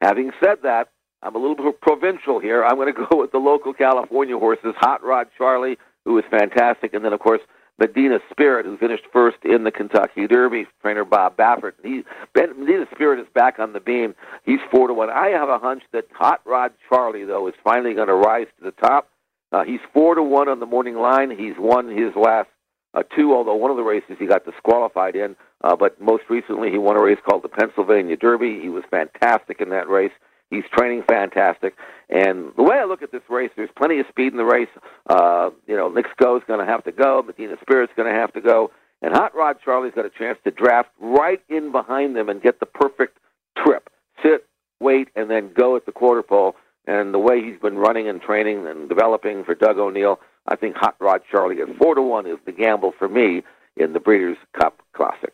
Having 0.00 0.32
said 0.42 0.58
that, 0.62 0.88
I'm 1.22 1.34
a 1.34 1.38
little 1.38 1.54
bit 1.56 1.80
provincial 1.80 2.40
here. 2.40 2.64
I'm 2.64 2.76
going 2.76 2.92
to 2.94 3.06
go 3.10 3.18
with 3.18 3.32
the 3.32 3.38
local 3.38 3.72
California 3.72 4.38
horses, 4.38 4.74
Hot 4.78 5.02
Rod 5.02 5.28
Charlie, 5.36 5.78
who 6.04 6.18
is 6.18 6.24
fantastic, 6.30 6.94
and 6.94 7.04
then 7.04 7.12
of 7.12 7.20
course 7.20 7.40
Medina 7.78 8.18
Spirit, 8.30 8.66
who 8.66 8.76
finished 8.76 9.04
first 9.12 9.38
in 9.44 9.64
the 9.64 9.70
Kentucky 9.70 10.26
Derby. 10.26 10.66
Trainer 10.82 11.04
Bob 11.04 11.36
Baffert. 11.36 11.72
He, 11.82 12.02
ben, 12.34 12.58
Medina 12.58 12.86
Spirit 12.94 13.18
is 13.20 13.26
back 13.34 13.58
on 13.58 13.72
the 13.72 13.80
beam. 13.80 14.14
He's 14.44 14.60
four 14.70 14.88
to 14.88 14.94
one. 14.94 15.10
I 15.10 15.28
have 15.28 15.48
a 15.48 15.58
hunch 15.58 15.82
that 15.92 16.04
Hot 16.12 16.40
Rod 16.44 16.72
Charlie, 16.88 17.24
though, 17.24 17.48
is 17.48 17.54
finally 17.64 17.94
going 17.94 18.08
to 18.08 18.14
rise 18.14 18.46
to 18.58 18.64
the 18.64 18.72
top. 18.72 19.08
Uh, 19.50 19.64
he's 19.64 19.80
four 19.92 20.14
to 20.14 20.22
one 20.22 20.48
on 20.48 20.60
the 20.60 20.66
morning 20.66 20.96
line. 20.96 21.30
He's 21.30 21.54
won 21.58 21.88
his 21.88 22.14
last 22.16 22.48
uh, 22.94 23.02
two, 23.16 23.34
although 23.34 23.54
one 23.54 23.70
of 23.70 23.76
the 23.76 23.82
races 23.82 24.16
he 24.18 24.26
got 24.26 24.44
disqualified 24.44 25.16
in. 25.16 25.36
Uh, 25.62 25.76
but 25.76 26.00
most 26.00 26.24
recently, 26.28 26.70
he 26.70 26.78
won 26.78 26.96
a 26.96 27.02
race 27.02 27.18
called 27.28 27.42
the 27.42 27.48
Pennsylvania 27.48 28.16
Derby. 28.16 28.60
He 28.60 28.68
was 28.68 28.84
fantastic 28.90 29.60
in 29.60 29.70
that 29.70 29.88
race. 29.88 30.12
He's 30.52 30.64
training 30.70 31.02
fantastic. 31.08 31.74
And 32.10 32.52
the 32.58 32.62
way 32.62 32.76
I 32.76 32.84
look 32.84 33.02
at 33.02 33.10
this 33.10 33.22
race, 33.30 33.50
there's 33.56 33.70
plenty 33.74 33.98
of 34.00 34.06
speed 34.10 34.32
in 34.32 34.36
the 34.36 34.44
race. 34.44 34.68
Uh, 35.08 35.48
you 35.66 35.74
know, 35.74 35.88
Knicks 35.88 36.10
Go 36.18 36.36
is 36.36 36.42
going 36.46 36.60
to 36.60 36.66
have 36.66 36.84
to 36.84 36.92
go. 36.92 37.22
Medina 37.26 37.56
Spirit's 37.62 37.92
going 37.96 38.12
to 38.12 38.20
have 38.20 38.34
to 38.34 38.42
go. 38.42 38.70
And 39.00 39.14
Hot 39.14 39.34
Rod 39.34 39.56
Charlie's 39.64 39.94
got 39.94 40.04
a 40.04 40.10
chance 40.10 40.38
to 40.44 40.50
draft 40.50 40.90
right 41.00 41.40
in 41.48 41.72
behind 41.72 42.14
them 42.14 42.28
and 42.28 42.42
get 42.42 42.60
the 42.60 42.66
perfect 42.66 43.16
trip. 43.56 43.88
Sit, 44.22 44.46
wait, 44.78 45.08
and 45.16 45.30
then 45.30 45.52
go 45.56 45.74
at 45.74 45.86
the 45.86 45.92
quarter 45.92 46.22
pole. 46.22 46.54
And 46.86 47.14
the 47.14 47.18
way 47.18 47.42
he's 47.42 47.58
been 47.58 47.78
running 47.78 48.06
and 48.06 48.20
training 48.20 48.66
and 48.66 48.90
developing 48.90 49.44
for 49.44 49.54
Doug 49.54 49.78
O'Neill, 49.78 50.20
I 50.48 50.56
think 50.56 50.76
Hot 50.76 50.96
Rod 51.00 51.22
Charlie 51.30 51.62
at 51.62 51.74
four 51.78 51.94
to 51.94 52.02
one 52.02 52.26
is 52.26 52.36
the 52.44 52.52
gamble 52.52 52.92
for 52.98 53.08
me 53.08 53.42
in 53.78 53.94
the 53.94 54.00
Breeders' 54.00 54.36
Cup 54.52 54.82
Classic. 54.92 55.32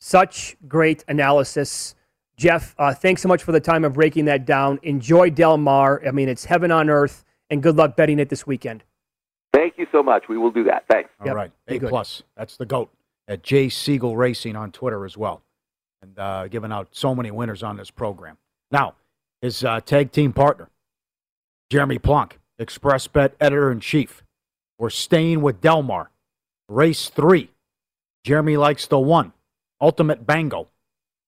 Such 0.00 0.56
great 0.66 1.04
analysis 1.06 1.94
Jeff, 2.38 2.74
uh, 2.78 2.92
thanks 2.92 3.22
so 3.22 3.28
much 3.28 3.42
for 3.42 3.52
the 3.52 3.60
time 3.60 3.84
of 3.84 3.94
breaking 3.94 4.26
that 4.26 4.44
down. 4.44 4.78
Enjoy 4.82 5.30
Del 5.30 5.56
Mar. 5.56 6.02
I 6.06 6.10
mean, 6.10 6.28
it's 6.28 6.44
heaven 6.44 6.70
on 6.70 6.90
earth, 6.90 7.24
and 7.48 7.62
good 7.62 7.76
luck 7.76 7.96
betting 7.96 8.18
it 8.18 8.28
this 8.28 8.46
weekend. 8.46 8.84
Thank 9.54 9.78
you 9.78 9.86
so 9.90 10.02
much. 10.02 10.28
We 10.28 10.36
will 10.36 10.50
do 10.50 10.64
that. 10.64 10.84
Thanks. 10.90 11.08
All 11.20 11.34
right, 11.34 11.50
A 11.68 11.78
plus. 11.78 12.22
That's 12.36 12.56
the 12.58 12.66
goat 12.66 12.90
at 13.26 13.42
J 13.42 13.70
Siegel 13.70 14.16
Racing 14.16 14.54
on 14.54 14.70
Twitter 14.70 15.06
as 15.06 15.16
well, 15.16 15.42
and 16.02 16.18
uh, 16.18 16.48
giving 16.48 16.72
out 16.72 16.88
so 16.90 17.14
many 17.14 17.30
winners 17.30 17.62
on 17.62 17.78
this 17.78 17.90
program. 17.90 18.36
Now, 18.70 18.94
his 19.40 19.64
uh, 19.64 19.80
tag 19.80 20.12
team 20.12 20.34
partner, 20.34 20.68
Jeremy 21.70 21.98
Plonk, 21.98 22.38
Express 22.58 23.06
Bet 23.06 23.34
editor 23.40 23.70
in 23.70 23.80
chief. 23.80 24.22
We're 24.78 24.90
staying 24.90 25.40
with 25.40 25.62
Del 25.62 25.82
Mar. 25.82 26.10
Race 26.68 27.08
three. 27.08 27.50
Jeremy 28.24 28.58
likes 28.58 28.86
the 28.86 28.98
one. 28.98 29.32
Ultimate 29.80 30.26
Bango 30.26 30.68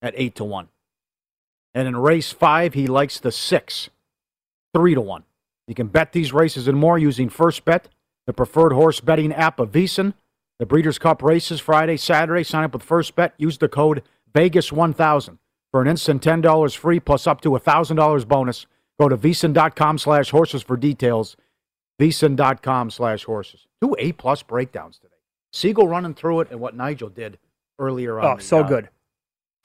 at 0.02 0.12
eight 0.16 0.34
to 0.34 0.44
one. 0.44 0.68
And 1.74 1.86
in 1.86 1.96
race 1.96 2.32
five, 2.32 2.74
he 2.74 2.86
likes 2.86 3.20
the 3.20 3.32
six, 3.32 3.90
three 4.74 4.94
to 4.94 5.00
one. 5.00 5.24
You 5.66 5.74
can 5.74 5.88
bet 5.88 6.12
these 6.12 6.32
races 6.32 6.66
and 6.66 6.78
more 6.78 6.98
using 6.98 7.28
First 7.28 7.64
Bet, 7.64 7.88
the 8.26 8.32
preferred 8.32 8.72
horse 8.72 9.00
betting 9.00 9.32
app 9.32 9.60
of 9.60 9.70
VSiN. 9.70 10.14
The 10.58 10.66
Breeders' 10.66 10.98
Cup 10.98 11.22
races 11.22 11.60
Friday, 11.60 11.96
Saturday. 11.96 12.42
Sign 12.42 12.64
up 12.64 12.72
with 12.72 12.82
First 12.82 13.14
Bet. 13.14 13.32
Use 13.38 13.58
the 13.58 13.68
code 13.68 14.02
Vegas1000 14.34 15.38
for 15.70 15.82
an 15.82 15.86
instant 15.86 16.22
$10 16.22 16.76
free 16.76 16.98
plus 16.98 17.26
up 17.26 17.40
to 17.42 17.50
$1,000 17.50 18.26
bonus. 18.26 18.66
Go 18.98 19.08
to 19.08 19.16
VSiN.com 19.16 19.98
slash 19.98 20.30
horses 20.30 20.62
for 20.62 20.76
details. 20.76 21.36
VSiN.com 22.00 22.90
slash 22.90 23.24
horses. 23.24 23.66
Two 23.80 23.94
A 23.98 24.12
plus 24.12 24.42
breakdowns 24.42 24.98
today. 24.98 25.14
Siegel 25.52 25.86
running 25.86 26.14
through 26.14 26.40
it 26.40 26.48
and 26.50 26.60
what 26.60 26.74
Nigel 26.74 27.08
did 27.08 27.38
earlier 27.78 28.18
on. 28.18 28.36
Oh, 28.36 28.38
so 28.38 28.60
uh, 28.60 28.62
good. 28.68 28.88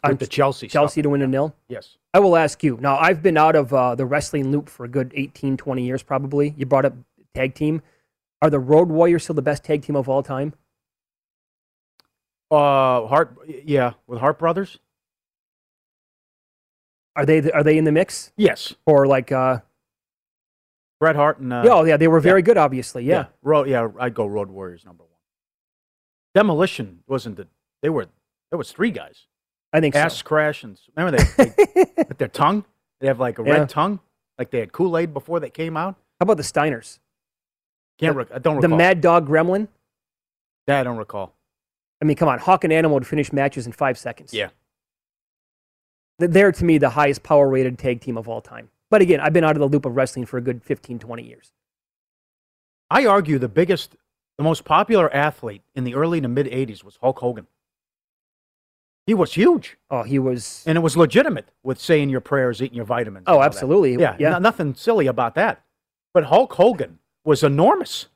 With 0.09 0.19
the 0.19 0.27
Chelsea 0.27 0.67
Chelsea 0.67 1.01
to 1.01 1.09
win 1.09 1.21
a 1.21 1.27
nil. 1.27 1.55
Yes. 1.69 1.97
I 2.13 2.19
will 2.19 2.35
ask 2.35 2.63
you. 2.63 2.77
Now, 2.81 2.97
I've 2.97 3.23
been 3.23 3.37
out 3.37 3.55
of 3.55 3.73
uh, 3.73 3.95
the 3.95 4.05
wrestling 4.05 4.51
loop 4.51 4.69
for 4.69 4.83
a 4.83 4.87
good 4.87 5.11
18, 5.15 5.57
20 5.57 5.83
years 5.83 6.03
probably. 6.03 6.53
You 6.57 6.65
brought 6.65 6.85
up 6.85 6.93
tag 7.33 7.55
team. 7.55 7.81
Are 8.41 8.49
the 8.49 8.59
Road 8.59 8.89
Warriors 8.89 9.23
still 9.23 9.35
the 9.35 9.41
best 9.41 9.63
tag 9.63 9.81
team 9.81 9.95
of 9.95 10.09
all 10.09 10.21
time? 10.21 10.53
Uh, 12.51 13.07
Hart, 13.07 13.37
yeah, 13.65 13.93
with 14.05 14.19
Hart 14.19 14.37
Brothers. 14.37 14.77
Are 17.15 17.25
they 17.25 17.51
are 17.51 17.63
they 17.63 17.77
in 17.77 17.85
the 17.85 17.91
mix? 17.91 18.31
Yes. 18.35 18.73
Or 18.85 19.05
like 19.07 19.31
uh 19.31 19.59
Bret 20.99 21.15
Hart 21.15 21.39
and 21.39 21.53
uh, 21.53 21.61
yeah, 21.63 21.71
oh, 21.73 21.83
yeah, 21.83 21.97
they 21.97 22.07
were 22.07 22.19
very 22.19 22.41
yeah. 22.41 22.45
good 22.45 22.57
obviously. 22.57 23.05
Yeah. 23.05 23.27
Road, 23.41 23.69
yeah, 23.69 23.87
I'd 23.99 24.13
go 24.13 24.25
Road 24.25 24.49
Warriors 24.49 24.85
number 24.85 25.03
one. 25.03 25.09
Demolition 26.33 26.99
wasn't 27.07 27.37
the. 27.37 27.47
They 27.81 27.89
were. 27.89 28.07
There 28.49 28.57
was 28.57 28.71
three 28.71 28.91
guys. 28.91 29.27
I 29.73 29.79
think 29.81 29.95
Ass 29.95 30.17
so. 30.19 30.23
crash 30.23 30.63
and 30.63 30.79
remember 30.95 31.17
they, 31.17 31.45
they 31.45 31.85
with 32.07 32.17
their 32.19 32.27
tongue. 32.27 32.63
They 33.01 33.07
have 33.07 33.19
like 33.19 33.39
a 33.39 33.43
Yeah. 33.43 33.53
red 33.53 33.69
tongue, 33.69 33.99
like 34.37 34.51
they 34.51 34.59
had 34.59 34.71
Kool 34.71 34.97
Aid 34.97 35.13
before 35.13 35.39
they 35.39 35.49
came 35.49 35.75
out. 35.75 35.95
How 36.19 36.23
about 36.25 36.37
the 36.37 36.43
Steiners? 36.43 36.99
Can't 37.99 38.15
The- 38.15 38.35
I 38.35 38.39
don't 38.39 38.57
recall. 38.57 38.69
The. 38.69 38.75
Mad 38.77 39.01
Dog 39.01 39.27
Gremlin? 39.27 39.67
that 40.67 40.79
I 40.79 40.83
don't 40.83 40.97
recall. 40.97 41.33
I 42.01 42.05
mean, 42.05 42.15
come 42.15 42.29
on, 42.29 42.39
Hawk 42.39 42.63
and 42.63 42.71
Animal 42.71 42.93
would 42.95 43.07
finish 43.07 43.33
matches 43.33 43.65
in 43.65 43.71
five 43.73 43.97
seconds. 43.97 44.33
Yeah. 44.33 44.49
They're 46.19 46.51
to 46.51 46.63
me 46.65 46.77
the 46.77 46.89
highest 46.91 47.23
power 47.23 47.49
rated 47.49 47.77
tag 47.79 47.99
team 48.01 48.17
of 48.17 48.29
all 48.29 48.39
time. 48.41 48.69
But 48.89 49.01
again, 49.01 49.19
I've 49.19 49.33
been 49.33 49.43
out 49.43 49.55
of 49.55 49.59
the 49.59 49.67
loop 49.67 49.85
of 49.85 49.95
wrestling 49.95 50.25
for 50.25 50.37
a 50.37 50.41
good 50.41 50.63
15, 50.63 50.99
20 50.99 51.23
years. 51.23 51.51
I 52.89 53.05
argue 53.05 53.39
the 53.39 53.49
biggest, 53.49 53.95
the 54.37 54.43
most 54.43 54.63
popular 54.65 55.11
athlete 55.13 55.63
in 55.75 55.83
the 55.83 55.95
early 55.95 56.21
to 56.21 56.27
mid 56.27 56.45
'80s 56.45 56.83
was 56.83 56.97
Hulk 57.01 57.19
Hogan. 57.19 57.47
He 59.05 59.13
was 59.13 59.33
huge. 59.33 59.77
Oh, 59.89 60.03
he 60.03 60.17
was, 60.17 60.63
and 60.65 60.77
it 60.77 60.81
was 60.81 60.95
legitimate 60.95 61.49
with 61.61 61.79
saying 61.79 62.09
your 62.09 62.21
prayers, 62.21 62.61
eating 62.61 62.77
your 62.77 62.85
vitamins. 62.85 63.25
Oh, 63.27 63.41
absolutely. 63.41 63.95
Yeah, 63.95 64.15
Yeah. 64.17 64.29
no- 64.31 64.39
nothing 64.39 64.75
silly 64.75 65.07
about 65.07 65.35
that. 65.35 65.61
But 66.13 66.25
Hulk 66.25 66.53
Hogan 66.53 66.99
was 67.25 67.43
enormous. 67.43 68.07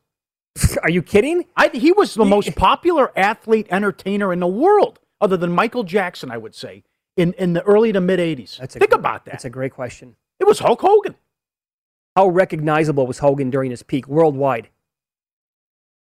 Are 0.83 0.89
you 0.89 1.01
kidding? 1.01 1.45
I, 1.57 1.69
he 1.69 1.91
was 1.91 2.13
the 2.13 2.25
most 2.25 2.55
popular 2.55 3.11
athlete 3.17 3.67
entertainer 3.69 4.31
in 4.31 4.39
the 4.39 4.47
world, 4.47 4.99
other 5.19 5.35
than 5.35 5.51
Michael 5.51 5.83
Jackson, 5.83 6.31
I 6.31 6.37
would 6.37 6.55
say, 6.55 6.83
in, 7.17 7.33
in 7.33 7.53
the 7.53 7.61
early 7.63 7.91
to 7.91 7.99
mid 7.99 8.19
80s. 8.19 8.57
That's 8.57 8.75
Think 8.75 8.91
gr- 8.91 8.95
about 8.97 9.25
that. 9.25 9.31
That's 9.31 9.45
a 9.45 9.49
great 9.49 9.73
question. 9.73 10.15
It 10.39 10.45
was 10.45 10.59
Hulk 10.59 10.81
Hogan. 10.81 11.15
How 12.15 12.27
recognizable 12.29 13.05
was 13.05 13.19
Hogan 13.19 13.49
during 13.49 13.71
his 13.71 13.83
peak 13.83 14.07
worldwide? 14.07 14.69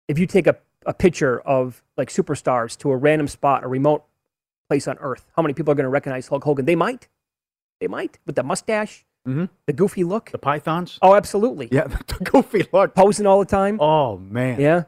If 0.09 0.19
you 0.19 0.27
take 0.27 0.47
a, 0.47 0.57
a 0.85 0.93
picture 0.93 1.41
of 1.41 1.83
like 1.97 2.09
superstars 2.11 2.77
to 2.79 2.91
a 2.91 2.97
random 2.97 3.29
spot, 3.29 3.65
a 3.65 3.69
remote 3.69 4.05
place 4.69 4.89
on 4.89 4.97
earth, 4.99 5.27
how 5.37 5.43
many 5.43 5.55
people 5.55 5.73
are 5.73 5.75
going 5.75 5.85
to 5.85 5.91
recognize 5.91 6.27
Hulk 6.29 6.45
Hogan? 6.45 6.65
They 6.65 6.77
might. 6.77 7.09
They 7.81 7.87
might. 7.89 8.19
With 8.27 8.37
the 8.37 8.43
mustache, 8.43 9.05
Mhm. 9.27 9.49
the 9.67 9.73
goofy 9.73 10.05
look. 10.05 10.31
The 10.31 10.39
Pythons? 10.39 10.99
Oh, 11.03 11.15
absolutely. 11.15 11.69
Yeah, 11.73 11.85
the 12.09 12.19
goofy 12.25 12.67
look. 12.73 12.95
Posing 12.95 13.27
all 13.27 13.39
the 13.41 13.45
time. 13.47 13.79
Oh, 13.81 14.17
man. 14.19 14.61
Yeah. 14.61 14.85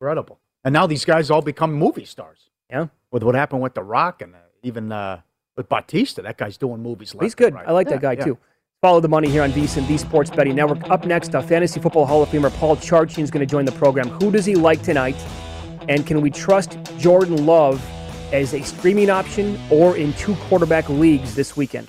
Incredible. 0.00 0.38
And 0.64 0.72
now 0.72 0.86
these 0.86 1.04
guys 1.04 1.30
all 1.30 1.42
become 1.42 1.72
movie 1.74 2.04
stars. 2.04 2.50
Yeah. 2.68 2.86
With 3.10 3.22
what 3.22 3.34
happened 3.34 3.62
with 3.62 3.74
The 3.74 3.82
Rock 3.82 4.22
and 4.22 4.34
uh, 4.34 4.38
even 4.62 4.92
uh, 4.92 5.20
with 5.56 5.68
Batista. 5.68 6.22
That 6.22 6.36
guy's 6.36 6.56
doing 6.56 6.82
movies 6.82 7.14
He's 7.20 7.34
good. 7.34 7.54
right. 7.54 7.66
I 7.66 7.72
like 7.72 7.86
Yeah, 7.88 7.94
that 7.96 8.02
guy 8.02 8.12
yeah. 8.12 8.24
too. 8.24 8.38
Follow 8.82 9.00
the 9.00 9.08
money 9.08 9.28
here 9.28 9.42
on 9.42 9.50
VSiN, 9.52 9.86
the 9.88 9.98
Sports 9.98 10.30
Betting 10.30 10.54
Network. 10.54 10.88
Up 10.90 11.04
next, 11.04 11.34
uh, 11.34 11.42
Fantasy 11.42 11.80
Football 11.80 12.06
Hall 12.06 12.22
of 12.22 12.30
Famer 12.30 12.50
Paul 12.58 12.76
Charchian 12.76 13.22
is 13.22 13.30
going 13.30 13.46
to 13.46 13.50
join 13.50 13.66
the 13.66 13.72
program. 13.72 14.08
Who 14.08 14.30
does 14.30 14.46
he 14.46 14.54
like 14.54 14.82
tonight? 14.82 15.16
And 15.88 16.06
can 16.06 16.20
we 16.22 16.30
trust 16.30 16.78
Jordan 16.98 17.44
Love 17.44 17.82
as 18.32 18.54
a 18.54 18.62
streaming 18.62 19.10
option 19.10 19.60
or 19.70 19.96
in 19.96 20.12
two 20.14 20.34
quarterback 20.36 20.88
leagues 20.88 21.34
this 21.34 21.56
weekend? 21.56 21.88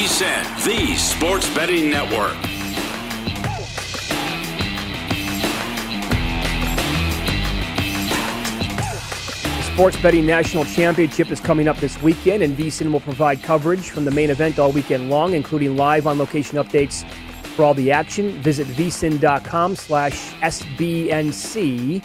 On 0.00 0.06
VSIN, 0.06 0.64
the 0.64 0.96
sports 0.96 1.54
betting 1.54 1.90
network. 1.90 2.36
The 9.56 9.74
Sports 9.74 9.96
Betting 10.02 10.26
National 10.26 10.64
Championship 10.64 11.30
is 11.30 11.40
coming 11.40 11.68
up 11.68 11.76
this 11.78 12.00
weekend, 12.02 12.42
and 12.42 12.56
VSIN 12.56 12.92
will 12.92 13.00
provide 13.00 13.42
coverage 13.42 13.90
from 13.90 14.04
the 14.04 14.10
main 14.10 14.30
event 14.30 14.58
all 14.58 14.72
weekend 14.72 15.10
long, 15.10 15.34
including 15.34 15.76
live 15.76 16.06
on 16.06 16.18
location 16.18 16.58
updates 16.58 17.08
for 17.56 17.64
all 17.64 17.74
the 17.74 17.90
action. 17.90 18.32
Visit 18.42 18.66
vsin.com 18.68 19.76
slash 19.76 20.32
SBNC 20.34 22.02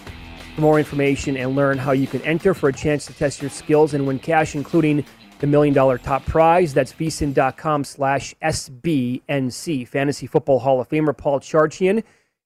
for 0.55 0.61
more 0.61 0.79
information 0.79 1.35
and 1.37 1.55
learn 1.55 1.77
how 1.77 1.91
you 1.91 2.07
can 2.07 2.21
enter 2.21 2.53
for 2.53 2.69
a 2.69 2.73
chance 2.73 3.05
to 3.05 3.13
test 3.13 3.41
your 3.41 3.51
skills 3.51 3.93
and 3.93 4.07
win 4.07 4.19
cash, 4.19 4.55
including 4.55 5.05
the 5.45 5.51
million 5.51 5.73
dollar 5.73 5.97
top 5.97 6.25
prize. 6.25 6.73
That's 6.73 6.91
vsin.com 6.93 7.83
slash 7.83 8.33
SBNC. 8.41 9.87
Fantasy 9.87 10.27
Football 10.27 10.59
Hall 10.59 10.81
of 10.81 10.89
Famer 10.89 11.15
Paul 11.15 11.39
Charchian 11.39 12.03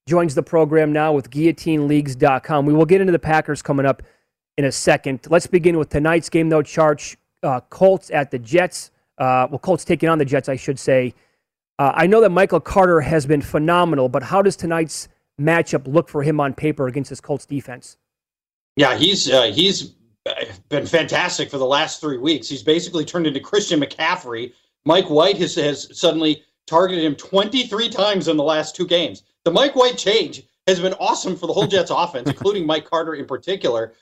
joins 0.07 0.35
the 0.35 0.43
program 0.43 0.91
now 0.91 1.13
with 1.13 1.29
guillotineleagues.com. 1.29 2.65
We 2.65 2.73
will 2.73 2.85
get 2.85 2.99
into 2.99 3.13
the 3.13 3.19
Packers 3.19 3.61
coming 3.61 3.85
up 3.85 4.03
in 4.57 4.65
a 4.65 4.71
second. 4.71 5.21
Let's 5.29 5.47
begin 5.47 5.77
with 5.77 5.89
tonight's 5.89 6.29
game, 6.29 6.49
though. 6.49 6.61
Charch 6.61 7.15
uh, 7.41 7.61
Colts 7.69 8.11
at 8.11 8.31
the 8.31 8.39
Jets. 8.39 8.91
Uh, 9.17 9.47
well, 9.49 9.59
Colts 9.59 9.85
taking 9.85 10.09
on 10.09 10.17
the 10.17 10.25
Jets, 10.25 10.49
I 10.49 10.57
should 10.57 10.77
say. 10.77 11.13
Uh, 11.77 11.93
I 11.95 12.07
know 12.07 12.19
that 12.19 12.31
Michael 12.31 12.59
Carter 12.59 12.99
has 12.99 13.25
been 13.25 13.41
phenomenal, 13.41 14.09
but 14.09 14.23
how 14.23 14.41
does 14.41 14.57
tonight's 14.57 15.07
matchup 15.39 15.87
look 15.87 16.09
for 16.09 16.21
him 16.23 16.41
on 16.41 16.53
paper 16.53 16.87
against 16.87 17.09
this 17.09 17.21
Colts 17.21 17.45
defense? 17.45 17.97
Yeah, 18.75 18.97
he's 18.97 19.29
uh, 19.29 19.51
he's 19.53 19.93
been 20.69 20.85
fantastic 20.85 21.49
for 21.49 21.57
the 21.57 21.65
last 21.65 22.01
three 22.01 22.17
weeks. 22.17 22.49
He's 22.49 22.63
basically 22.63 23.05
turned 23.05 23.27
into 23.27 23.39
Christian 23.39 23.79
McCaffrey. 23.79 24.53
Mike 24.85 25.09
White 25.09 25.37
has, 25.37 25.55
has 25.55 25.97
suddenly 25.97 26.43
targeted 26.67 27.03
him 27.03 27.15
23 27.15 27.89
times 27.89 28.27
in 28.27 28.37
the 28.37 28.43
last 28.43 28.75
two 28.75 28.85
games. 28.85 29.23
The 29.43 29.51
Mike 29.51 29.75
White 29.75 29.97
change 29.97 30.43
has 30.67 30.79
been 30.79 30.93
awesome 30.93 31.35
for 31.35 31.47
the 31.47 31.53
whole 31.53 31.67
Jets 31.67 31.91
offense, 31.95 32.29
including 32.29 32.65
Mike 32.65 32.89
Carter 32.89 33.15
in 33.15 33.25
particular. 33.25 33.93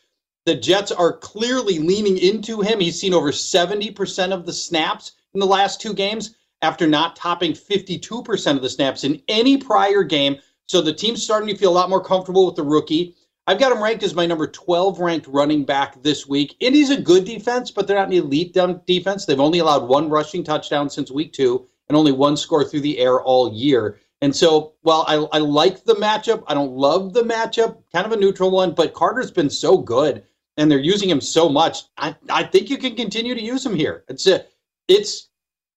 The 0.45 0.55
Jets 0.55 0.91
are 0.91 1.13
clearly 1.13 1.80
leaning 1.80 2.18
into 2.18 2.61
him. 2.61 2.80
He's 2.80 2.99
seen 2.99 3.13
over 3.13 3.32
70% 3.32 4.32
of 4.32 4.45
the 4.45 4.53
snaps 4.53 5.13
in 5.34 5.39
the 5.39 5.45
last 5.45 5.82
two 5.82 5.93
games 5.93 6.36
after 6.61 6.88
not 6.88 7.15
topping 7.15 7.53
52% 7.53 8.55
of 8.55 8.61
the 8.61 8.70
snaps 8.70 9.03
in 9.03 9.22
any 9.28 9.57
prior 9.57 10.03
game. 10.03 10.38
So 10.65 10.82
the 10.82 10.93
team's 10.93 11.24
starting 11.24 11.49
to 11.49 11.57
feel 11.57 11.72
a 11.72 11.74
lot 11.74 11.89
more 11.89 12.03
comfortable 12.03 12.45
with 12.45 12.55
the 12.55 12.63
rookie. 12.63 13.15
I've 13.47 13.59
got 13.59 13.71
him 13.71 13.81
ranked 13.81 14.03
as 14.03 14.13
my 14.13 14.25
number 14.25 14.45
12 14.45 14.99
ranked 14.99 15.27
running 15.27 15.63
back 15.63 16.03
this 16.03 16.27
week. 16.27 16.57
Indy's 16.59 16.89
a 16.89 16.99
good 16.99 17.23
defense, 17.23 17.71
but 17.71 17.87
they're 17.87 17.97
not 17.97 18.07
an 18.07 18.13
elite 18.13 18.53
defense. 18.85 19.25
They've 19.25 19.39
only 19.39 19.59
allowed 19.59 19.87
one 19.87 20.09
rushing 20.09 20.43
touchdown 20.43 20.89
since 20.89 21.09
week 21.09 21.31
two 21.31 21.65
and 21.87 21.97
only 21.97 22.11
one 22.11 22.35
score 22.35 22.65
through 22.65 22.81
the 22.81 22.99
air 22.99 23.21
all 23.21 23.53
year. 23.53 23.99
And 24.21 24.35
so, 24.35 24.73
while 24.81 25.05
I, 25.07 25.37
I 25.37 25.39
like 25.39 25.85
the 25.85 25.93
matchup, 25.93 26.43
I 26.47 26.55
don't 26.55 26.71
love 26.71 27.13
the 27.13 27.21
matchup, 27.21 27.77
kind 27.93 28.05
of 28.05 28.11
a 28.11 28.17
neutral 28.17 28.51
one, 28.51 28.73
but 28.73 28.93
Carter's 28.93 29.31
been 29.31 29.49
so 29.49 29.77
good 29.77 30.23
and 30.57 30.69
they're 30.69 30.79
using 30.79 31.09
him 31.09 31.21
so 31.21 31.47
much. 31.47 31.83
I, 31.97 32.15
I 32.29 32.43
think 32.43 32.69
you 32.69 32.77
can 32.77 32.95
continue 32.95 33.35
to 33.35 33.41
use 33.41 33.65
him 33.65 33.75
here. 33.75 34.03
It's 34.09 34.27
a, 34.27 34.43
it's 34.87 35.29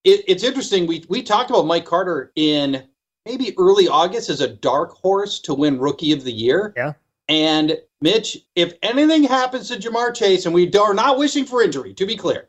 it, 0.05 0.25
it's 0.27 0.43
interesting. 0.43 0.87
We 0.87 1.05
we 1.09 1.23
talked 1.23 1.51
about 1.51 1.67
Mike 1.67 1.85
Carter 1.85 2.33
in 2.35 2.85
maybe 3.27 3.55
early 3.59 3.87
August 3.87 4.31
as 4.31 4.41
a 4.41 4.49
dark 4.49 4.93
horse 4.93 5.39
to 5.41 5.55
win 5.55 5.79
Rookie 5.79 6.13
of 6.13 6.25
the 6.25 6.33
Year. 6.33 6.73
Yeah. 6.77 6.95
And 7.31 7.79
Mitch, 8.01 8.39
if 8.57 8.75
anything 8.83 9.23
happens 9.23 9.69
to 9.69 9.77
Ja'Marr 9.77 10.13
Chase, 10.13 10.47
and 10.47 10.55
we 10.55 10.69
are 10.73 10.93
not 10.93 11.17
wishing 11.17 11.45
for 11.45 11.63
injury, 11.63 11.95
to 11.95 12.05
be 12.05 12.17
clear, 12.17 12.49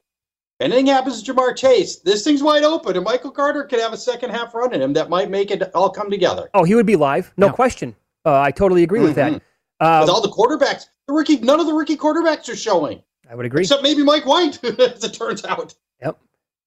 if 0.60 0.66
anything 0.66 0.88
happens 0.88 1.22
to 1.22 1.34
Ja'Marr 1.34 1.56
Chase, 1.56 1.98
this 1.98 2.24
thing's 2.24 2.42
wide 2.42 2.64
open, 2.64 2.96
and 2.96 3.06
Michael 3.06 3.30
Carter 3.30 3.64
could 3.66 3.80
have 3.80 3.94
a 3.94 3.98
second 3.98 4.32
half 4.32 4.56
run 4.56 4.74
in 4.74 4.82
him 4.82 4.94
that 4.94 5.08
might 5.08 5.30
make 5.30 5.52
it 5.52 5.62
all 5.76 5.92
come 5.92 6.10
together. 6.10 6.50
Oh, 6.56 6.64
he 6.64 6.74
would 6.74 6.88
be 6.88 6.96
live, 6.96 7.32
no 7.38 7.52
question. 7.52 7.96
Uh, 8.26 8.40
I 8.40 8.50
totally 8.50 8.82
agree 8.82 9.02
with 9.02 9.16
that. 9.16 9.42
Um, 9.80 10.02
With 10.02 10.10
all 10.10 10.22
the 10.22 10.30
quarterbacks, 10.30 10.88
the 11.08 11.14
rookie, 11.14 11.38
none 11.38 11.60
of 11.60 11.68
the 11.68 11.74
rookie 11.74 11.98
quarterbacks 11.98 12.50
are 12.50 12.56
showing, 12.56 13.04
I 13.30 13.36
would 13.36 13.46
agree. 13.46 13.62
except 13.62 13.84
maybe 13.84 14.04
Mike 14.04 14.26
White, 14.26 14.64
as 14.80 15.04
it 15.04 15.14
turns 15.14 15.46
out. 15.46 15.76
Yep. 16.02 16.20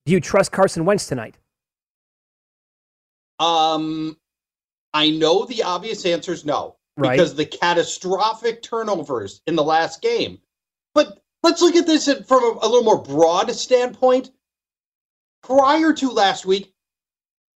Do 0.05 0.13
you 0.13 0.21
trust 0.21 0.53
Carson 0.53 0.85
Wentz 0.85 1.05
tonight? 1.07 1.37
Um, 3.39 4.15
I 4.93 5.09
know 5.09 5.45
the 5.45 5.63
obvious 5.63 6.05
answer 6.05 6.31
is 6.31 6.45
no, 6.45 6.74
Right. 6.97 7.17
because 7.17 7.35
the 7.35 7.45
catastrophic 7.45 8.61
turnovers 8.61 9.41
in 9.47 9.55
the 9.55 9.63
last 9.63 10.01
game. 10.01 10.39
But 10.93 11.19
let's 11.43 11.61
look 11.61 11.75
at 11.75 11.85
this 11.85 12.05
from 12.05 12.43
a, 12.43 12.59
a 12.61 12.67
little 12.67 12.83
more 12.83 13.01
broad 13.01 13.51
standpoint. 13.51 14.31
Prior 15.43 15.93
to 15.93 16.09
last 16.09 16.45
week, 16.45 16.73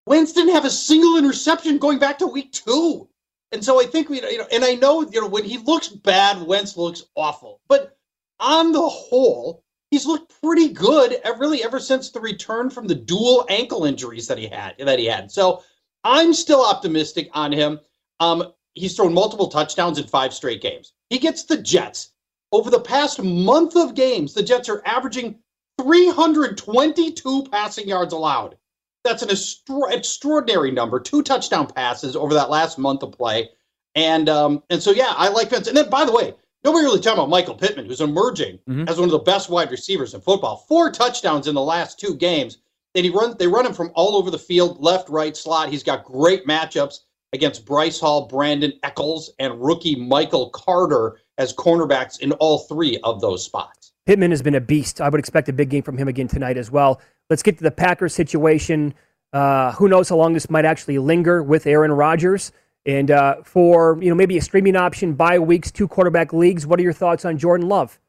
Wentz 0.07 0.33
didn't 0.33 0.55
have 0.55 0.65
a 0.65 0.71
single 0.71 1.17
interception 1.17 1.79
going 1.79 1.99
back 1.99 2.19
to 2.19 2.27
week 2.27 2.53
two. 2.53 3.09
And 3.53 3.65
so 3.65 3.81
I 3.81 3.85
think 3.85 4.09
we, 4.09 4.21
you 4.23 4.39
know, 4.39 4.47
and 4.51 4.65
I 4.65 4.75
know, 4.75 5.03
you 5.03 5.21
know, 5.21 5.29
when 5.29 5.45
he 5.45 5.59
looks 5.59 5.89
bad, 5.89 6.43
Wentz 6.43 6.77
looks 6.77 7.05
awful. 7.15 7.61
But 7.69 7.97
on 8.41 8.73
the 8.73 8.89
whole, 8.89 9.65
he's 9.91 10.07
looked 10.07 10.35
pretty 10.43 10.69
good 10.69 11.17
really 11.39 11.63
ever 11.63 11.81
since 11.81 12.11
the 12.11 12.21
return 12.21 12.71
from 12.71 12.87
the 12.87 12.95
dual 12.95 13.47
ankle 13.49 13.85
injuries 13.85 14.27
that 14.29 14.39
he 14.39 14.49
had 14.49 14.75
that 14.79 14.99
he 14.99 15.07
had. 15.07 15.31
So 15.31 15.63
I'm 16.05 16.35
still 16.35 16.65
optimistic 16.65 17.31
on 17.33 17.53
him. 17.53 17.81
Um, 18.21 18.53
he's 18.79 18.97
thrown 18.97 19.15
multiple 19.15 19.49
touchdowns 19.49 19.99
in 19.99 20.07
five 20.07 20.33
straight 20.33 20.63
games. 20.63 20.93
He 21.11 21.19
gets 21.19 21.45
the 21.45 21.57
Jets. 21.57 22.11
Over 22.51 22.71
the 22.71 22.81
past 22.81 23.23
month 23.23 23.77
of 23.77 23.95
games, 23.95 24.33
the 24.33 24.43
Jets 24.43 24.69
are 24.69 24.83
averaging 24.87 25.39
322 25.79 27.47
passing 27.51 27.89
yards 27.89 28.13
allowed. 28.13 28.57
That's 29.05 29.23
an 29.23 29.31
extra- 29.31 29.93
extraordinary 29.93 30.71
number. 30.71 30.99
Two 30.99 31.23
touchdown 31.23 31.67
passes 31.67 32.17
over 32.17 32.35
that 32.35 32.51
last 32.51 32.79
month 32.79 33.03
of 33.03 33.13
play. 33.13 33.51
And 33.95 34.29
um, 34.29 34.63
and 34.71 34.83
so 34.83 34.91
yeah, 34.91 35.13
I 35.17 35.29
like 35.29 35.51
Wentz. 35.51 35.69
And 35.69 35.77
then 35.77 35.89
by 35.91 36.05
the 36.05 36.13
way, 36.13 36.35
nobody 36.65 36.85
really 36.85 37.01
talking 37.01 37.19
about 37.19 37.31
Michael 37.31 37.55
Pittman, 37.55 37.87
who's 37.87 38.01
emerging 38.01 38.59
as 38.89 38.99
one 38.99 39.09
of 39.09 39.13
the 39.13 39.19
best 39.19 39.51
wide 39.51 39.71
receivers 39.71 40.15
in 40.15 40.21
football. 40.21 40.65
Four 40.69 40.91
touchdowns 40.91 41.47
in 41.49 41.55
the 41.55 41.63
last 41.63 41.99
two 41.99 42.15
games. 42.15 42.59
And 42.95 43.05
he 43.05 43.11
run 43.11 43.37
they 43.39 43.47
run 43.47 43.67
him 43.67 43.75
from 43.75 43.93
all 43.95 44.17
over 44.17 44.31
the 44.31 44.39
field, 44.39 44.81
left, 44.81 45.09
right, 45.09 45.37
slot. 45.37 45.69
He's 45.69 45.83
got 45.83 46.05
great 46.05 46.47
matchups 46.47 47.01
against 47.33 47.67
Bryce 47.67 48.01
Hall, 48.01 48.29
Brandin 48.29 48.79
Echols, 48.83 49.31
and 49.39 49.61
rookie 49.61 49.97
Michael 49.97 50.51
Carter 50.51 51.21
as 51.37 51.53
cornerbacks 51.53 52.21
in 52.21 52.33
all 52.33 52.61
three 52.61 52.99
of 53.05 53.21
those 53.21 53.45
spots. 53.45 53.93
Pittman 54.07 54.31
has 54.31 54.43
been 54.43 54.55
a 54.55 54.61
beast. 54.61 55.01
I 55.01 55.09
would 55.09 55.19
expect 55.19 55.49
a 55.49 55.53
big 55.53 55.69
game 55.69 55.83
from 55.83 55.99
him 55.99 56.09
again 56.09 56.29
tonight 56.29 56.57
as 56.57 56.71
well. 56.71 57.01
Let's 57.29 57.43
get 57.43 57.59
to 57.59 57.65
the 57.65 57.71
Packers 57.71 58.15
situation. 58.15 58.95
Uh, 59.33 59.73
who 59.73 59.89
knows 59.89 60.09
how 60.09 60.17
long 60.17 60.33
this 60.33 60.49
might 60.49 60.65
actually 60.65 60.99
linger 60.99 61.43
with 61.43 61.67
Aaron 61.67 61.93
Rodgers? 61.93 62.51
And 62.87 63.11
uh, 63.11 63.43
for 63.45 63.99
you 64.01 64.09
know 64.09 64.15
maybe 64.15 64.39
a 64.39 64.41
streaming 64.41 64.77
option, 64.77 65.13
bye 65.13 65.39
weeks, 65.39 65.71
two 65.71 65.87
quarterback 65.87 66.33
leagues. 66.33 66.67
What 66.67 66.81
are 66.81 66.83
your 66.83 66.95
thoughts 66.95 67.27
on 67.27 67.37
Jordan 67.37 67.69
Love? 67.69 68.01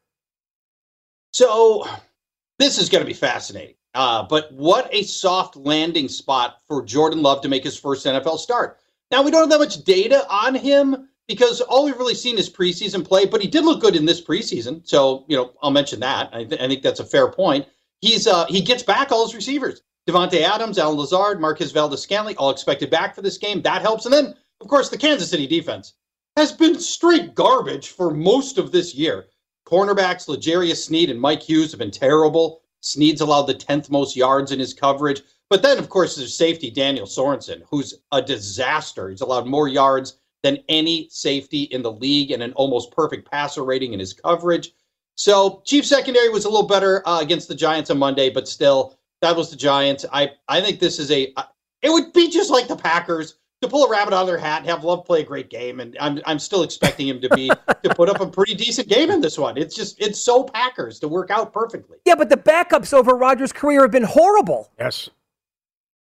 So 1.34 1.86
this 2.58 2.78
is 2.78 2.88
going 2.88 3.02
to 3.02 3.06
be 3.06 3.12
fascinating. 3.12 3.74
Uh, 3.94 4.22
but 4.22 4.50
what 4.52 4.88
a 4.92 5.02
soft 5.02 5.56
landing 5.56 6.08
spot 6.08 6.60
for 6.66 6.82
Jordan 6.82 7.20
Love 7.20 7.42
to 7.42 7.48
make 7.48 7.64
his 7.64 7.78
first 7.78 8.06
NFL 8.06 8.38
start. 8.38 8.78
Now 9.10 9.22
we 9.22 9.30
don't 9.30 9.40
have 9.42 9.50
that 9.50 9.58
much 9.58 9.84
data 9.84 10.26
on 10.28 10.54
him 10.54 11.08
because 11.26 11.60
all 11.60 11.84
we've 11.84 11.98
really 11.98 12.14
seen 12.14 12.38
is 12.38 12.50
preseason 12.50 13.06
play, 13.06 13.24
but 13.24 13.40
he 13.40 13.48
did 13.48 13.64
look 13.64 13.80
good 13.80 13.96
in 13.96 14.04
this 14.04 14.20
preseason. 14.20 14.86
So 14.86 15.24
you 15.28 15.36
know 15.36 15.52
I'll 15.62 15.70
mention 15.70 16.00
that. 16.00 16.30
I, 16.32 16.44
th- 16.44 16.60
I 16.60 16.68
think 16.68 16.82
that's 16.82 17.00
a 17.00 17.04
fair 17.04 17.30
point. 17.30 17.66
He's 18.00 18.26
uh, 18.26 18.46
he 18.46 18.60
gets 18.60 18.82
back 18.82 19.12
all 19.12 19.26
his 19.26 19.34
receivers. 19.34 19.82
Davante 20.08 20.40
Adams, 20.40 20.78
Allen 20.78 20.96
Lazard, 20.96 21.40
Marquez 21.40 21.72
Valdes 21.72 22.00
Scantling, 22.00 22.36
all 22.36 22.50
expected 22.50 22.90
back 22.90 23.14
for 23.14 23.22
this 23.22 23.38
game. 23.38 23.62
That 23.62 23.82
helps. 23.82 24.06
And 24.06 24.14
then, 24.14 24.34
of 24.60 24.68
course, 24.68 24.88
the 24.88 24.98
Kansas 24.98 25.30
City 25.30 25.46
defense 25.46 25.94
has 26.36 26.52
been 26.52 26.78
straight 26.80 27.34
garbage 27.34 27.88
for 27.88 28.10
most 28.10 28.58
of 28.58 28.72
this 28.72 28.94
year. 28.94 29.26
Cornerbacks, 29.66 30.26
L'Jarius 30.26 30.84
Sneed 30.84 31.10
and 31.10 31.20
Mike 31.20 31.42
Hughes 31.42 31.70
have 31.70 31.78
been 31.78 31.90
terrible. 31.90 32.62
Sneed's 32.80 33.20
allowed 33.20 33.42
the 33.42 33.54
10th 33.54 33.90
most 33.90 34.16
yards 34.16 34.52
in 34.52 34.58
his 34.58 34.74
coverage. 34.74 35.22
But 35.50 35.62
then, 35.62 35.78
of 35.78 35.88
course, 35.88 36.16
there's 36.16 36.34
safety 36.34 36.70
Daniel 36.70 37.06
Sorensen, 37.06 37.62
who's 37.68 37.94
a 38.12 38.22
disaster. 38.22 39.10
He's 39.10 39.20
allowed 39.20 39.46
more 39.46 39.68
yards 39.68 40.16
than 40.42 40.58
any 40.68 41.08
safety 41.10 41.64
in 41.64 41.82
the 41.82 41.92
league 41.92 42.30
and 42.30 42.42
an 42.42 42.52
almost 42.54 42.92
perfect 42.92 43.30
passer 43.30 43.64
rating 43.64 43.92
in 43.92 44.00
his 44.00 44.12
coverage. 44.12 44.72
So, 45.16 45.60
Chief 45.66 45.84
secondary 45.84 46.30
was 46.30 46.44
a 46.46 46.48
little 46.48 46.68
better 46.68 47.06
uh, 47.06 47.20
against 47.20 47.48
the 47.48 47.54
Giants 47.54 47.90
on 47.90 47.98
Monday, 47.98 48.30
but 48.30 48.48
still, 48.48 48.96
that 49.20 49.36
was 49.36 49.50
the 49.50 49.56
Giants. 49.56 50.06
I 50.12 50.30
I 50.48 50.60
think 50.60 50.80
this 50.80 50.98
is 50.98 51.10
a. 51.10 51.34
It 51.82 51.90
would 51.90 52.12
be 52.12 52.30
just 52.30 52.50
like 52.50 52.68
the 52.68 52.76
Packers 52.76 53.34
to 53.62 53.68
pull 53.68 53.84
a 53.84 53.90
rabbit 53.90 54.14
out 54.14 54.22
of 54.22 54.26
their 54.26 54.38
hat 54.38 54.62
and 54.62 54.70
have 54.70 54.84
Love 54.84 55.04
play 55.04 55.20
a 55.20 55.24
great 55.24 55.50
game, 55.50 55.80
and 55.80 55.96
I'm 56.00 56.20
I'm 56.24 56.38
still 56.38 56.62
expecting 56.62 57.06
him 57.08 57.20
to 57.20 57.28
be 57.30 57.50
to 57.82 57.94
put 57.94 58.08
up 58.08 58.20
a 58.20 58.26
pretty 58.26 58.54
decent 58.54 58.88
game 58.88 59.10
in 59.10 59.20
this 59.20 59.36
one. 59.38 59.58
It's 59.58 59.74
just 59.74 60.00
it's 60.00 60.18
so 60.18 60.44
Packers 60.44 60.98
to 61.00 61.08
work 61.08 61.30
out 61.30 61.52
perfectly. 61.52 61.98
Yeah, 62.06 62.14
but 62.14 62.30
the 62.30 62.36
backups 62.36 62.94
over 62.94 63.14
Rodgers' 63.14 63.52
career 63.52 63.82
have 63.82 63.90
been 63.90 64.04
horrible. 64.04 64.70
Yes, 64.78 65.10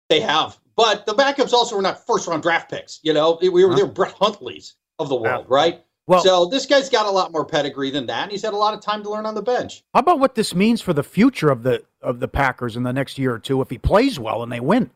they 0.09 0.21
have. 0.21 0.59
But 0.77 1.07
the 1.07 1.15
backups 1.15 1.53
also 1.53 1.77
were 1.77 1.83
not 1.83 2.07
first 2.07 2.27
round 2.27 2.43
draft 2.43 2.71
picks. 2.71 3.01
You 3.03 3.13
know, 3.13 3.39
we 3.41 3.49
were 3.51 3.71
Huh? 3.71 3.77
they 3.77 3.83
were 3.83 3.89
Brett 3.89 4.13
Hundley's 4.13 4.75
of 4.99 5.09
the 5.09 5.17
world, 5.17 5.47
Yeah. 5.49 5.55
right? 5.55 5.85
Well- 6.07 6.23
so 6.23 6.47
this 6.47 6.65
guy's 6.67 6.89
got 6.89 7.07
a 7.07 7.11
lot 7.11 7.33
more 7.33 7.45
pedigree 7.45 7.91
than 7.91 8.07
that, 8.07 8.23
and 8.25 8.33
he's 8.33 8.43
had 8.43 8.55
a 8.55 8.57
lot 8.57 8.73
of 8.75 8.81
time 8.81 9.03
to 9.03 9.11
learn 9.11 9.27
on 9.27 9.35
the 9.35 9.43
bench. 9.43 9.85
How 9.93 10.01
about 10.01 10.19
what 10.21 10.35
this 10.35 10.55
means 10.55 10.81
for 10.81 10.93
the 10.93 11.03
future 11.03 11.51
of 11.51 11.63
the 11.63 11.85
of 12.01 12.21
the 12.21 12.29
Packers 12.29 12.77
in 12.77 12.85
the 12.85 12.93
next 12.93 13.19
year 13.19 13.35
or 13.35 13.39
two 13.41 13.61
if 13.61 13.71
he 13.71 13.77
plays 13.79 14.19
well 14.21 14.43
and 14.43 14.53
they 14.53 14.61
win? 14.61 14.91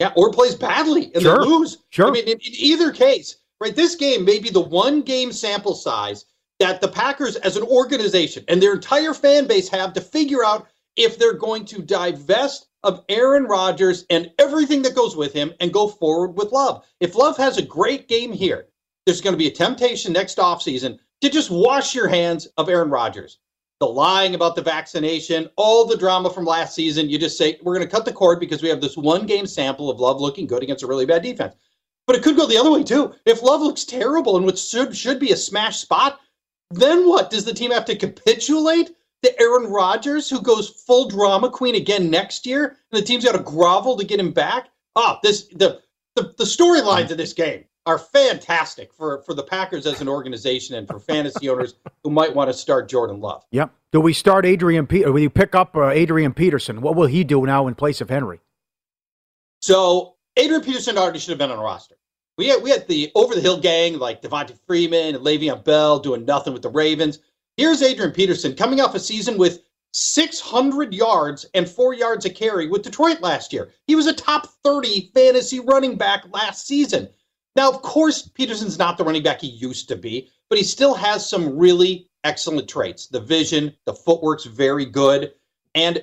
Yeah, 0.00 0.12
or 0.16 0.32
plays 0.32 0.54
badly 0.54 1.12
and 1.14 1.22
Sure, 1.22 1.38
they 1.40 1.44
lose. 1.44 1.76
sure. 1.90 2.08
I 2.08 2.10
mean, 2.10 2.24
in, 2.24 2.32
in 2.38 2.40
either 2.42 2.90
case, 2.90 3.36
right? 3.60 3.76
This 3.76 3.94
game 3.96 4.24
may 4.24 4.38
be 4.38 4.48
the 4.48 4.60
one 4.62 5.02
game 5.02 5.30
sample 5.30 5.74
size 5.74 6.24
that 6.58 6.80
the 6.80 6.88
Packers, 6.88 7.36
as 7.36 7.56
an 7.58 7.62
organization 7.64 8.44
and 8.48 8.62
their 8.62 8.72
entire 8.72 9.12
fan 9.12 9.46
base, 9.46 9.68
have 9.68 9.92
to 9.92 10.00
figure 10.00 10.42
out 10.42 10.66
if 10.96 11.18
they're 11.18 11.34
going 11.34 11.66
to 11.66 11.82
divest 11.82 12.66
of 12.82 13.04
Aaron 13.08 13.44
Rodgers 13.44 14.06
and 14.10 14.30
everything 14.38 14.82
that 14.82 14.94
goes 14.94 15.16
with 15.16 15.32
him 15.32 15.52
and 15.60 15.72
go 15.72 15.88
forward 15.88 16.36
with 16.36 16.52
Love. 16.52 16.84
If 17.00 17.14
Love 17.14 17.36
has 17.36 17.58
a 17.58 17.62
great 17.62 18.08
game 18.08 18.32
here, 18.32 18.66
there's 19.04 19.20
going 19.20 19.34
to 19.34 19.38
be 19.38 19.48
a 19.48 19.52
temptation 19.52 20.12
next 20.12 20.38
offseason 20.38 20.98
to 21.20 21.28
just 21.28 21.50
wash 21.50 21.94
your 21.94 22.08
hands 22.08 22.46
of 22.56 22.68
Aaron 22.68 22.90
Rodgers. 22.90 23.38
The 23.80 23.86
lying 23.86 24.34
about 24.34 24.56
the 24.56 24.62
vaccination, 24.62 25.48
all 25.56 25.86
the 25.86 25.96
drama 25.96 26.30
from 26.30 26.44
last 26.44 26.74
season, 26.74 27.08
you 27.08 27.18
just 27.18 27.38
say, 27.38 27.58
we're 27.62 27.74
going 27.74 27.86
to 27.86 27.90
cut 27.90 28.04
the 28.04 28.12
cord 28.12 28.38
because 28.38 28.62
we 28.62 28.68
have 28.68 28.80
this 28.80 28.96
one 28.96 29.26
game 29.26 29.46
sample 29.46 29.88
of 29.88 30.00
Love 30.00 30.20
looking 30.20 30.46
good 30.46 30.62
against 30.62 30.82
a 30.82 30.86
really 30.86 31.06
bad 31.06 31.22
defense. 31.22 31.54
But 32.06 32.16
it 32.16 32.22
could 32.22 32.36
go 32.36 32.46
the 32.46 32.58
other 32.58 32.70
way 32.70 32.82
too. 32.82 33.14
If 33.24 33.42
Love 33.42 33.62
looks 33.62 33.84
terrible 33.84 34.36
and 34.36 34.44
what 34.44 34.58
should, 34.58 34.96
should 34.96 35.18
be 35.18 35.32
a 35.32 35.36
smash 35.36 35.78
spot, 35.78 36.20
then 36.70 37.08
what? 37.08 37.30
Does 37.30 37.44
the 37.44 37.54
team 37.54 37.70
have 37.70 37.84
to 37.86 37.96
capitulate 37.96 38.90
to 39.22 39.40
Aaron 39.40 39.70
Rodgers, 39.70 40.28
who 40.30 40.40
goes 40.40 40.68
full 40.68 41.08
drama 41.08 41.50
queen 41.50 41.74
again 41.74 42.10
next 42.10 42.46
year, 42.46 42.76
and 42.90 43.00
the 43.00 43.04
team's 43.04 43.24
got 43.24 43.32
to 43.32 43.42
grovel 43.42 43.96
to 43.96 44.04
get 44.04 44.20
him 44.20 44.32
back? 44.32 44.68
Ah, 44.96 45.18
this 45.22 45.48
the 45.48 45.80
the, 46.16 46.34
the 46.38 46.44
storylines 46.44 47.10
of 47.10 47.16
this 47.16 47.32
game 47.32 47.64
are 47.86 47.98
fantastic 47.98 48.92
for 48.92 49.22
for 49.22 49.34
the 49.34 49.42
Packers 49.42 49.86
as 49.86 50.00
an 50.00 50.08
organization 50.08 50.76
and 50.76 50.86
for 50.86 50.98
fantasy 50.98 51.48
owners 51.48 51.74
who 52.04 52.10
might 52.10 52.34
want 52.34 52.48
to 52.48 52.54
start 52.54 52.88
Jordan 52.88 53.20
Love. 53.20 53.44
Yep. 53.50 53.72
Do 53.92 54.00
we 54.00 54.12
start 54.12 54.46
Adrian 54.46 54.86
Peter? 54.86 55.10
Will 55.12 55.20
you 55.20 55.30
pick 55.30 55.54
up 55.54 55.76
uh, 55.76 55.88
Adrian 55.88 56.32
Peterson? 56.32 56.80
What 56.80 56.96
will 56.96 57.06
he 57.06 57.24
do 57.24 57.44
now 57.44 57.66
in 57.66 57.74
place 57.74 58.00
of 58.00 58.08
Henry? 58.08 58.40
So 59.60 60.14
Adrian 60.36 60.62
Peterson 60.62 60.96
already 60.96 61.18
should 61.18 61.30
have 61.30 61.38
been 61.38 61.50
on 61.50 61.58
a 61.58 61.62
roster. 61.62 61.96
We 62.38 62.48
had 62.48 62.62
we 62.62 62.70
had 62.70 62.86
the 62.88 63.10
over 63.14 63.34
the 63.34 63.40
hill 63.40 63.60
gang 63.60 63.98
like 63.98 64.22
Devonta 64.22 64.58
Freeman 64.66 65.14
and 65.14 65.24
Le'Veon 65.24 65.62
Bell 65.64 65.98
doing 65.98 66.24
nothing 66.24 66.52
with 66.52 66.62
the 66.62 66.70
Ravens. 66.70 67.18
Here's 67.60 67.82
Adrian 67.82 68.12
Peterson 68.12 68.54
coming 68.54 68.80
off 68.80 68.94
a 68.94 68.98
season 68.98 69.36
with 69.36 69.60
600 69.92 70.94
yards 70.94 71.44
and 71.52 71.68
four 71.68 71.92
yards 71.92 72.24
a 72.24 72.30
carry 72.30 72.66
with 72.66 72.80
Detroit 72.80 73.20
last 73.20 73.52
year. 73.52 73.70
He 73.86 73.94
was 73.94 74.06
a 74.06 74.14
top 74.14 74.46
30 74.64 75.10
fantasy 75.12 75.60
running 75.60 75.98
back 75.98 76.24
last 76.32 76.66
season. 76.66 77.10
Now, 77.56 77.68
of 77.68 77.82
course, 77.82 78.26
Peterson's 78.26 78.78
not 78.78 78.96
the 78.96 79.04
running 79.04 79.22
back 79.22 79.42
he 79.42 79.48
used 79.48 79.88
to 79.88 79.96
be, 79.96 80.30
but 80.48 80.56
he 80.56 80.64
still 80.64 80.94
has 80.94 81.28
some 81.28 81.58
really 81.58 82.08
excellent 82.24 82.66
traits. 82.66 83.08
The 83.08 83.20
vision, 83.20 83.76
the 83.84 83.92
footwork's 83.92 84.46
very 84.46 84.86
good. 84.86 85.34
And 85.74 86.02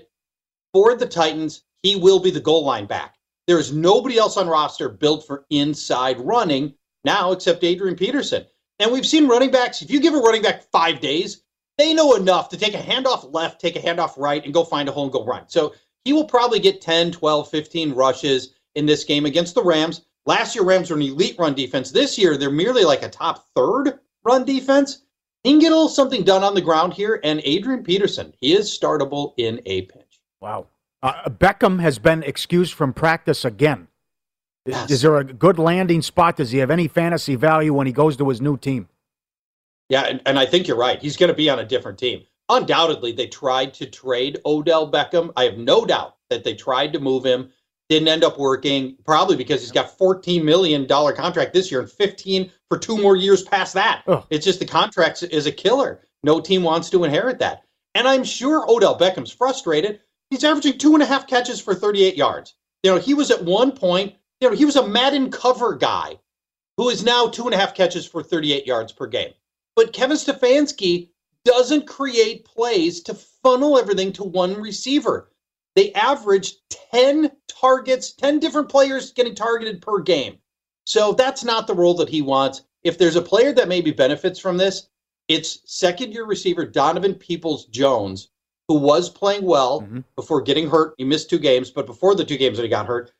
for 0.74 0.94
the 0.94 1.08
Titans, 1.08 1.64
he 1.82 1.96
will 1.96 2.20
be 2.20 2.30
the 2.30 2.40
goal 2.40 2.66
line 2.66 2.86
back. 2.86 3.16
There 3.48 3.58
is 3.58 3.74
nobody 3.74 4.20
else 4.20 4.38
on 4.38 4.48
roster 4.48 4.90
built 4.90 5.26
for 5.26 5.48
inside 5.50 6.20
running 6.20 6.76
now 7.04 7.32
except 7.32 7.64
Adrian 7.64 7.96
Peterson. 7.96 8.46
And 8.78 8.92
we've 8.92 9.08
seen 9.08 9.28
running 9.28 9.50
backs, 9.50 9.82
if 9.82 9.90
you 9.90 10.00
give 10.00 10.14
a 10.14 10.20
running 10.20 10.44
back 10.44 10.62
five 10.72 11.00
days, 11.00 11.42
they 11.78 11.94
know 11.94 12.16
enough 12.16 12.50
to 12.50 12.58
take 12.58 12.74
a 12.74 12.78
handoff 12.78 13.34
left, 13.34 13.62
take 13.62 13.76
a 13.76 13.82
handoff 13.82 14.18
right, 14.18 14.44
and 14.44 14.54
go 14.54 14.64
find 14.64 14.90
a 14.90 14.92
hole 14.92 15.04
and 15.04 15.14
go 15.14 15.24
run. 15.26 15.44
So 15.48 15.74
he 16.04 16.14
will 16.14 16.26
probably 16.26 16.60
get 16.60 16.82
10, 16.82 17.12
12, 17.12 17.50
15 17.50 17.94
rushes 17.94 18.54
in 18.76 18.86
this 18.86 19.04
game 19.04 19.26
against 19.26 19.56
the 19.56 19.64
Rams. 19.64 20.02
Last 20.26 20.56
year, 20.56 20.64
Rams 20.64 20.90
were 20.90 20.98
an 20.98 21.04
elite 21.04 21.38
run 21.40 21.54
defense. 21.54 21.92
This 21.92 22.18
year, 22.18 22.38
they're 22.38 22.52
merely 22.52 22.84
like 22.84 23.04
a 23.04 23.10
top 23.10 23.48
third 23.56 24.00
run 24.24 24.44
defense. 24.44 25.04
He 25.44 25.52
can 25.52 25.60
get 25.60 25.72
a 25.72 25.76
little 25.76 25.90
something 25.90 26.24
done 26.24 26.44
on 26.44 26.56
the 26.56 26.62
ground 26.62 26.94
here. 26.94 27.22
And 27.24 27.42
Adrian 27.44 27.84
Peterson, 27.84 28.34
he 28.42 28.54
is 28.54 28.68
startable 28.68 29.34
in 29.38 29.62
a 29.66 29.84
pinch. 29.84 30.20
Wow. 30.42 30.68
Uh, 31.02 31.30
Beckham 31.30 31.80
has 31.80 32.00
been 32.00 32.24
excused 32.24 32.74
from 32.74 32.92
practice 32.92 33.46
again. 33.46 33.88
Yes. 34.66 34.92
Is 34.92 35.02
there 35.02 35.16
a 35.18 35.24
good 35.24 35.60
landing 35.60 36.02
spot? 36.02 36.36
Does 36.36 36.52
he 36.52 36.58
have 36.58 36.72
any 36.72 36.90
fantasy 36.90 37.36
value 37.36 37.74
when 37.74 37.88
he 37.88 37.94
goes 37.94 38.18
to 38.18 38.28
his 38.28 38.42
new 38.42 38.58
team? 38.58 38.90
Yeah, 39.90 40.04
and, 40.04 40.22
and 40.26 40.38
I 40.38 40.46
think 40.46 40.68
you're 40.68 40.78
right. 40.78 41.02
He's 41.02 41.18
going 41.18 41.30
to 41.30 41.36
be 41.36 41.50
on 41.50 41.60
a 41.60 41.66
different 41.66 41.98
team. 41.98 42.24
Undoubtedly, 42.50 43.12
they 43.12 43.28
tried 43.28 43.74
to 43.76 43.86
trade 43.86 44.40
Odell 44.46 44.90
Beckham. 44.92 45.32
I 45.36 45.44
have 45.46 45.58
no 45.58 45.86
doubt 45.86 46.16
that 46.30 46.44
they 46.44 46.54
tried 46.54 46.94
to 46.94 47.00
move 47.00 47.26
him. 47.26 47.50
Didn't 47.90 48.10
end 48.10 48.24
up 48.26 48.38
working, 48.38 48.98
probably 49.06 49.38
because 49.38 49.62
he's 49.62 49.72
got 49.72 49.98
$14 49.98 50.44
million 50.44 50.86
contract 50.88 51.54
this 51.54 51.72
year 51.72 51.80
and 51.80 51.90
15 51.90 52.52
for 52.70 52.78
two 52.78 52.98
more 53.02 53.16
years 53.16 53.44
past 53.44 53.74
that. 53.76 54.04
It's 54.30 54.46
just 54.46 54.60
the 54.60 54.66
contract 54.66 55.24
is 55.24 55.46
a 55.46 55.52
killer. 55.52 56.02
No 56.24 56.42
team 56.42 56.64
wants 56.64 56.90
to 56.90 57.06
inherit 57.06 57.40
that. 57.40 57.64
And 57.96 58.08
I'm 58.08 58.26
sure 58.26 58.70
Odell 58.70 59.00
Beckham's 59.00 59.32
frustrated. 59.32 60.02
He's 60.30 60.44
averaging 60.44 60.78
two 60.78 60.94
and 60.94 61.04
a 61.04 61.06
half 61.06 61.28
catches 61.28 61.62
for 61.62 61.74
38 61.74 62.18
yards. 62.18 62.56
You 62.84 62.92
know, 62.92 62.98
he 62.98 63.14
was 63.14 63.32
at 63.32 63.44
one 63.44 63.72
point, 63.72 64.16
you 64.42 64.50
know, 64.50 64.56
he 64.56 64.66
was 64.66 64.76
a 64.76 64.88
Madden 64.88 65.32
cover 65.32 65.74
guy 65.74 66.20
who 66.76 66.90
is 66.90 67.04
now 67.04 67.28
two 67.28 67.46
and 67.46 67.54
a 67.54 67.58
half 67.58 67.74
catches 67.74 68.06
for 68.06 68.22
38 68.22 68.68
yards 68.68 68.92
per 68.92 69.08
game. 69.08 69.34
But 69.78 69.94
Kevin 69.94 70.18
Stefanski 70.18 71.10
doesn't 71.46 71.86
create 71.86 72.46
plays 72.46 73.00
to 73.04 73.14
funnel 73.14 73.78
everything 73.78 74.12
to 74.14 74.24
one 74.24 74.60
receiver. 74.60 75.32
They 75.76 75.94
average 75.94 76.56
10 76.92 77.32
targets, 77.48 78.12
10 78.14 78.40
different 78.40 78.70
players 78.70 79.14
getting 79.14 79.36
targeted 79.36 79.80
per 79.80 80.00
game. 80.00 80.40
So 80.86 81.14
that's 81.14 81.44
not 81.44 81.68
the 81.68 81.76
role 81.76 81.94
that 81.94 82.10
he 82.10 82.24
wants. 82.24 82.64
If 82.84 82.98
there's 82.98 83.18
a 83.18 83.22
player 83.22 83.54
that 83.54 83.68
maybe 83.68 83.92
benefits 83.92 84.40
from 84.40 84.58
this, 84.58 84.90
it's 85.28 85.60
second 85.66 86.12
year 86.12 86.26
receiver 86.26 86.66
Donovan 86.66 87.14
Peoples 87.14 87.66
Jones, 87.66 88.30
who 88.68 88.80
was 88.80 89.12
playing 89.12 89.46
well 89.46 89.82
mm-hmm. 89.82 90.00
before 90.16 90.42
getting 90.42 90.68
hurt. 90.68 90.96
He 90.98 91.04
missed 91.04 91.30
two 91.30 91.38
games, 91.38 91.70
but 91.70 91.86
before 91.86 92.16
the 92.16 92.26
two 92.26 92.38
games 92.38 92.58
that 92.58 92.64
he 92.64 92.70
got 92.70 92.88
hurt, 92.88 93.12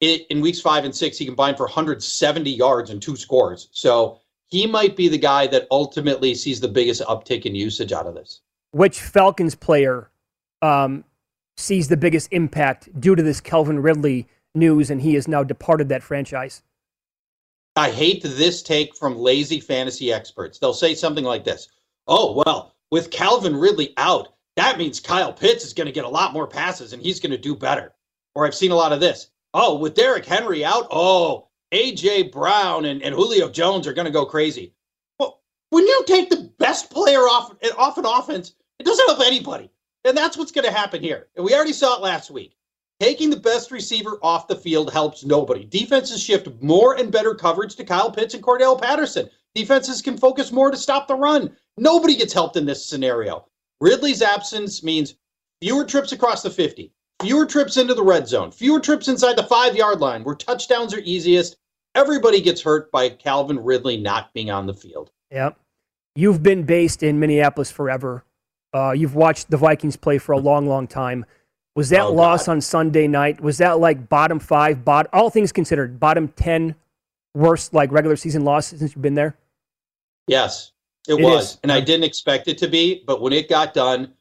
it, 0.00 0.26
in 0.28 0.40
weeks 0.40 0.60
five 0.60 0.84
and 0.84 0.94
six, 0.94 1.18
he 1.18 1.24
combined 1.24 1.56
for 1.56 1.66
170 1.66 2.50
yards 2.50 2.90
and 2.90 3.00
two 3.00 3.14
scores. 3.14 3.68
So 3.70 4.18
he 4.54 4.68
might 4.68 4.94
be 4.94 5.08
the 5.08 5.18
guy 5.18 5.48
that 5.48 5.66
ultimately 5.72 6.32
sees 6.32 6.60
the 6.60 6.68
biggest 6.68 7.02
uptick 7.02 7.44
in 7.44 7.56
usage 7.56 7.90
out 7.90 8.06
of 8.06 8.14
this. 8.14 8.40
Which 8.70 9.00
Falcons 9.00 9.56
player 9.56 10.12
um, 10.62 11.02
sees 11.56 11.88
the 11.88 11.96
biggest 11.96 12.28
impact 12.30 12.88
due 13.00 13.16
to 13.16 13.22
this 13.24 13.40
Calvin 13.40 13.80
Ridley 13.80 14.28
news, 14.54 14.90
and 14.90 15.02
he 15.02 15.14
has 15.14 15.26
now 15.26 15.42
departed 15.42 15.88
that 15.88 16.04
franchise? 16.04 16.62
I 17.74 17.90
hate 17.90 18.22
this 18.22 18.62
take 18.62 18.94
from 18.94 19.18
lazy 19.18 19.58
fantasy 19.58 20.12
experts. 20.12 20.60
They'll 20.60 20.72
say 20.72 20.94
something 20.94 21.24
like 21.24 21.42
this 21.42 21.68
Oh, 22.06 22.40
well, 22.46 22.76
with 22.92 23.10
Calvin 23.10 23.56
Ridley 23.56 23.92
out, 23.96 24.36
that 24.54 24.78
means 24.78 25.00
Kyle 25.00 25.32
Pitts 25.32 25.64
is 25.64 25.74
going 25.74 25.86
to 25.86 25.92
get 25.92 26.04
a 26.04 26.08
lot 26.08 26.32
more 26.32 26.46
passes 26.46 26.92
and 26.92 27.02
he's 27.02 27.18
going 27.18 27.32
to 27.32 27.38
do 27.38 27.56
better. 27.56 27.92
Or 28.36 28.46
I've 28.46 28.54
seen 28.54 28.70
a 28.70 28.76
lot 28.76 28.92
of 28.92 29.00
this. 29.00 29.30
Oh, 29.52 29.76
with 29.80 29.94
Derrick 29.94 30.24
Henry 30.24 30.64
out, 30.64 30.86
oh, 30.92 31.48
AJ 31.74 32.30
Brown 32.30 32.84
and, 32.84 33.02
and 33.02 33.14
Julio 33.14 33.48
Jones 33.48 33.86
are 33.86 33.92
going 33.92 34.06
to 34.06 34.12
go 34.12 34.24
crazy. 34.24 34.72
Well, 35.18 35.42
when 35.70 35.84
you 35.84 36.04
take 36.06 36.30
the 36.30 36.52
best 36.58 36.88
player 36.88 37.20
off 37.20 37.52
off 37.76 37.98
an 37.98 38.06
offense, 38.06 38.54
it 38.78 38.86
doesn't 38.86 39.06
help 39.08 39.20
anybody, 39.20 39.70
and 40.04 40.16
that's 40.16 40.36
what's 40.36 40.52
going 40.52 40.66
to 40.66 40.72
happen 40.72 41.02
here. 41.02 41.26
And 41.34 41.44
we 41.44 41.52
already 41.52 41.72
saw 41.72 41.96
it 41.96 42.02
last 42.02 42.30
week. 42.30 42.56
Taking 43.00 43.28
the 43.28 43.36
best 43.36 43.72
receiver 43.72 44.18
off 44.22 44.46
the 44.46 44.54
field 44.54 44.92
helps 44.92 45.24
nobody. 45.24 45.64
Defenses 45.64 46.22
shift 46.22 46.48
more 46.62 46.94
and 46.94 47.10
better 47.10 47.34
coverage 47.34 47.74
to 47.74 47.84
Kyle 47.84 48.10
Pitts 48.10 48.34
and 48.34 48.42
Cordarrelle 48.42 48.80
Patterson. 48.80 49.28
Defenses 49.56 50.00
can 50.00 50.16
focus 50.16 50.52
more 50.52 50.70
to 50.70 50.76
stop 50.76 51.08
the 51.08 51.16
run. 51.16 51.56
Nobody 51.76 52.14
gets 52.14 52.32
helped 52.32 52.56
in 52.56 52.66
this 52.66 52.86
scenario. 52.86 53.46
Ridley's 53.80 54.22
absence 54.22 54.84
means 54.84 55.16
fewer 55.60 55.84
trips 55.84 56.12
across 56.12 56.42
the 56.42 56.50
50, 56.50 56.92
fewer 57.20 57.46
trips 57.46 57.76
into 57.76 57.94
the 57.94 58.02
red 58.02 58.28
zone, 58.28 58.52
fewer 58.52 58.78
trips 58.78 59.08
inside 59.08 59.36
the 59.36 59.42
five 59.42 59.74
yard 59.74 60.00
line 60.00 60.22
where 60.22 60.36
touchdowns 60.36 60.94
are 60.94 61.00
easiest. 61.00 61.56
Everybody 61.94 62.40
gets 62.40 62.60
hurt 62.62 62.90
by 62.90 63.08
Calvin 63.08 63.58
Ridley 63.62 63.96
not 63.96 64.32
being 64.32 64.50
on 64.50 64.66
the 64.66 64.74
field. 64.74 65.10
Yep. 65.30 65.58
You've 66.16 66.42
been 66.42 66.64
based 66.64 67.02
in 67.02 67.18
Minneapolis 67.20 67.70
forever. 67.70 68.24
Uh, 68.72 68.92
you've 68.92 69.14
watched 69.14 69.50
the 69.50 69.56
Vikings 69.56 69.96
play 69.96 70.18
for 70.18 70.32
a 70.32 70.38
long, 70.38 70.66
long 70.66 70.86
time. 70.86 71.24
Was 71.76 71.90
that 71.90 72.02
Oh, 72.02 72.12
loss 72.12 72.46
God. 72.46 72.52
on 72.52 72.60
Sunday 72.60 73.06
night? 73.06 73.40
Was 73.40 73.58
that 73.58 73.78
like 73.78 74.08
bottom 74.08 74.38
five, 74.38 74.84
bot, 74.84 75.08
all 75.12 75.30
things 75.30 75.52
considered, 75.52 75.98
bottom 76.00 76.28
10 76.28 76.74
worst 77.34 77.74
like 77.74 77.90
regular 77.92 78.16
season 78.16 78.44
loss 78.44 78.68
since 78.68 78.94
you've 78.94 79.02
been 79.02 79.14
there? 79.14 79.36
Yes, 80.26 80.72
it, 81.08 81.14
It 81.14 81.22
was. 81.24 81.52
is. 81.54 81.58
And 81.62 81.70
I 81.72 81.80
didn't 81.80 82.04
expect 82.04 82.48
it 82.48 82.58
to 82.58 82.68
be, 82.68 83.02
but 83.06 83.20
when 83.20 83.32
it 83.32 83.48
got 83.48 83.74
done, 83.74 84.14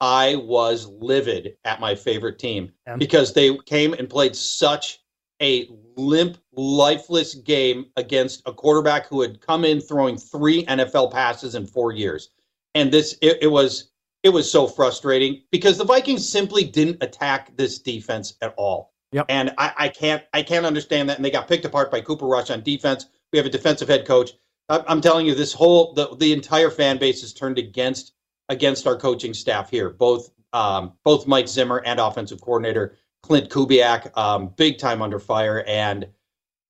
I 0.00 0.36
was 0.36 0.86
livid 0.86 1.56
at 1.64 1.80
my 1.80 1.94
favorite 1.94 2.38
team 2.38 2.72
Yeah. 2.86 2.96
because 2.96 3.32
they 3.32 3.56
came 3.66 3.94
and 3.94 4.08
played 4.08 4.36
such 4.36 5.00
a 5.42 5.68
limp, 5.98 6.38
lifeless 6.52 7.34
game 7.34 7.86
against 7.96 8.42
a 8.46 8.52
quarterback 8.52 9.06
who 9.06 9.20
had 9.20 9.40
come 9.40 9.64
in 9.64 9.80
throwing 9.80 10.16
three 10.16 10.64
NFL 10.66 11.12
passes 11.12 11.54
in 11.54 11.66
four 11.66 11.92
years. 11.92 12.30
And 12.74 12.92
this 12.92 13.16
it, 13.20 13.38
it 13.42 13.48
was 13.48 13.90
it 14.22 14.30
was 14.30 14.50
so 14.50 14.66
frustrating 14.66 15.42
because 15.50 15.76
the 15.76 15.84
Vikings 15.84 16.28
simply 16.28 16.64
didn't 16.64 17.02
attack 17.02 17.56
this 17.56 17.78
defense 17.78 18.34
at 18.40 18.54
all. 18.56 18.92
Yep. 19.12 19.26
And 19.28 19.52
I, 19.58 19.72
I 19.76 19.88
can't 19.88 20.22
I 20.32 20.42
can't 20.42 20.66
understand 20.66 21.08
that. 21.08 21.16
And 21.16 21.24
they 21.24 21.30
got 21.30 21.48
picked 21.48 21.64
apart 21.64 21.90
by 21.90 22.00
Cooper 22.00 22.26
Rush 22.26 22.50
on 22.50 22.62
defense. 22.62 23.06
We 23.32 23.38
have 23.38 23.46
a 23.46 23.50
defensive 23.50 23.88
head 23.88 24.06
coach. 24.06 24.32
I- 24.68 24.84
I'm 24.86 25.00
telling 25.00 25.26
you, 25.26 25.34
this 25.34 25.52
whole 25.52 25.92
the, 25.94 26.14
the 26.16 26.32
entire 26.32 26.70
fan 26.70 26.98
base 26.98 27.22
is 27.22 27.32
turned 27.32 27.58
against 27.58 28.12
against 28.48 28.86
our 28.86 28.96
coaching 28.96 29.34
staff 29.34 29.70
here. 29.70 29.90
Both 29.90 30.30
um, 30.52 30.92
both 31.04 31.26
Mike 31.26 31.48
Zimmer 31.48 31.82
and 31.84 32.00
offensive 32.00 32.40
coordinator 32.40 32.96
Klint 33.24 33.48
Kubiak, 33.48 34.16
um, 34.16 34.48
big 34.56 34.78
time 34.78 35.02
under 35.02 35.18
fire. 35.18 35.64
And 35.66 36.06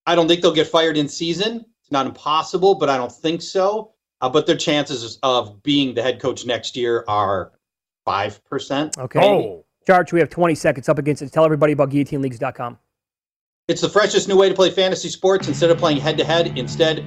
I 0.06 0.14
don't 0.14 0.28
think 0.28 0.42
they'll 0.42 0.52
get 0.52 0.66
fired 0.66 0.96
in 0.96 1.08
season. 1.08 1.64
It's 1.82 1.92
not 1.92 2.06
impossible, 2.06 2.74
but 2.74 2.88
I 2.88 2.96
don't 2.96 3.12
think 3.12 3.42
so. 3.42 3.92
Uh, 4.20 4.28
but 4.28 4.46
their 4.46 4.56
chances 4.56 5.18
of 5.22 5.62
being 5.62 5.94
the 5.94 6.02
head 6.02 6.20
coach 6.20 6.44
next 6.44 6.76
year 6.76 7.04
are 7.06 7.52
five 8.04 8.44
percent. 8.44 8.98
Okay. 8.98 9.62
Charch, 9.88 10.12
we 10.12 10.20
have 10.20 10.28
20 10.28 10.54
seconds 10.54 10.88
up 10.88 10.98
against 10.98 11.22
it. 11.22 11.32
Tell 11.32 11.44
everybody 11.44 11.72
about 11.72 11.90
guillotineleagues.com. 11.90 12.78
It's 13.68 13.80
the 13.80 13.88
freshest 13.88 14.28
new 14.28 14.36
way 14.36 14.48
to 14.48 14.54
play 14.54 14.70
fantasy 14.70 15.08
sports 15.08 15.48
instead 15.48 15.70
of 15.70 15.78
playing 15.78 15.98
head 15.98 16.18
to 16.18 16.24
head. 16.24 16.58
Instead, 16.58 17.04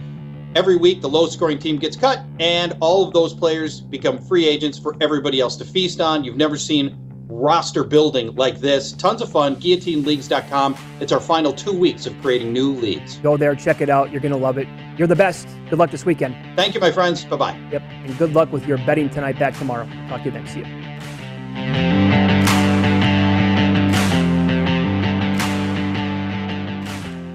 every 0.55 0.77
week 0.77 1.01
the 1.01 1.09
lowest 1.09 1.33
scoring 1.33 1.59
team 1.59 1.77
gets 1.77 1.95
cut, 1.95 2.23
and 2.39 2.75
all 2.79 3.05
of 3.05 3.13
those 3.13 3.33
players 3.33 3.81
become 3.81 4.19
free 4.19 4.47
agents 4.47 4.79
for 4.79 4.95
everybody 5.01 5.39
else 5.39 5.57
to 5.57 5.65
feast 5.65 6.01
on. 6.01 6.23
You've 6.23 6.37
never 6.37 6.57
seen 6.57 7.10
roster 7.27 7.83
building 7.83 8.35
like 8.35 8.59
this. 8.59 8.91
Tons 8.91 9.21
of 9.21 9.31
fun. 9.31 9.55
GuillotineLeagues.com. 9.55 10.75
It's 10.99 11.11
our 11.11 11.19
final 11.19 11.53
two 11.53 11.73
weeks 11.73 12.05
of 12.05 12.19
creating 12.21 12.53
new 12.53 12.71
leagues. 12.71 13.17
Go 13.17 13.37
there, 13.37 13.55
check 13.55 13.81
it 13.81 13.89
out. 13.89 14.11
You're 14.11 14.21
going 14.21 14.33
to 14.33 14.37
love 14.37 14.57
it. 14.57 14.67
You're 14.97 15.07
the 15.07 15.15
best. 15.15 15.47
Good 15.69 15.79
luck 15.79 15.91
this 15.91 16.05
weekend. 16.05 16.35
Thank 16.55 16.75
you, 16.75 16.79
my 16.79 16.91
friends. 16.91 17.23
Bye 17.25 17.37
bye. 17.37 17.69
Yep. 17.71 17.81
And 17.81 18.17
good 18.17 18.33
luck 18.33 18.51
with 18.51 18.65
your 18.67 18.77
betting 18.79 19.09
tonight 19.09 19.39
back 19.39 19.57
tomorrow. 19.57 19.87
Talk 20.07 20.23
to 20.23 20.25
you 20.25 20.31
then. 20.31 20.47
See 20.47 20.59
you. 20.59 22.40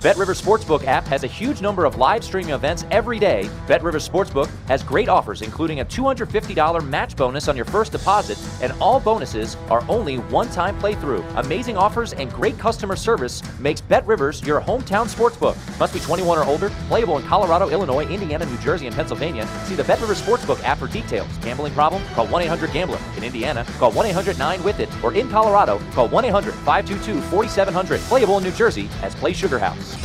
BetRivers 0.01 0.43
Sportsbook 0.43 0.85
app 0.85 1.07
has 1.07 1.25
a 1.25 1.27
huge 1.27 1.63
number 1.63 1.87
of 1.87 1.97
live 1.97 2.23
streaming 2.23 2.53
events 2.53 2.85
every 2.91 3.19
day. 3.19 3.49
BetRivers 3.67 4.07
Sportsbook 4.07 4.51
has 4.69 4.83
great 4.83 5.09
offers, 5.09 5.41
including 5.41 5.81
a 5.81 5.87
$250 5.87 6.87
match 6.87 7.17
bonus 7.17 7.49
on 7.49 7.57
your 7.57 7.65
first 7.65 7.93
deposit, 7.93 8.39
and 8.61 8.75
all 8.79 9.01
bonuses 9.01 9.57
are 9.71 9.83
only 9.89 10.17
one-time 10.17 10.79
playthrough. 10.81 11.25
Amazing 11.43 11.79
offers 11.79 12.13
and 12.13 12.31
great 12.31 12.59
customer 12.59 12.95
service 12.95 13.43
makes 13.59 13.81
BetRivers 13.81 14.47
your 14.47 14.61
hometown 14.61 15.09
sportsbook. 15.09 15.57
Must 15.79 15.95
be 15.95 16.01
21 16.01 16.39
or 16.39 16.45
older. 16.45 16.69
Playable 16.89 17.17
in 17.17 17.25
Colorado, 17.25 17.71
Illinois, 17.71 18.07
Indiana, 18.07 18.45
New 18.45 18.59
Jersey, 18.59 18.87
and 18.87 18.95
Pennsylvania. 18.95 19.49
See 19.65 19.77
the 19.77 19.83
BetRivers 19.83 20.21
Sportsbook 20.23 20.63
app 20.63 20.77
for 20.77 20.89
details. 20.89 21.35
Gambling 21.39 21.73
problem? 21.73 22.03
Call 22.13 22.27
1-800-GAMBLER. 22.27 22.99
In 23.17 23.25
Indiana, 23.25 23.65
call 23.79 23.93
1-800-9-WITH-IT. 23.93 24.91
Or 25.03 25.15
in 25.15 25.31
Colorado, 25.31 25.81
call 25.93 26.11
1-800-522-4700. 26.11 27.99
Playable 28.09 28.37
in 28.37 28.45
New 28.45 28.53
Jersey 28.53 28.91
as 29.03 29.15
Play 29.15 29.33
Sugar 29.33 29.59
House. 29.59 29.96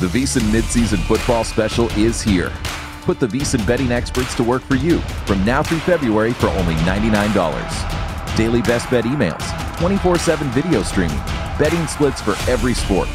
The 0.00 0.06
VSiN 0.06 0.50
midseason 0.50 0.96
football 1.00 1.44
special 1.44 1.90
is 1.90 2.22
here. 2.22 2.50
Put 3.02 3.20
the 3.20 3.26
VSiN 3.26 3.66
betting 3.66 3.92
experts 3.92 4.34
to 4.36 4.42
work 4.42 4.62
for 4.62 4.76
you 4.76 4.98
from 5.26 5.44
now 5.44 5.62
through 5.62 5.80
February 5.80 6.32
for 6.32 6.46
only 6.48 6.72
$99. 6.76 8.34
Daily 8.34 8.62
best 8.62 8.90
bet 8.90 9.04
emails, 9.04 9.78
24 9.78 10.16
7 10.16 10.48
video 10.52 10.82
streaming, 10.82 11.18
betting 11.58 11.86
splits 11.86 12.22
for 12.22 12.30
every 12.50 12.72
sport, 12.72 13.08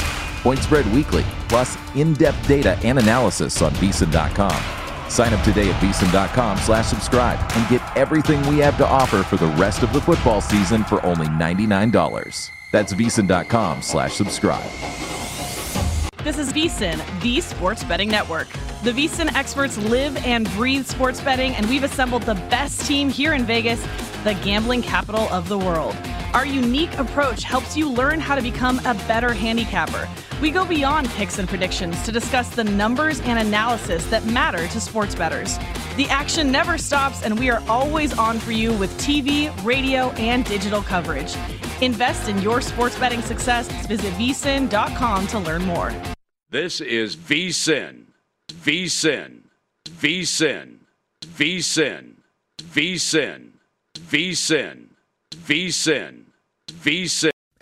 point 0.44 0.60
spread 0.60 0.86
weekly, 0.94 1.24
plus 1.50 1.76
in 1.96 2.14
depth 2.14 2.48
data 2.48 2.78
and 2.84 3.00
analysis 3.00 3.64
on 3.64 3.72
VSiN.com. 3.72 5.10
Sign 5.10 5.34
up 5.34 5.44
today 5.44 5.72
at 5.72 5.82
VSiN.com 5.82 6.60
slash 6.60 6.86
subscribe 6.86 7.40
and 7.56 7.68
get 7.68 7.98
everything 7.98 8.40
we 8.46 8.60
have 8.60 8.78
to 8.78 8.86
offer 8.86 9.24
for 9.24 9.38
the 9.38 9.52
rest 9.54 9.82
of 9.82 9.92
the 9.92 10.02
football 10.02 10.40
season 10.40 10.84
for 10.84 11.04
only 11.04 11.26
$99. 11.30 12.52
That's 12.70 12.94
VSiN.com 12.94 13.82
slash 13.82 14.14
subscribe. 14.14 15.25
This 16.26 16.40
is 16.40 16.52
VSiN, 16.54 17.22
the 17.22 17.40
sports 17.40 17.84
betting 17.84 18.10
network. 18.10 18.48
The 18.84 18.92
VSiN 18.92 19.32
experts 19.36 19.78
live 19.78 20.18
and 20.26 20.50
breathe 20.54 20.88
sports 20.88 21.22
betting, 21.22 21.54
and 21.54 21.68
we've 21.68 21.84
assembled 21.84 22.24
the 22.24 22.34
best 22.50 22.88
team 22.88 23.12
here 23.12 23.36
in 23.36 23.46
Vegas, 23.46 23.80
the 24.26 24.34
gambling 24.44 24.82
capital 24.82 25.30
of 25.30 25.48
the 25.48 25.58
world. 25.58 25.96
Our 26.34 26.48
unique 26.48 26.98
approach 26.98 27.44
helps 27.44 27.78
you 27.78 27.88
learn 27.88 28.20
how 28.20 28.34
to 28.34 28.42
become 28.42 28.80
a 28.80 28.96
better 29.08 29.32
handicapper. 29.34 30.10
We 30.42 30.50
go 30.50 30.66
beyond 30.66 31.08
picks 31.10 31.38
and 31.38 31.48
predictions 31.48 32.02
to 32.04 32.12
discuss 32.12 32.50
the 32.50 32.64
numbers 32.64 33.22
and 33.22 33.38
analysis 33.38 34.04
that 34.08 34.26
matter 34.26 34.68
to 34.68 34.82
sports 34.82 35.14
bettors. 35.14 35.60
The 35.96 36.08
action 36.10 36.52
never 36.52 36.80
stops, 36.80 37.22
and 37.22 37.40
we 37.40 37.52
are 37.52 37.62
always 37.70 38.18
on 38.18 38.40
for 38.40 38.52
you 38.52 38.74
with 38.74 38.92
TV, 39.00 39.54
radio, 39.64 40.10
and 40.14 40.44
digital 40.44 40.82
coverage. 40.82 41.36
Invest 41.82 42.28
in 42.28 42.42
your 42.42 42.62
sports 42.62 42.98
betting 42.98 43.22
success. 43.22 43.70
Visit 43.86 44.12
vsin.com 44.14 45.28
to 45.28 45.40
learn 45.40 45.64
more. 45.66 45.94
This 46.50 46.82
is 46.82 47.16
VSIN. 47.16 48.06
VSIN. 48.52 49.42
VSIN. 49.86 50.80
VSIN. 51.22 51.36
VSIN. 51.38 52.16
VSIN. 52.58 53.55
VSIN. 53.98 54.90
VSIN. 56.84 57.35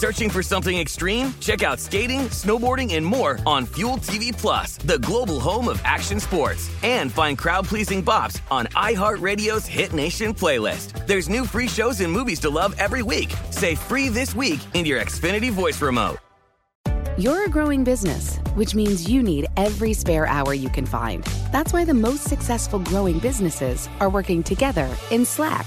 Searching 0.00 0.30
for 0.30 0.42
something 0.42 0.78
extreme? 0.78 1.34
Check 1.40 1.62
out 1.62 1.78
skating, 1.78 2.20
snowboarding, 2.30 2.94
and 2.94 3.04
more 3.04 3.38
on 3.44 3.66
Fuel 3.66 3.98
TV 3.98 4.32
Plus, 4.32 4.78
the 4.78 4.98
global 5.00 5.38
home 5.38 5.68
of 5.68 5.78
action 5.84 6.18
sports. 6.18 6.70
And 6.82 7.12
find 7.12 7.36
crowd-pleasing 7.36 8.02
bops 8.02 8.40
on 8.50 8.64
iHeartRadio's 8.68 9.66
Hit 9.66 9.92
Nation 9.92 10.32
playlist. 10.32 11.06
There's 11.06 11.28
new 11.28 11.44
free 11.44 11.68
shows 11.68 12.00
and 12.00 12.10
movies 12.10 12.40
to 12.40 12.48
love 12.48 12.74
every 12.78 13.02
week. 13.02 13.30
Say 13.50 13.74
free 13.74 14.08
this 14.08 14.34
week 14.34 14.60
in 14.72 14.86
your 14.86 15.02
Xfinity 15.02 15.50
voice 15.50 15.82
remote. 15.82 16.16
You're 17.18 17.44
a 17.44 17.50
growing 17.50 17.84
business, 17.84 18.38
which 18.54 18.74
means 18.74 19.06
you 19.06 19.22
need 19.22 19.48
every 19.58 19.92
spare 19.92 20.26
hour 20.26 20.54
you 20.54 20.70
can 20.70 20.86
find. 20.86 21.24
That's 21.52 21.74
why 21.74 21.84
the 21.84 21.92
most 21.92 22.24
successful 22.24 22.78
growing 22.78 23.18
businesses 23.18 23.86
are 24.00 24.08
working 24.08 24.42
together 24.42 24.88
in 25.10 25.26
Slack. 25.26 25.66